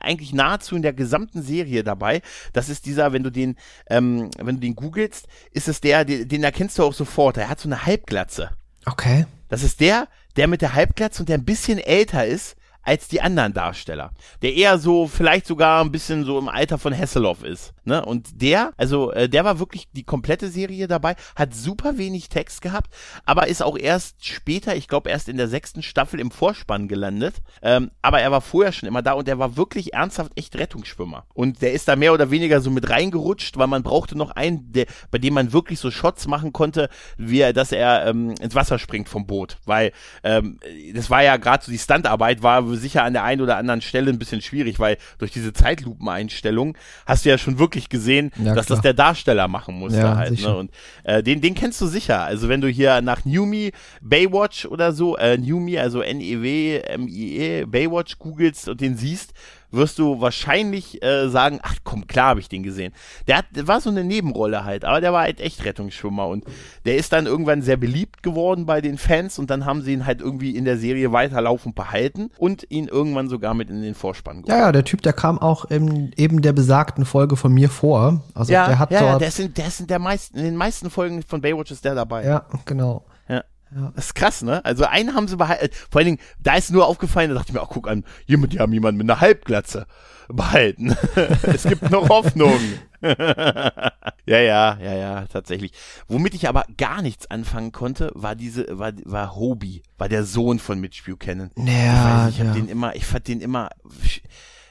eigentlich 0.00 0.32
nahezu 0.32 0.76
in 0.76 0.82
der 0.82 0.92
gesamten 0.92 1.42
Serie 1.42 1.84
dabei. 1.84 2.22
Das 2.52 2.68
ist 2.68 2.86
dieser, 2.86 3.12
wenn 3.12 3.22
du 3.22 3.30
den, 3.30 3.56
ähm, 3.90 4.30
wenn 4.38 4.56
du 4.56 4.60
den 4.60 4.74
googelst, 4.74 5.28
ist 5.52 5.68
es 5.68 5.80
der, 5.80 6.04
den, 6.04 6.28
den 6.28 6.42
erkennst 6.42 6.78
du 6.78 6.84
auch 6.84 6.94
sofort. 6.94 7.36
Er 7.36 7.48
hat 7.48 7.60
so 7.60 7.68
eine 7.68 7.84
Halbglatze. 7.84 8.50
Okay. 8.86 9.26
Das 9.48 9.62
ist 9.62 9.80
der, 9.80 10.08
der 10.36 10.46
mit 10.46 10.62
der 10.62 10.74
Halbglatze 10.74 11.22
und 11.22 11.28
der 11.28 11.36
ein 11.36 11.44
bisschen 11.44 11.78
älter 11.78 12.26
ist 12.26 12.56
als 12.82 13.08
die 13.08 13.20
anderen 13.20 13.52
Darsteller. 13.52 14.12
Der 14.42 14.54
eher 14.54 14.78
so, 14.78 15.06
vielleicht 15.06 15.46
sogar 15.46 15.84
ein 15.84 15.92
bisschen 15.92 16.24
so 16.24 16.38
im 16.38 16.48
Alter 16.48 16.78
von 16.78 16.96
Hasselhoff 16.96 17.42
ist. 17.42 17.74
Ne? 17.84 18.04
Und 18.04 18.40
der, 18.40 18.72
also 18.76 19.12
äh, 19.12 19.28
der 19.28 19.44
war 19.44 19.58
wirklich 19.58 19.88
die 19.92 20.04
komplette 20.04 20.48
Serie 20.48 20.88
dabei, 20.88 21.16
hat 21.36 21.54
super 21.54 21.98
wenig 21.98 22.28
Text 22.28 22.62
gehabt, 22.62 22.92
aber 23.26 23.48
ist 23.48 23.62
auch 23.62 23.76
erst 23.76 24.24
später, 24.24 24.76
ich 24.76 24.88
glaube 24.88 25.10
erst 25.10 25.28
in 25.28 25.36
der 25.36 25.48
sechsten 25.48 25.82
Staffel 25.82 26.20
im 26.20 26.30
Vorspann 26.30 26.88
gelandet. 26.88 27.36
Ähm, 27.62 27.90
aber 28.02 28.20
er 28.20 28.30
war 28.30 28.40
vorher 28.40 28.72
schon 28.72 28.88
immer 28.88 29.02
da 29.02 29.12
und 29.12 29.28
er 29.28 29.38
war 29.38 29.56
wirklich 29.56 29.92
ernsthaft 29.92 30.32
echt 30.36 30.56
Rettungsschwimmer. 30.56 31.24
Und 31.34 31.62
der 31.62 31.72
ist 31.72 31.88
da 31.88 31.96
mehr 31.96 32.12
oder 32.14 32.30
weniger 32.30 32.60
so 32.60 32.70
mit 32.70 32.88
reingerutscht, 32.88 33.56
weil 33.58 33.66
man 33.66 33.82
brauchte 33.82 34.16
noch 34.16 34.30
einen, 34.30 34.72
der, 34.72 34.86
bei 35.10 35.18
dem 35.18 35.34
man 35.34 35.52
wirklich 35.52 35.78
so 35.78 35.90
Shots 35.90 36.26
machen 36.26 36.52
konnte, 36.52 36.88
wie 37.16 37.40
er, 37.40 37.52
dass 37.52 37.72
er 37.72 38.06
ähm, 38.06 38.34
ins 38.40 38.54
Wasser 38.54 38.78
springt 38.78 39.08
vom 39.08 39.26
Boot. 39.26 39.58
Weil 39.64 39.92
ähm, 40.22 40.58
das 40.94 41.10
war 41.10 41.22
ja 41.22 41.36
gerade 41.36 41.64
so 41.64 41.72
die 41.72 41.78
Standarbeit, 41.78 42.42
war 42.42 42.67
sicher 42.76 43.04
an 43.04 43.12
der 43.12 43.24
einen 43.24 43.40
oder 43.40 43.56
anderen 43.56 43.80
Stelle 43.80 44.10
ein 44.10 44.18
bisschen 44.18 44.42
schwierig, 44.42 44.78
weil 44.78 44.96
durch 45.18 45.30
diese 45.32 45.52
Zeitlupeneinstellung 45.52 46.76
hast 47.06 47.24
du 47.24 47.30
ja 47.30 47.38
schon 47.38 47.58
wirklich 47.58 47.88
gesehen, 47.88 48.30
ja, 48.42 48.54
dass 48.54 48.66
das 48.66 48.80
der 48.80 48.94
Darsteller 48.94 49.48
machen 49.48 49.78
musste 49.78 50.00
ja, 50.00 50.16
halt. 50.16 50.40
Ne? 50.40 50.56
Und 50.56 50.70
äh, 51.04 51.22
den, 51.22 51.40
den 51.40 51.54
kennst 51.54 51.80
du 51.80 51.86
sicher. 51.86 52.22
Also 52.22 52.48
wenn 52.48 52.60
du 52.60 52.68
hier 52.68 53.00
nach 53.00 53.24
Newme, 53.24 53.70
Baywatch 54.00 54.66
oder 54.66 54.92
so, 54.92 55.16
äh, 55.16 55.36
Newme, 55.38 55.80
also 55.80 56.00
N-E-W, 56.00 56.78
M-I-E, 56.78 57.64
Baywatch 57.64 58.18
googelst 58.18 58.68
und 58.68 58.80
den 58.80 58.96
siehst, 58.96 59.32
wirst 59.70 59.98
du 59.98 60.20
wahrscheinlich 60.20 61.02
äh, 61.02 61.28
sagen, 61.28 61.60
ach 61.62 61.76
komm, 61.84 62.06
klar 62.06 62.28
habe 62.28 62.40
ich 62.40 62.48
den 62.48 62.62
gesehen. 62.62 62.92
Der, 63.26 63.38
hat, 63.38 63.46
der 63.50 63.66
war 63.68 63.80
so 63.80 63.90
eine 63.90 64.04
Nebenrolle 64.04 64.64
halt, 64.64 64.84
aber 64.84 65.00
der 65.00 65.12
war 65.12 65.22
halt 65.22 65.40
echt 65.40 65.64
Rettungsschwimmer 65.64 66.26
und 66.26 66.44
der 66.84 66.96
ist 66.96 67.12
dann 67.12 67.26
irgendwann 67.26 67.62
sehr 67.62 67.76
beliebt 67.76 68.22
geworden 68.22 68.66
bei 68.66 68.80
den 68.80 68.98
Fans 68.98 69.38
und 69.38 69.50
dann 69.50 69.64
haben 69.64 69.82
sie 69.82 69.92
ihn 69.92 70.06
halt 70.06 70.20
irgendwie 70.20 70.56
in 70.56 70.64
der 70.64 70.78
Serie 70.78 71.12
weiterlaufend 71.12 71.74
behalten 71.74 72.30
und 72.38 72.66
ihn 72.70 72.88
irgendwann 72.88 73.28
sogar 73.28 73.54
mit 73.54 73.70
in 73.70 73.82
den 73.82 73.94
Vorspann 73.94 74.42
geholt. 74.42 74.48
Ja, 74.48 74.66
ja, 74.66 74.72
der 74.72 74.84
Typ, 74.84 75.02
der 75.02 75.12
kam 75.12 75.38
auch 75.38 75.66
in 75.66 76.12
eben 76.16 76.42
der 76.42 76.52
besagten 76.52 77.04
Folge 77.04 77.36
von 77.36 77.52
mir 77.52 77.68
vor. 77.68 78.22
Also 78.34 78.52
ja, 78.52 78.66
der 78.66 78.78
hat 78.78 78.90
ja, 78.90 79.00
dort 79.00 79.12
ja, 79.12 79.18
der 79.18 79.28
ist, 79.28 79.38
in, 79.40 79.54
der 79.54 79.66
ist 79.66 79.80
in 79.80 79.86
der 79.86 79.98
meisten, 79.98 80.38
in 80.38 80.44
den 80.44 80.56
meisten 80.56 80.90
Folgen 80.90 81.22
von 81.22 81.40
Baywatch 81.40 81.70
ist 81.70 81.84
der 81.84 81.94
dabei. 81.94 82.24
Ja, 82.24 82.46
genau. 82.64 83.04
Ja. 83.74 83.92
Das 83.94 84.06
ist 84.06 84.14
krass, 84.14 84.42
ne? 84.42 84.64
Also 84.64 84.84
einen 84.84 85.14
haben 85.14 85.28
sie 85.28 85.36
behalten. 85.36 85.66
Äh, 85.66 85.70
vor 85.90 86.00
allen 86.00 86.06
Dingen, 86.06 86.20
da 86.40 86.56
ist 86.56 86.70
nur 86.70 86.86
aufgefallen, 86.86 87.30
da 87.30 87.36
dachte 87.36 87.50
ich 87.50 87.54
mir, 87.54 87.62
ach 87.62 87.68
guck 87.68 87.88
an, 87.88 88.04
jemand, 88.26 88.52
die 88.52 88.60
haben 88.60 88.72
jemanden 88.72 88.98
mit 88.98 89.10
einer 89.10 89.20
Halbglatze 89.20 89.86
behalten. 90.28 90.96
es 91.42 91.64
gibt 91.64 91.90
noch 91.90 92.08
Hoffnung. 92.08 92.58
ja, 93.00 94.00
ja, 94.26 94.78
ja, 94.78 94.94
ja, 94.94 95.26
tatsächlich. 95.26 95.72
Womit 96.08 96.34
ich 96.34 96.48
aber 96.48 96.64
gar 96.76 97.02
nichts 97.02 97.30
anfangen 97.30 97.72
konnte, 97.72 98.10
war 98.14 98.34
diese, 98.34 98.66
war, 98.78 98.92
war 99.04 99.36
Hobie, 99.36 99.82
war 99.96 100.08
der 100.08 100.24
Sohn 100.24 100.58
von 100.58 100.80
Mitch 100.80 101.02
Buchanan. 101.06 101.50
Ja, 101.56 101.64
ich, 101.64 101.68
weiß, 101.68 102.32
ich 102.32 102.38
ja. 102.38 102.44
hab 102.46 102.54
den 102.54 102.68
immer, 102.68 102.96
ich 102.96 103.06
fand 103.06 103.28
den 103.28 103.40
immer 103.40 103.70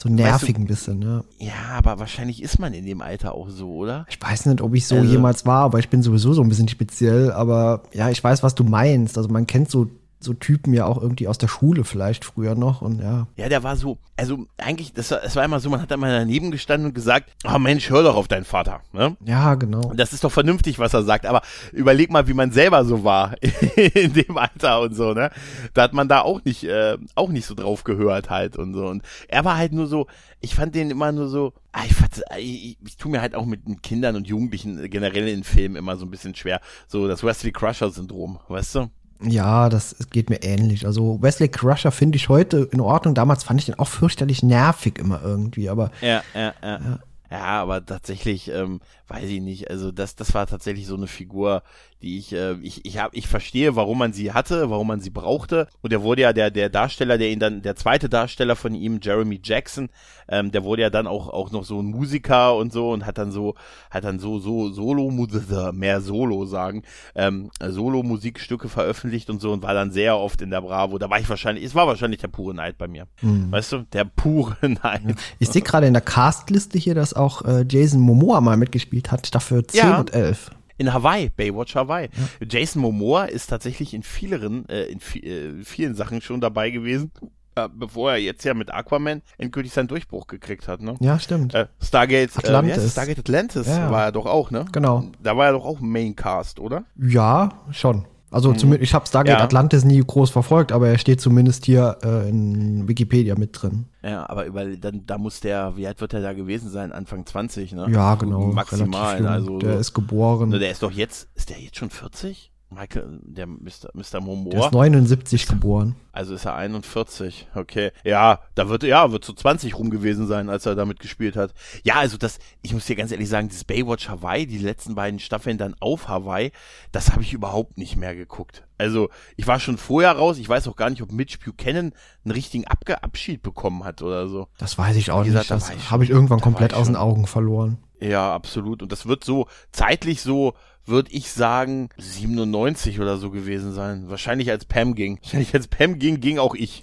so 0.08 0.14
nervig 0.14 0.50
weißt 0.50 0.58
du, 0.58 0.62
ein 0.62 0.66
bisschen, 0.66 1.00
ne? 1.00 1.24
Ja, 1.38 1.54
aber 1.78 2.00
wahrscheinlich 2.00 2.42
ist 2.42 2.60
man 2.60 2.74
in 2.74 2.86
dem 2.86 3.02
Alter 3.02 3.36
auch 3.36 3.50
so, 3.50 3.76
oder? 3.76 4.06
Ich 4.10 4.22
weiß 4.22 4.46
nicht, 4.48 4.62
ob 4.62 4.74
ich 4.74 4.88
so 4.88 4.96
also, 4.96 5.10
jemals 5.10 5.46
war, 5.46 5.64
aber 5.64 5.80
ich 5.80 5.90
bin 5.90 6.02
sowieso 6.02 6.34
so 6.34 6.42
ein 6.42 6.50
bisschen 6.50 6.68
speziell, 6.68 7.32
aber 7.32 7.84
ja, 7.94 8.10
ich 8.10 8.24
weiß, 8.24 8.44
was 8.44 8.56
du 8.56 8.64
meinst. 8.64 9.18
Also 9.18 9.30
man 9.30 9.48
kennt 9.48 9.70
so 9.70 9.88
so 10.20 10.34
Typen 10.34 10.74
ja 10.74 10.86
auch 10.86 11.02
irgendwie 11.02 11.28
aus 11.28 11.38
der 11.38 11.48
Schule 11.48 11.84
vielleicht 11.84 12.26
früher 12.26 12.56
noch 12.56 12.82
und 12.82 13.00
ja. 13.02 13.28
Ja, 13.36 13.50
der 13.50 13.64
war 13.64 13.76
so, 13.76 14.00
also 14.16 14.48
eigentlich, 14.58 14.94
das, 14.94 15.10
das 15.10 15.36
war 15.36 15.46
immer 15.46 15.60
so, 15.60 15.70
man 15.70 15.82
hat 15.82 15.92
da 15.92 15.98
mal 15.98 16.12
daneben 16.12 16.50
gestanden 16.50 16.88
und 16.88 16.96
gesagt, 16.96 17.32
oh 17.46 17.60
Mensch, 17.60 17.90
hör 17.90 18.02
doch 18.02 18.16
auf 18.16 18.28
deinen 18.28 18.46
Vater. 18.46 18.82
Ne? 18.94 19.16
Ja, 19.26 19.54
genau. 19.56 19.94
Das 19.96 20.14
ist 20.14 20.24
doch 20.24 20.32
vernünftig, 20.32 20.80
was 20.80 20.94
er 20.94 21.04
sagt, 21.04 21.26
aber 21.28 21.42
überleg 21.72 22.10
mal, 22.12 22.28
wie 22.28 22.34
man 22.34 22.52
selber 22.52 22.84
so 22.84 23.04
war 23.04 23.36
in 23.76 24.14
dem 24.14 24.38
Alter 24.38 24.82
und 24.82 24.96
so, 24.96 25.14
ne? 25.14 25.30
Da 25.74 25.84
hat 25.84 25.94
man 25.94 26.08
da 26.08 26.22
auch 26.22 26.44
nicht, 26.44 26.64
äh, 26.64 26.98
auch 27.14 27.30
nicht 27.30 27.46
so 27.46 27.54
drauf 27.54 27.84
gehört 27.84 28.32
halt 28.32 28.58
und 28.58 28.74
so. 28.74 28.88
Und 28.88 29.04
er 29.28 29.46
war 29.46 29.58
halt 29.58 29.72
nur 29.72 29.86
so, 29.86 30.08
ich 30.40 30.56
fand 30.56 30.74
den 30.74 30.90
immer 30.90 31.12
nur 31.12 31.28
so, 31.28 31.54
ah, 31.72 31.84
ich, 31.86 31.94
fand, 31.94 32.24
ich, 32.40 32.72
ich, 32.72 32.78
ich 32.86 32.98
tue 32.98 33.12
mir 33.12 33.22
halt 33.22 33.36
auch 33.36 33.46
mit 33.46 33.62
Kindern 33.84 34.16
und 34.16 34.28
Jugendlichen 34.28 34.90
generell 34.90 35.28
in 35.28 35.44
Filmen 35.44 35.76
immer 35.76 35.96
so 35.96 36.06
ein 36.06 36.12
bisschen 36.12 36.34
schwer. 36.34 36.60
So 36.88 37.08
das 37.08 37.24
Wesley 37.24 37.52
Crusher-Syndrom, 37.52 38.40
weißt 38.48 38.76
du? 38.76 38.90
Ja, 39.22 39.70
das 39.70 39.96
geht 40.12 40.30
mir 40.30 40.44
ähnlich. 40.44 40.86
Also 40.86 41.22
Wesley 41.22 41.50
Crusher 41.50 41.92
finde 41.92 42.18
ich 42.18 42.30
heute 42.30 42.70
in 42.72 42.82
Ordnung. 42.82 43.16
Damals 43.16 43.44
fand 43.44 43.60
ich 43.60 43.66
den 43.66 43.80
auch 43.80 43.88
fürchterlich 43.88 44.44
nervig 44.44 45.00
immer 45.00 45.22
irgendwie, 45.24 45.70
aber. 45.70 45.92
Ja, 46.02 46.22
ja, 46.34 46.54
ja. 46.62 46.80
ja. 46.80 47.00
Ja, 47.30 47.62
aber 47.62 47.86
tatsächlich, 47.86 48.50
ähm, 48.50 48.80
weiß 49.08 49.30
ich 49.30 49.42
nicht. 49.42 49.70
Also 49.70 49.92
das, 49.92 50.16
das 50.16 50.34
war 50.34 50.48
tatsächlich 50.48 50.88
so 50.88 50.96
eine 50.96 51.08
Figur, 51.08 51.64
die 52.02 52.20
ich, 52.20 52.34
äh, 52.34 52.54
ich, 52.62 52.86
ich 52.86 53.00
habe, 53.00 53.16
ich 53.16 53.28
verstehe, 53.28 53.76
warum 53.76 53.98
man 53.98 54.14
sie 54.14 54.32
hatte, 54.32 54.70
warum 54.70 54.88
man 54.88 55.00
sie 55.00 55.10
brauchte. 55.10 55.68
Und 55.82 55.92
der 55.92 56.04
wurde 56.04 56.22
ja 56.22 56.34
der, 56.34 56.52
der 56.52 56.70
Darsteller, 56.70 57.18
der 57.18 57.30
ihn 57.30 57.40
dann, 57.40 57.62
der 57.62 57.76
zweite 57.76 58.08
Darsteller 58.08 58.56
von 58.56 58.76
ihm, 58.76 59.00
Jeremy 59.02 59.40
Jackson, 59.44 59.90
ähm, 60.30 60.52
der 60.52 60.64
wurde 60.64 60.84
ja 60.84 60.90
dann 60.90 61.08
auch, 61.08 61.28
auch 61.30 61.52
noch 61.52 61.66
so 61.66 61.82
ein 61.82 61.86
Musiker 61.86 62.56
und 62.56 62.72
so 62.72 62.92
und 62.92 63.06
hat 63.06 63.18
dann 63.18 63.32
so, 63.32 63.56
hat 63.90 64.04
dann 64.04 64.20
so, 64.20 64.40
so 64.40 64.70
Solo, 64.70 65.10
mehr 65.74 66.02
Solo 66.02 66.46
sagen, 66.46 66.84
ähm, 67.16 67.50
Solo-Musikstücke 67.60 68.70
veröffentlicht 68.70 69.30
und 69.30 69.42
so 69.42 69.52
und 69.52 69.64
war 69.64 69.74
dann 69.74 69.92
sehr 69.92 70.18
oft 70.18 70.42
in 70.42 70.52
der 70.52 70.62
Bravo. 70.62 70.98
Da 71.00 71.10
war 71.10 71.20
ich 71.20 71.30
wahrscheinlich, 71.30 71.64
es 71.66 71.74
war 71.74 71.88
wahrscheinlich 71.88 72.22
der 72.22 72.28
pure 72.28 72.54
Neid 72.54 72.78
bei 72.78 72.88
mir. 72.88 73.08
Mhm. 73.22 73.52
Weißt 73.52 73.72
du, 73.72 73.78
der 73.92 74.06
pure 74.06 74.56
Neid. 74.84 75.16
Ich 75.40 75.50
sehe 75.50 75.62
gerade 75.64 75.88
in 75.88 75.94
der 75.94 76.02
Castliste 76.02 76.78
hier, 76.78 76.94
dass 76.94 77.14
auch 77.18 77.44
äh, 77.44 77.66
Jason 77.70 78.00
Momoa 78.00 78.42
mal 78.42 78.58
mitgespielt 78.58 79.12
hat, 79.12 79.28
Staffel 79.28 79.66
10 79.66 79.80
ja. 79.80 80.00
und 80.00 80.14
11 80.14 80.52
in 80.78 80.94
Hawaii, 80.94 81.30
Baywatch 81.30 81.76
Hawaii. 81.76 82.10
Ja. 82.40 82.48
Jason 82.48 82.82
Momoa 82.82 83.26
ist 83.26 83.48
tatsächlich 83.48 83.94
in 83.94 84.04
vieleren, 84.04 84.68
äh, 84.70 84.84
in 84.86 85.00
äh, 85.24 85.64
vielen 85.64 85.96
Sachen 85.96 86.22
schon 86.22 86.40
dabei 86.40 86.70
gewesen. 86.70 87.12
Äh, 87.56 87.70
bevor 87.74 88.12
er 88.12 88.18
jetzt 88.18 88.44
ja 88.46 88.54
mit 88.54 88.72
Aquaman 88.72 89.24
endgültig 89.40 89.74
seinen 89.74 89.88
Durchbruch 89.88 90.28
gekriegt 90.28 90.68
hat, 90.68 90.82
ne? 90.82 90.96
Ja, 91.00 91.18
stimmt. 91.18 91.56
Äh, 91.56 91.68
Stargate 91.82 92.38
Atlantis. 92.38 92.84
Äh, 92.84 92.90
Stargate 92.90 93.20
Atlantis 93.20 93.68
ja. 93.68 93.90
war 93.90 94.06
er 94.06 94.12
doch 94.12 94.28
auch, 94.28 94.52
ne? 94.52 94.66
Genau. 94.72 95.06
Da 95.24 95.36
war 95.36 95.48
er 95.48 95.54
doch 95.54 95.66
auch 95.66 95.80
Maincast, 95.80 96.60
oder? 96.60 96.86
Ja, 96.96 97.50
schon. 97.72 98.06
Also 98.30 98.52
mhm. 98.52 98.58
zumindest, 98.58 98.90
ich 98.90 98.94
habe 98.94 99.08
Stargate 99.08 99.40
ja. 99.40 99.44
Atlantis 99.44 99.86
nie 99.86 100.00
groß 100.06 100.30
verfolgt, 100.30 100.72
aber 100.72 100.90
er 100.90 100.98
steht 100.98 101.22
zumindest 101.22 101.66
hier 101.66 101.98
äh, 102.04 102.30
in 102.30 102.88
Wikipedia 102.88 103.36
mit 103.36 103.62
drin. 103.62 103.86
Ja, 104.04 104.30
aber 104.30 104.46
über, 104.46 104.66
dann, 104.66 105.06
da 105.06 105.18
muss 105.18 105.40
der, 105.40 105.78
wie 105.78 105.88
alt 105.88 106.02
wird 106.02 106.14
er 106.14 106.22
da 106.22 106.34
gewesen 106.34 106.70
sein? 106.70 106.92
Anfang 106.92 107.26
20, 107.26 107.74
ne? 107.74 107.88
Ja, 107.90 108.16
genau. 108.16 108.48
Maximal. 108.48 109.26
Also, 109.26 109.60
der 109.60 109.80
ist 109.80 109.94
geboren. 109.94 110.52
Der 110.52 110.72
ist 110.72 110.84
doch 110.84 110.92
jetzt, 110.92 111.30
ist 111.36 111.50
der 111.50 111.60
jetzt 111.60 111.78
schon 111.78 111.90
40? 111.90 112.52
Michael, 112.70 113.20
der 113.24 113.48
Mr. 113.48 113.92
Mr. 113.94 114.20
Momoa. 114.20 114.52
Der 114.52 114.66
ist 114.66 114.72
79 114.74 115.48
geboren. 115.48 115.96
Also 116.12 116.34
ist 116.34 116.46
er 116.46 116.56
41. 116.56 117.48
Okay. 117.56 117.92
Ja, 118.04 118.40
da 118.56 118.68
wird, 118.68 118.84
ja, 118.84 119.12
wird 119.12 119.24
so 119.24 119.32
20 119.32 119.78
rum 119.78 119.90
gewesen 119.90 120.28
sein, 120.28 120.50
als 120.50 120.66
er 120.66 120.76
damit 120.76 121.00
gespielt 121.00 121.38
hat. 121.38 121.54
Ja, 121.84 121.96
also 121.96 122.18
das, 122.18 122.40
ich 122.62 122.74
muss 122.74 122.86
dir 122.86 122.98
ganz 122.98 123.12
ehrlich 123.12 123.30
sagen, 123.30 123.48
dieses 123.48 123.64
Baywatch 123.64 124.10
Hawaii, 124.10 124.48
die 124.48 124.58
letzten 124.58 124.96
beiden 124.96 125.20
Staffeln 125.20 125.58
dann 125.58 125.76
auf 125.80 126.10
Hawaii, 126.10 126.52
das 126.92 127.12
habe 127.12 127.22
ich 127.22 127.32
überhaupt 127.32 127.78
nicht 127.78 127.96
mehr 127.96 128.16
geguckt. 128.16 128.66
Also, 128.78 129.10
ich 129.38 129.48
war 129.48 129.60
schon 129.60 129.78
vorher 129.78 130.12
raus. 130.12 130.38
Ich 130.38 130.48
weiß 130.48 130.68
auch 130.68 130.76
gar 130.76 130.90
nicht, 130.90 131.02
ob 131.02 131.12
Mitch 131.12 131.40
Buchanan 131.44 131.94
einen 132.26 132.32
richtigen 132.32 132.68
Abge 132.68 133.02
Abschied 133.02 133.42
bekommen 133.42 133.86
hat 133.86 134.02
oder 134.02 134.28
so. 134.28 134.48
Das 134.58 134.78
weiß 134.78 134.98
ich 134.98 135.10
auch 135.10 135.24
gesagt, 135.24 135.50
nicht. 135.50 135.52
Das 135.52 135.92
habe 135.92 136.04
ich 136.04 136.10
irgendwann 136.10 136.42
komplett 136.42 136.74
aus 136.74 136.88
den 136.88 136.96
Augen 136.96 137.28
verloren. 137.28 137.78
Ja, 138.00 138.34
absolut. 138.34 138.84
Und 138.84 138.92
das 138.92 139.08
wird 139.08 139.24
so 139.24 139.48
zeitlich 139.72 140.22
so 140.22 140.54
würde 140.88 141.12
ich 141.12 141.32
sagen, 141.32 141.90
97 141.98 143.00
oder 143.00 143.18
so 143.18 143.32
gewesen 143.32 143.74
sein. 143.74 144.10
Wahrscheinlich 144.10 144.50
als 144.50 144.66
Pam 144.66 144.96
ging. 144.96 145.20
Wahrscheinlich 145.22 145.54
als 145.54 145.68
Pam 145.68 146.00
ging, 146.00 146.20
ging 146.20 146.40
auch 146.40 146.56
ich. 146.56 146.82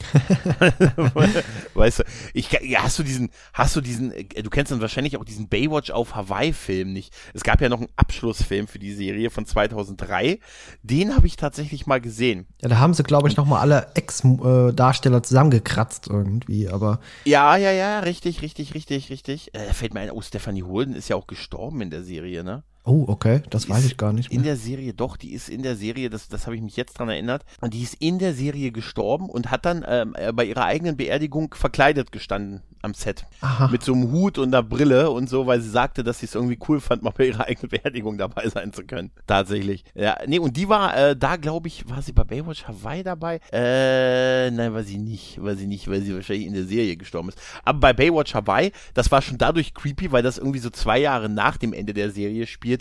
weißt 1.74 2.00
du, 2.00 2.04
ich, 2.32 2.48
hast 2.76 2.98
du 2.98 3.02
diesen, 3.02 3.30
hast 3.52 3.76
du 3.76 3.80
diesen, 3.80 4.10
du 4.10 4.50
kennst 4.50 4.72
dann 4.72 4.80
wahrscheinlich 4.80 5.16
auch 5.16 5.24
diesen 5.24 5.48
Baywatch 5.48 5.90
auf 5.90 6.14
Hawaii-Film 6.14 6.92
nicht. 6.92 7.14
Es 7.32 7.42
gab 7.42 7.60
ja 7.60 7.68
noch 7.68 7.78
einen 7.78 7.88
Abschlussfilm 7.96 8.68
für 8.68 8.78
die 8.78 8.92
Serie 8.92 9.30
von 9.30 9.46
2003. 9.46 10.38
Den 10.82 11.14
habe 11.14 11.26
ich 11.26 11.36
tatsächlich 11.36 11.86
mal 11.86 12.00
gesehen. 12.00 12.46
Ja, 12.60 12.68
da 12.68 12.78
haben 12.78 12.94
sie, 12.94 13.02
glaube 13.02 13.28
ich, 13.28 13.36
nochmal 13.36 13.60
alle 13.60 13.88
Ex-Darsteller 13.94 15.22
zusammengekratzt 15.22 16.08
irgendwie, 16.08 16.68
aber. 16.68 17.00
Ja, 17.24 17.56
ja, 17.56 17.72
ja, 17.72 18.00
richtig, 18.00 18.42
richtig, 18.42 18.74
richtig, 18.74 19.10
richtig. 19.10 19.54
Äh, 19.54 19.72
fällt 19.72 19.94
mir 19.94 20.00
ein, 20.00 20.10
oh, 20.10 20.22
Stephanie 20.22 20.62
Holden 20.62 20.94
ist 20.94 21.08
ja 21.08 21.16
auch 21.16 21.26
gestorben 21.26 21.80
in 21.80 21.90
der 21.90 22.02
Serie, 22.02 22.44
ne? 22.44 22.64
Oh, 22.86 23.06
okay, 23.08 23.42
das 23.48 23.64
die 23.64 23.70
weiß 23.70 23.86
ich 23.86 23.96
gar 23.96 24.12
nicht. 24.12 24.28
Mehr. 24.28 24.38
In 24.38 24.44
der 24.44 24.56
Serie, 24.56 24.92
doch, 24.92 25.16
die 25.16 25.32
ist 25.32 25.48
in 25.48 25.62
der 25.62 25.74
Serie, 25.74 26.10
das, 26.10 26.28
das 26.28 26.44
habe 26.46 26.54
ich 26.54 26.62
mich 26.62 26.76
jetzt 26.76 26.98
dran 26.98 27.08
erinnert, 27.08 27.42
und 27.62 27.72
die 27.72 27.82
ist 27.82 27.94
in 27.94 28.18
der 28.18 28.34
Serie 28.34 28.72
gestorben 28.72 29.30
und 29.30 29.50
hat 29.50 29.64
dann 29.64 29.84
ähm, 29.88 30.14
äh, 30.18 30.32
bei 30.32 30.44
ihrer 30.44 30.64
eigenen 30.66 30.96
Beerdigung 30.96 31.54
verkleidet 31.54 32.12
gestanden 32.12 32.62
am 32.82 32.92
Set. 32.92 33.24
Aha. 33.40 33.68
Mit 33.68 33.82
so 33.82 33.94
einem 33.94 34.12
Hut 34.12 34.36
und 34.36 34.54
einer 34.54 34.62
Brille 34.62 35.10
und 35.10 35.30
so, 35.30 35.46
weil 35.46 35.62
sie 35.62 35.70
sagte, 35.70 36.04
dass 36.04 36.18
sie 36.18 36.26
es 36.26 36.34
irgendwie 36.34 36.58
cool 36.68 36.80
fand, 36.80 37.02
mal 37.02 37.14
bei 37.16 37.28
ihrer 37.28 37.46
eigenen 37.46 37.70
Beerdigung 37.70 38.18
dabei 38.18 38.46
sein 38.50 38.74
zu 38.74 38.84
können. 38.84 39.10
Tatsächlich. 39.26 39.84
Ja, 39.94 40.18
nee, 40.26 40.38
und 40.38 40.54
die 40.58 40.68
war 40.68 40.94
äh, 40.94 41.16
da, 41.16 41.36
glaube 41.36 41.68
ich, 41.68 41.88
war 41.88 42.02
sie 42.02 42.12
bei 42.12 42.24
Baywatch 42.24 42.68
Hawaii 42.68 43.02
dabei? 43.02 43.40
Äh, 43.50 44.50
nein, 44.50 44.74
war 44.74 44.82
sie 44.82 44.98
nicht, 44.98 45.42
war 45.42 45.56
sie 45.56 45.66
nicht, 45.66 45.88
weil 45.88 46.02
sie 46.02 46.14
wahrscheinlich 46.14 46.46
in 46.46 46.52
der 46.52 46.66
Serie 46.66 46.98
gestorben 46.98 47.30
ist. 47.30 47.38
Aber 47.64 47.80
bei 47.80 47.92
Baywatch 47.94 48.34
Hawaii, 48.34 48.72
das 48.92 49.10
war 49.10 49.22
schon 49.22 49.38
dadurch 49.38 49.72
creepy, 49.72 50.12
weil 50.12 50.22
das 50.22 50.36
irgendwie 50.36 50.58
so 50.58 50.68
zwei 50.68 50.98
Jahre 50.98 51.30
nach 51.30 51.56
dem 51.56 51.72
Ende 51.72 51.94
der 51.94 52.10
Serie 52.10 52.46
spielte. 52.46 52.73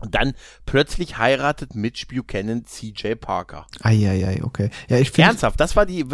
Und 0.00 0.14
dann 0.14 0.32
plötzlich 0.64 1.18
heiratet 1.18 1.74
Mitch 1.74 2.06
Buchanan 2.06 2.64
CJ 2.64 3.14
Parker. 3.16 3.66
Eieiei, 3.82 4.42
okay. 4.42 4.70
Ja, 4.88 4.96
ich. 4.96 5.16
Ernsthaft, 5.18 5.60
das 5.60 5.76
war 5.76 5.84
die, 5.84 6.06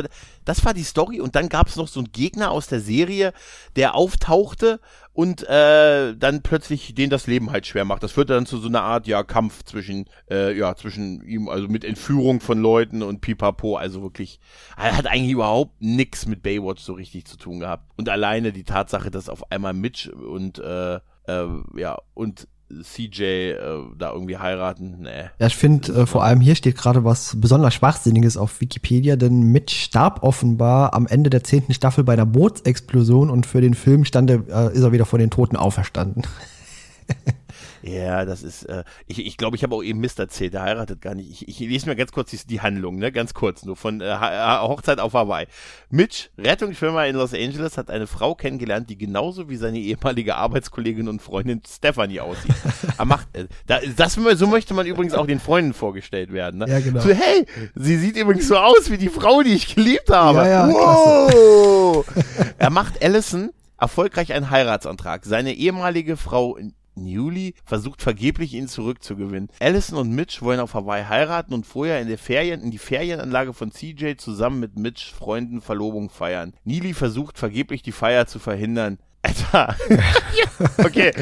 das 0.45 0.65
war 0.65 0.75
die 0.75 0.83
Story. 0.83 1.21
Und 1.21 1.37
dann 1.37 1.49
gab 1.49 1.69
es 1.69 1.77
noch 1.77 1.87
so 1.87 2.01
einen 2.01 2.11
Gegner 2.11 2.51
aus 2.51 2.67
der 2.67 2.81
Serie, 2.81 3.33
der 3.77 3.95
auftauchte 3.95 4.81
und 5.13 5.49
äh, 5.49 6.17
dann 6.17 6.43
plötzlich 6.43 6.95
den 6.95 7.11
das 7.11 7.29
Leben 7.29 7.53
halt 7.53 7.67
schwer 7.67 7.85
macht. 7.85 8.03
Das 8.03 8.13
führte 8.13 8.35
dann 8.35 8.45
zu 8.45 8.59
so 8.59 8.69
einer 8.69 8.83
Art 8.83 9.07
ja 9.07 9.23
Kampf 9.23 9.63
zwischen 9.63 10.07
äh, 10.29 10.57
ja 10.59 10.75
zwischen 10.75 11.23
ihm 11.23 11.49
also 11.49 11.69
mit 11.69 11.85
Entführung 11.85 12.41
von 12.41 12.61
Leuten 12.61 13.03
und 13.03 13.21
Pipapo. 13.21 13.77
Also 13.77 14.03
wirklich, 14.03 14.41
er 14.77 14.97
hat 14.97 15.07
eigentlich 15.07 15.33
überhaupt 15.33 15.81
nix 15.81 16.27
mit 16.27 16.43
Baywatch 16.43 16.83
so 16.83 16.95
richtig 16.95 17.25
zu 17.27 17.37
tun 17.37 17.61
gehabt. 17.61 17.89
Und 17.97 18.09
alleine 18.09 18.53
die 18.53 18.65
Tatsache, 18.65 19.13
dass 19.13 19.29
auf 19.29 19.53
einmal 19.53 19.75
Mitch 19.75 20.11
und 20.11 20.59
äh, 20.59 20.97
äh, 20.97 21.47
ja 21.77 21.99
und 22.15 22.49
CJ 22.69 23.23
äh, 23.23 23.57
da 23.97 24.13
irgendwie 24.13 24.39
heiraten. 24.39 24.97
Nee. 25.03 25.31
Ja, 25.39 25.47
ich 25.47 25.57
finde, 25.57 25.93
äh, 25.93 26.07
vor 26.07 26.25
allem 26.25 26.41
hier 26.41 26.57
steht 26.57 26.77
gerade 26.77 27.05
was 27.05 27.41
besonders 27.41 27.75
Schwachsinniges 27.75 28.37
auf 28.37 28.61
Wikipedia, 28.61 29.17
denn 29.17 29.53
Mitch 29.53 29.75
starb 29.75 30.23
offenbar 30.23 30.93
am 30.95 31.07
Ende 31.07 31.31
der 31.31 31.45
zehnten 31.45 31.75
Staffel 31.75 32.03
bei 32.03 32.15
einer 32.15 32.27
Bootsexplosion 32.27 33.31
und 33.31 33.47
für 33.47 33.61
den 33.61 33.75
Film 33.75 34.05
stand 34.05 34.31
er, 34.31 34.49
äh, 34.49 34.75
ist 34.75 34.83
er 34.83 34.93
wieder 34.93 35.07
vor 35.07 35.19
den 35.19 35.31
Toten 35.31 35.57
auferstanden. 35.57 36.25
Ja, 37.87 38.25
das 38.25 38.43
ist, 38.43 38.65
äh, 38.65 38.83
ich 39.07 39.17
glaube, 39.17 39.29
ich, 39.29 39.37
glaub, 39.37 39.55
ich 39.55 39.63
habe 39.63 39.75
auch 39.77 39.83
eben 39.83 40.01
Mist 40.01 40.19
erzählt, 40.19 40.55
der 40.55 40.63
heiratet 40.63 41.01
gar 41.01 41.15
nicht. 41.15 41.31
Ich, 41.31 41.49
ich 41.49 41.61
lese 41.61 41.87
mir 41.87 41.95
ganz 41.95 42.11
kurz 42.11 42.31
die, 42.31 42.39
die 42.47 42.61
Handlung, 42.61 42.97
ne, 42.97 43.13
ganz 43.13 43.33
kurz, 43.33 43.65
nur 43.65 43.77
von 43.77 44.01
äh, 44.01 44.17
Hochzeit 44.61 44.99
auf 44.99 45.13
Hawaii. 45.13 45.47
Mitch, 45.89 46.31
Rettungsschwimmer 46.37 47.07
in 47.07 47.15
Los 47.15 47.33
Angeles, 47.33 47.79
hat 47.79 47.91
eine 47.91 48.07
Frau 48.07 48.35
kennengelernt, 48.35 48.91
die 48.91 48.99
genauso 48.99 49.49
wie 49.49 49.57
seine 49.57 49.79
ehemalige 49.79 50.35
Arbeitskollegin 50.35 51.09
und 51.09 51.23
Freundin 51.23 51.63
Stephanie 51.67 52.21
aussieht. 52.21 52.55
er 52.99 53.05
macht, 53.05 53.29
äh, 53.37 53.47
da, 53.67 53.79
das, 53.97 54.15
so 54.15 54.47
möchte 54.47 54.75
man 54.75 54.87
übrigens 54.87 55.15
auch 55.15 55.27
den 55.27 55.41
Freunden 55.41 55.73
vorgestellt 55.73 56.33
werden. 56.33 56.59
Ne? 56.59 56.67
Ja, 56.69 56.81
genau. 56.81 57.01
So, 57.01 57.11
hey, 57.11 57.47
sie 57.77 57.99
sieht 57.99 58.17
übrigens 58.17 58.49
so 58.49 58.57
aus 58.57 58.91
wie 58.91 58.99
die 58.99 59.09
Frau, 59.09 59.43
die 59.43 59.55
ich 59.55 59.75
geliebt 59.75 60.11
habe. 60.11 60.39
Ja, 60.39 60.69
ja, 60.69 60.69
wow! 60.69 62.05
er 62.59 62.71
macht 62.71 63.03
Allison 63.03 63.51
erfolgreich 63.79 64.33
einen 64.33 64.51
Heiratsantrag. 64.51 65.25
Seine 65.25 65.53
ehemalige 65.53 66.17
Frau 66.17 66.59
Newly 66.97 67.55
versucht 67.65 68.03
vergeblich 68.03 68.55
ihn 68.55 68.69
zurückzugewinnen. 68.69 69.49
Allison 69.61 69.99
und 69.99 70.11
Mitch 70.11 70.43
wollen 70.43 70.61
auf 70.61 70.75
Hawaii 70.75 71.05
heiraten 71.05 71.55
und 71.55 71.67
vorher 71.67 72.01
in 72.01 72.09
der 72.09 72.19
Ferien, 72.19 72.63
in 72.63 72.71
die 72.71 72.79
Ferienanlage 72.79 73.53
von 73.53 73.71
CJ 73.71 74.17
zusammen 74.17 74.61
mit 74.61 74.79
Mitch 74.79 75.15
Freunden 75.15 75.61
Verlobung 75.61 76.11
feiern. 76.11 76.55
Neely 76.65 76.95
versucht 76.95 77.39
vergeblich 77.39 77.83
die 77.83 77.93
Feier 77.93 78.27
zu 78.27 78.39
verhindern. 78.39 78.99
Alter. 79.27 79.75
okay. 80.79 81.13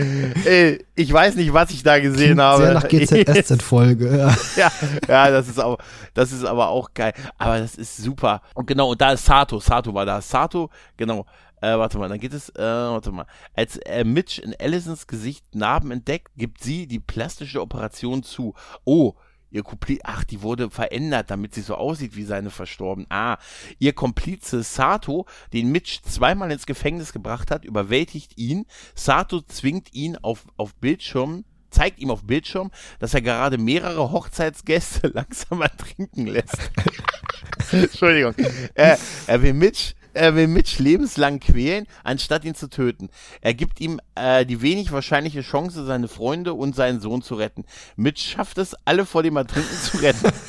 Ey, 0.44 0.84
ich 0.94 1.12
weiß 1.12 1.36
nicht, 1.36 1.52
was 1.52 1.70
ich 1.70 1.82
da 1.82 1.98
gesehen 1.98 2.36
Klingt 2.36 2.40
habe. 2.40 2.64
Sehr 2.64 2.74
nach 2.74 2.88
GZSZ-Folge. 2.88 4.04
Ja. 4.56 4.68
ja, 4.68 4.70
ja, 5.08 5.30
das 5.30 5.48
ist 5.48 5.58
auch, 5.58 5.78
das 6.12 6.32
ist 6.32 6.44
aber 6.44 6.68
auch 6.68 6.92
geil. 6.92 7.14
Aber 7.38 7.58
das 7.58 7.76
ist 7.76 7.96
super. 7.96 8.42
Und 8.54 8.66
genau, 8.66 8.90
und 8.90 9.00
da 9.00 9.12
ist 9.12 9.24
Sato. 9.24 9.58
Sato 9.58 9.94
war 9.94 10.04
da. 10.04 10.20
Sato, 10.20 10.70
genau. 10.96 11.24
Äh, 11.64 11.78
warte 11.78 11.96
mal, 11.96 12.10
dann 12.10 12.20
geht 12.20 12.34
es, 12.34 12.50
äh, 12.50 12.62
warte 12.62 13.10
mal. 13.10 13.26
Als 13.54 13.78
äh, 13.78 14.04
Mitch 14.04 14.42
in 14.42 14.54
Allisons 14.60 15.06
Gesicht 15.06 15.54
Narben 15.54 15.90
entdeckt, 15.92 16.30
gibt 16.36 16.62
sie 16.62 16.86
die 16.86 17.00
plastische 17.00 17.62
Operation 17.62 18.22
zu. 18.22 18.54
Oh, 18.84 19.14
ihr 19.50 19.62
Komplize, 19.62 20.02
ach, 20.04 20.24
die 20.24 20.42
wurde 20.42 20.70
verändert, 20.70 21.30
damit 21.30 21.54
sie 21.54 21.62
so 21.62 21.76
aussieht 21.76 22.16
wie 22.16 22.24
seine 22.24 22.50
Verstorben. 22.50 23.06
Ah, 23.08 23.38
ihr 23.78 23.94
Komplize 23.94 24.62
Sato, 24.62 25.24
den 25.54 25.72
Mitch 25.72 26.02
zweimal 26.02 26.52
ins 26.52 26.66
Gefängnis 26.66 27.14
gebracht 27.14 27.50
hat, 27.50 27.64
überwältigt 27.64 28.36
ihn. 28.36 28.66
Sato 28.94 29.40
zwingt 29.40 29.94
ihn 29.94 30.18
auf, 30.18 30.44
auf 30.58 30.74
Bildschirm 30.74 31.44
zeigt 31.70 31.98
ihm 31.98 32.10
auf 32.10 32.24
Bildschirm, 32.24 32.70
dass 33.00 33.14
er 33.14 33.20
gerade 33.20 33.58
mehrere 33.58 34.12
Hochzeitsgäste 34.12 35.08
langsam 35.14 35.60
ertrinken 35.60 36.26
lässt. 36.28 36.70
Entschuldigung. 37.72 38.34
Er, 38.74 38.96
er 39.26 39.42
will 39.42 39.54
Mitch 39.54 39.94
er 40.14 40.34
will 40.34 40.46
Mitch 40.46 40.82
lebenslang 40.82 41.40
quälen, 41.40 41.86
anstatt 42.02 42.44
ihn 42.44 42.54
zu 42.54 42.68
töten. 42.68 43.10
Er 43.40 43.54
gibt 43.54 43.80
ihm 43.80 44.00
äh, 44.14 44.46
die 44.46 44.62
wenig 44.62 44.92
wahrscheinliche 44.92 45.42
Chance, 45.42 45.84
seine 45.84 46.08
Freunde 46.08 46.54
und 46.54 46.74
seinen 46.74 47.00
Sohn 47.00 47.22
zu 47.22 47.34
retten. 47.34 47.64
Mitch 47.96 48.30
schafft 48.30 48.58
es, 48.58 48.74
alle 48.84 49.06
vor 49.06 49.22
dem 49.22 49.36
Ertrinken 49.36 49.76
zu 49.76 49.98
retten. 49.98 50.32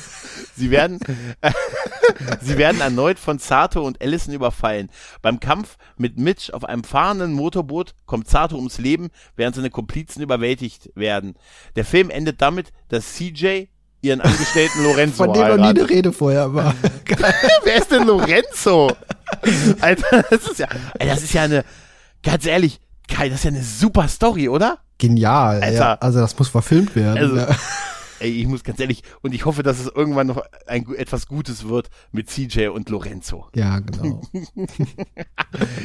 Sie 0.54 0.70
werden, 0.70 0.98
äh, 1.42 1.52
sie 2.40 2.56
werden 2.56 2.80
erneut 2.80 3.18
von 3.18 3.38
Sato 3.38 3.82
und 3.82 4.00
Allison 4.00 4.34
überfallen. 4.34 4.90
Beim 5.20 5.38
Kampf 5.38 5.76
mit 5.96 6.18
Mitch 6.18 6.52
auf 6.52 6.64
einem 6.64 6.84
fahrenden 6.84 7.32
Motorboot 7.32 7.94
kommt 8.06 8.28
Sato 8.28 8.56
ums 8.56 8.78
Leben, 8.78 9.10
während 9.36 9.56
seine 9.56 9.70
Komplizen 9.70 10.22
überwältigt 10.22 10.90
werden. 10.94 11.34
Der 11.76 11.84
Film 11.84 12.10
endet 12.10 12.40
damit, 12.40 12.72
dass 12.88 13.14
CJ 13.14 13.66
ihren 14.06 14.20
Angestellten 14.20 14.82
Lorenzo 14.84 15.24
Von 15.24 15.32
dem 15.32 15.48
noch 15.48 15.56
nie 15.56 15.80
eine 15.80 15.88
Rede 15.88 16.12
vorher 16.12 16.54
war. 16.54 16.74
Wer 17.64 17.76
ist 17.76 17.90
denn 17.90 18.06
Lorenzo? 18.06 18.90
Alter, 19.80 20.24
das 20.30 20.46
ist 20.46 20.58
ja, 20.58 20.68
das 20.98 21.22
ist 21.22 21.32
ja 21.32 21.42
eine, 21.42 21.64
ganz 22.22 22.46
ehrlich, 22.46 22.80
Kai, 23.08 23.28
das 23.28 23.38
ist 23.38 23.44
ja 23.44 23.50
eine 23.50 23.62
super 23.62 24.08
Story, 24.08 24.48
oder? 24.48 24.78
Genial. 24.98 25.62
Alter. 25.62 25.72
Ja, 25.72 25.94
also 25.94 26.20
das 26.20 26.38
muss 26.38 26.48
verfilmt 26.48 26.96
werden. 26.96 27.18
Also, 27.18 27.36
ja. 27.36 27.48
Ey, 28.20 28.30
ich 28.30 28.46
muss 28.46 28.64
ganz 28.64 28.80
ehrlich, 28.80 29.02
und 29.22 29.34
ich 29.34 29.44
hoffe, 29.44 29.62
dass 29.62 29.78
es 29.78 29.86
irgendwann 29.86 30.26
noch 30.26 30.42
ein, 30.66 30.86
etwas 30.94 31.26
Gutes 31.26 31.68
wird 31.68 31.90
mit 32.12 32.30
CJ 32.30 32.68
und 32.68 32.88
Lorenzo. 32.88 33.48
ja, 33.54 33.78
genau. 33.80 34.22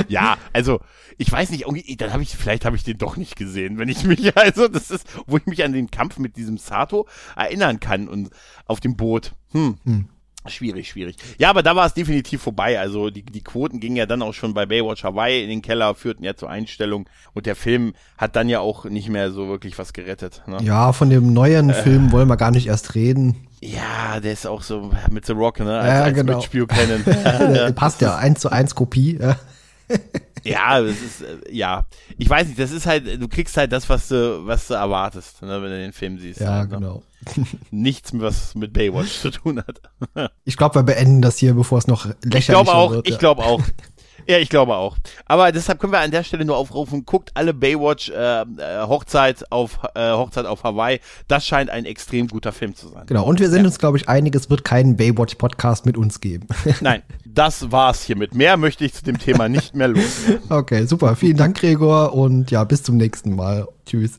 Ja, 0.08 0.38
also 0.54 0.80
ich 1.18 1.32
weiß 1.32 1.52
nicht, 1.52 1.62
irgendwie, 1.62 1.96
dann 1.96 2.12
habe 2.12 2.24
ich, 2.24 2.36
vielleicht 2.36 2.66
habe 2.66 2.76
ich 2.76 2.84
den 2.84 2.98
doch 2.98 3.16
nicht 3.16 3.36
gesehen, 3.36 3.78
wenn 3.78 3.90
ich 3.90 4.04
mich, 4.04 4.36
also 4.38 4.68
das 4.68 4.92
ist, 4.92 5.08
wo 5.28 5.38
ich 5.38 5.46
mich 5.46 5.64
an 5.64 5.74
den 5.74 5.92
Kampf 5.92 6.18
mit 6.18 6.36
diesem 6.36 6.58
Sato 6.58 7.08
erinnern 7.36 7.80
kann 7.80 8.08
und 8.08 8.30
auf 8.66 8.80
dem 8.80 8.96
Boot. 8.96 9.34
Hm. 9.52 9.78
Hm. 9.86 10.08
Schwierig, 10.48 10.90
schwierig. 10.90 11.18
Ja, 11.38 11.50
aber 11.52 11.62
da 11.62 11.76
war 11.76 11.86
es 11.86 11.94
definitiv 11.94 12.42
vorbei. 12.42 12.80
Also 12.80 13.10
die, 13.12 13.24
die 13.24 13.44
Quoten 13.44 13.80
gingen 13.80 13.96
ja 13.96 14.06
dann 14.08 14.24
auch 14.24 14.34
schon 14.34 14.54
bei 14.54 14.66
Baywatch 14.66 15.04
Hawaii 15.04 15.44
in 15.44 15.50
den 15.50 15.62
Keller, 15.62 15.94
führten 15.94 16.24
ja 16.24 16.36
zur 16.36 16.50
Einstellung 16.50 17.08
und 17.34 17.46
der 17.46 17.56
Film 17.56 17.94
hat 18.18 18.36
dann 18.36 18.50
ja 18.50 18.60
auch 18.60 18.86
nicht 18.86 19.10
mehr 19.10 19.32
so 19.32 19.48
wirklich 19.48 19.78
was 19.78 19.94
gerettet. 19.94 20.42
Ne? 20.48 20.58
Ja, 20.64 20.94
von 20.94 21.10
dem 21.10 21.32
neuen 21.34 21.74
Film 21.74 22.12
wollen 22.12 22.28
wir 22.28 22.38
gar 22.38 22.52
nicht 22.52 22.68
erst 22.68 22.96
reden. 22.96 23.48
Ja, 23.64 24.20
der 24.20 24.34
ist 24.34 24.48
auch 24.48 24.64
so 24.64 24.92
mit 25.12 25.28
The 25.28 25.34
Rock, 25.34 25.60
ne? 25.60 25.78
Als, 25.78 25.88
Ja, 25.88 26.04
als 26.04 26.16
genau. 26.16 26.38
Mitch 26.38 26.50
Buchanan. 26.52 27.04
Der 27.54 27.72
passt 27.74 28.02
ja 28.02 28.16
eins 28.16 28.40
zu 28.40 28.50
eins 28.52 28.74
Kopie. 28.74 29.20
Ja. 30.44 30.82
Das 30.82 31.02
ist, 31.02 31.22
äh, 31.22 31.38
ja. 31.52 31.86
Ich 32.18 32.30
weiß 32.30 32.48
nicht, 32.48 32.60
das 32.60 32.72
ist 32.72 32.86
halt, 32.86 33.22
du 33.22 33.28
kriegst 33.28 33.58
halt 33.58 33.72
das, 33.72 33.90
was 33.90 34.08
du, 34.08 34.46
was 34.46 34.68
du 34.68 34.74
erwartest, 34.74 35.42
ne, 35.42 35.62
wenn 35.62 35.70
du 35.70 35.78
den 35.78 35.94
Film 35.94 36.18
siehst. 36.20 36.40
Ja, 36.40 36.64
ne? 36.64 36.70
genau. 36.70 37.04
Nichts, 37.72 38.12
was 38.14 38.56
mit 38.56 38.74
Baywatch 38.74 39.20
zu 39.20 39.30
tun 39.30 39.64
hat. 39.66 40.30
Ich 40.44 40.58
glaube, 40.58 40.76
wir 40.76 40.84
beenden 40.84 41.22
das 41.22 41.38
hier, 41.38 41.54
bevor 41.54 41.78
es 41.78 41.88
noch 41.88 42.06
lächerlicher 42.06 42.38
Ich 42.38 42.48
glaube 42.48 42.74
auch, 42.74 42.92
wird. 42.92 43.10
ich 43.10 43.20
glaube 43.20 43.44
auch. 43.44 43.62
Ja, 44.28 44.38
ich 44.38 44.50
glaube 44.50 44.76
auch. 44.76 44.98
Aber 45.26 45.52
deshalb 45.52 45.80
können 45.80 45.94
wir 45.94 46.00
an 46.00 46.12
der 46.12 46.24
Stelle 46.24 46.46
nur 46.46 46.58
aufrufen, 46.58 47.06
guckt 47.06 47.32
alle 47.34 47.54
Baywatch 47.54 48.10
äh, 48.10 48.42
äh, 48.42 48.46
Hochzeit 48.88 49.52
auf 49.52 49.80
äh, 49.96 50.12
Hochzeit 50.12 50.46
auf 50.46 50.64
Hawaii. 50.64 51.00
Das 51.28 51.46
scheint 51.46 51.70
ein 51.70 51.86
extrem 51.86 52.28
guter 52.28 52.52
Film 52.52 52.76
zu 52.76 52.90
sein. 52.90 53.06
Genau, 53.08 53.26
und 53.26 53.40
wir 53.40 53.50
sind 53.50 53.66
uns, 53.66 53.80
glaube 53.80 53.98
ich, 53.98 54.08
einig, 54.10 54.36
es 54.36 54.50
wird 54.50 54.64
keinen 54.64 54.98
Baywatch-Podcast 54.98 55.86
mit 55.86 55.98
uns 55.98 56.22
geben. 56.22 56.48
Nein, 56.82 57.02
das 57.26 57.72
war's 57.72 58.04
hiermit. 58.04 58.36
Mehr 58.36 58.58
möchte 58.58 58.86
ich 58.86 58.94
zu 58.94 59.04
dem 59.04 59.18
Thema 59.18 59.50
nicht 59.50 59.76
mehr 59.76 59.88
los. 59.88 60.26
okay, 60.50 60.86
super. 60.86 61.16
Vielen 61.16 61.38
Dank, 61.38 61.58
Gregor, 61.58 62.14
und 62.14 62.52
ja, 62.52 62.64
bis 62.64 62.84
zum 62.84 62.98
nächsten 62.98 63.36
Mal. 63.36 63.68
Tschüss. 63.86 64.18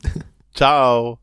Ciao. 0.53 1.22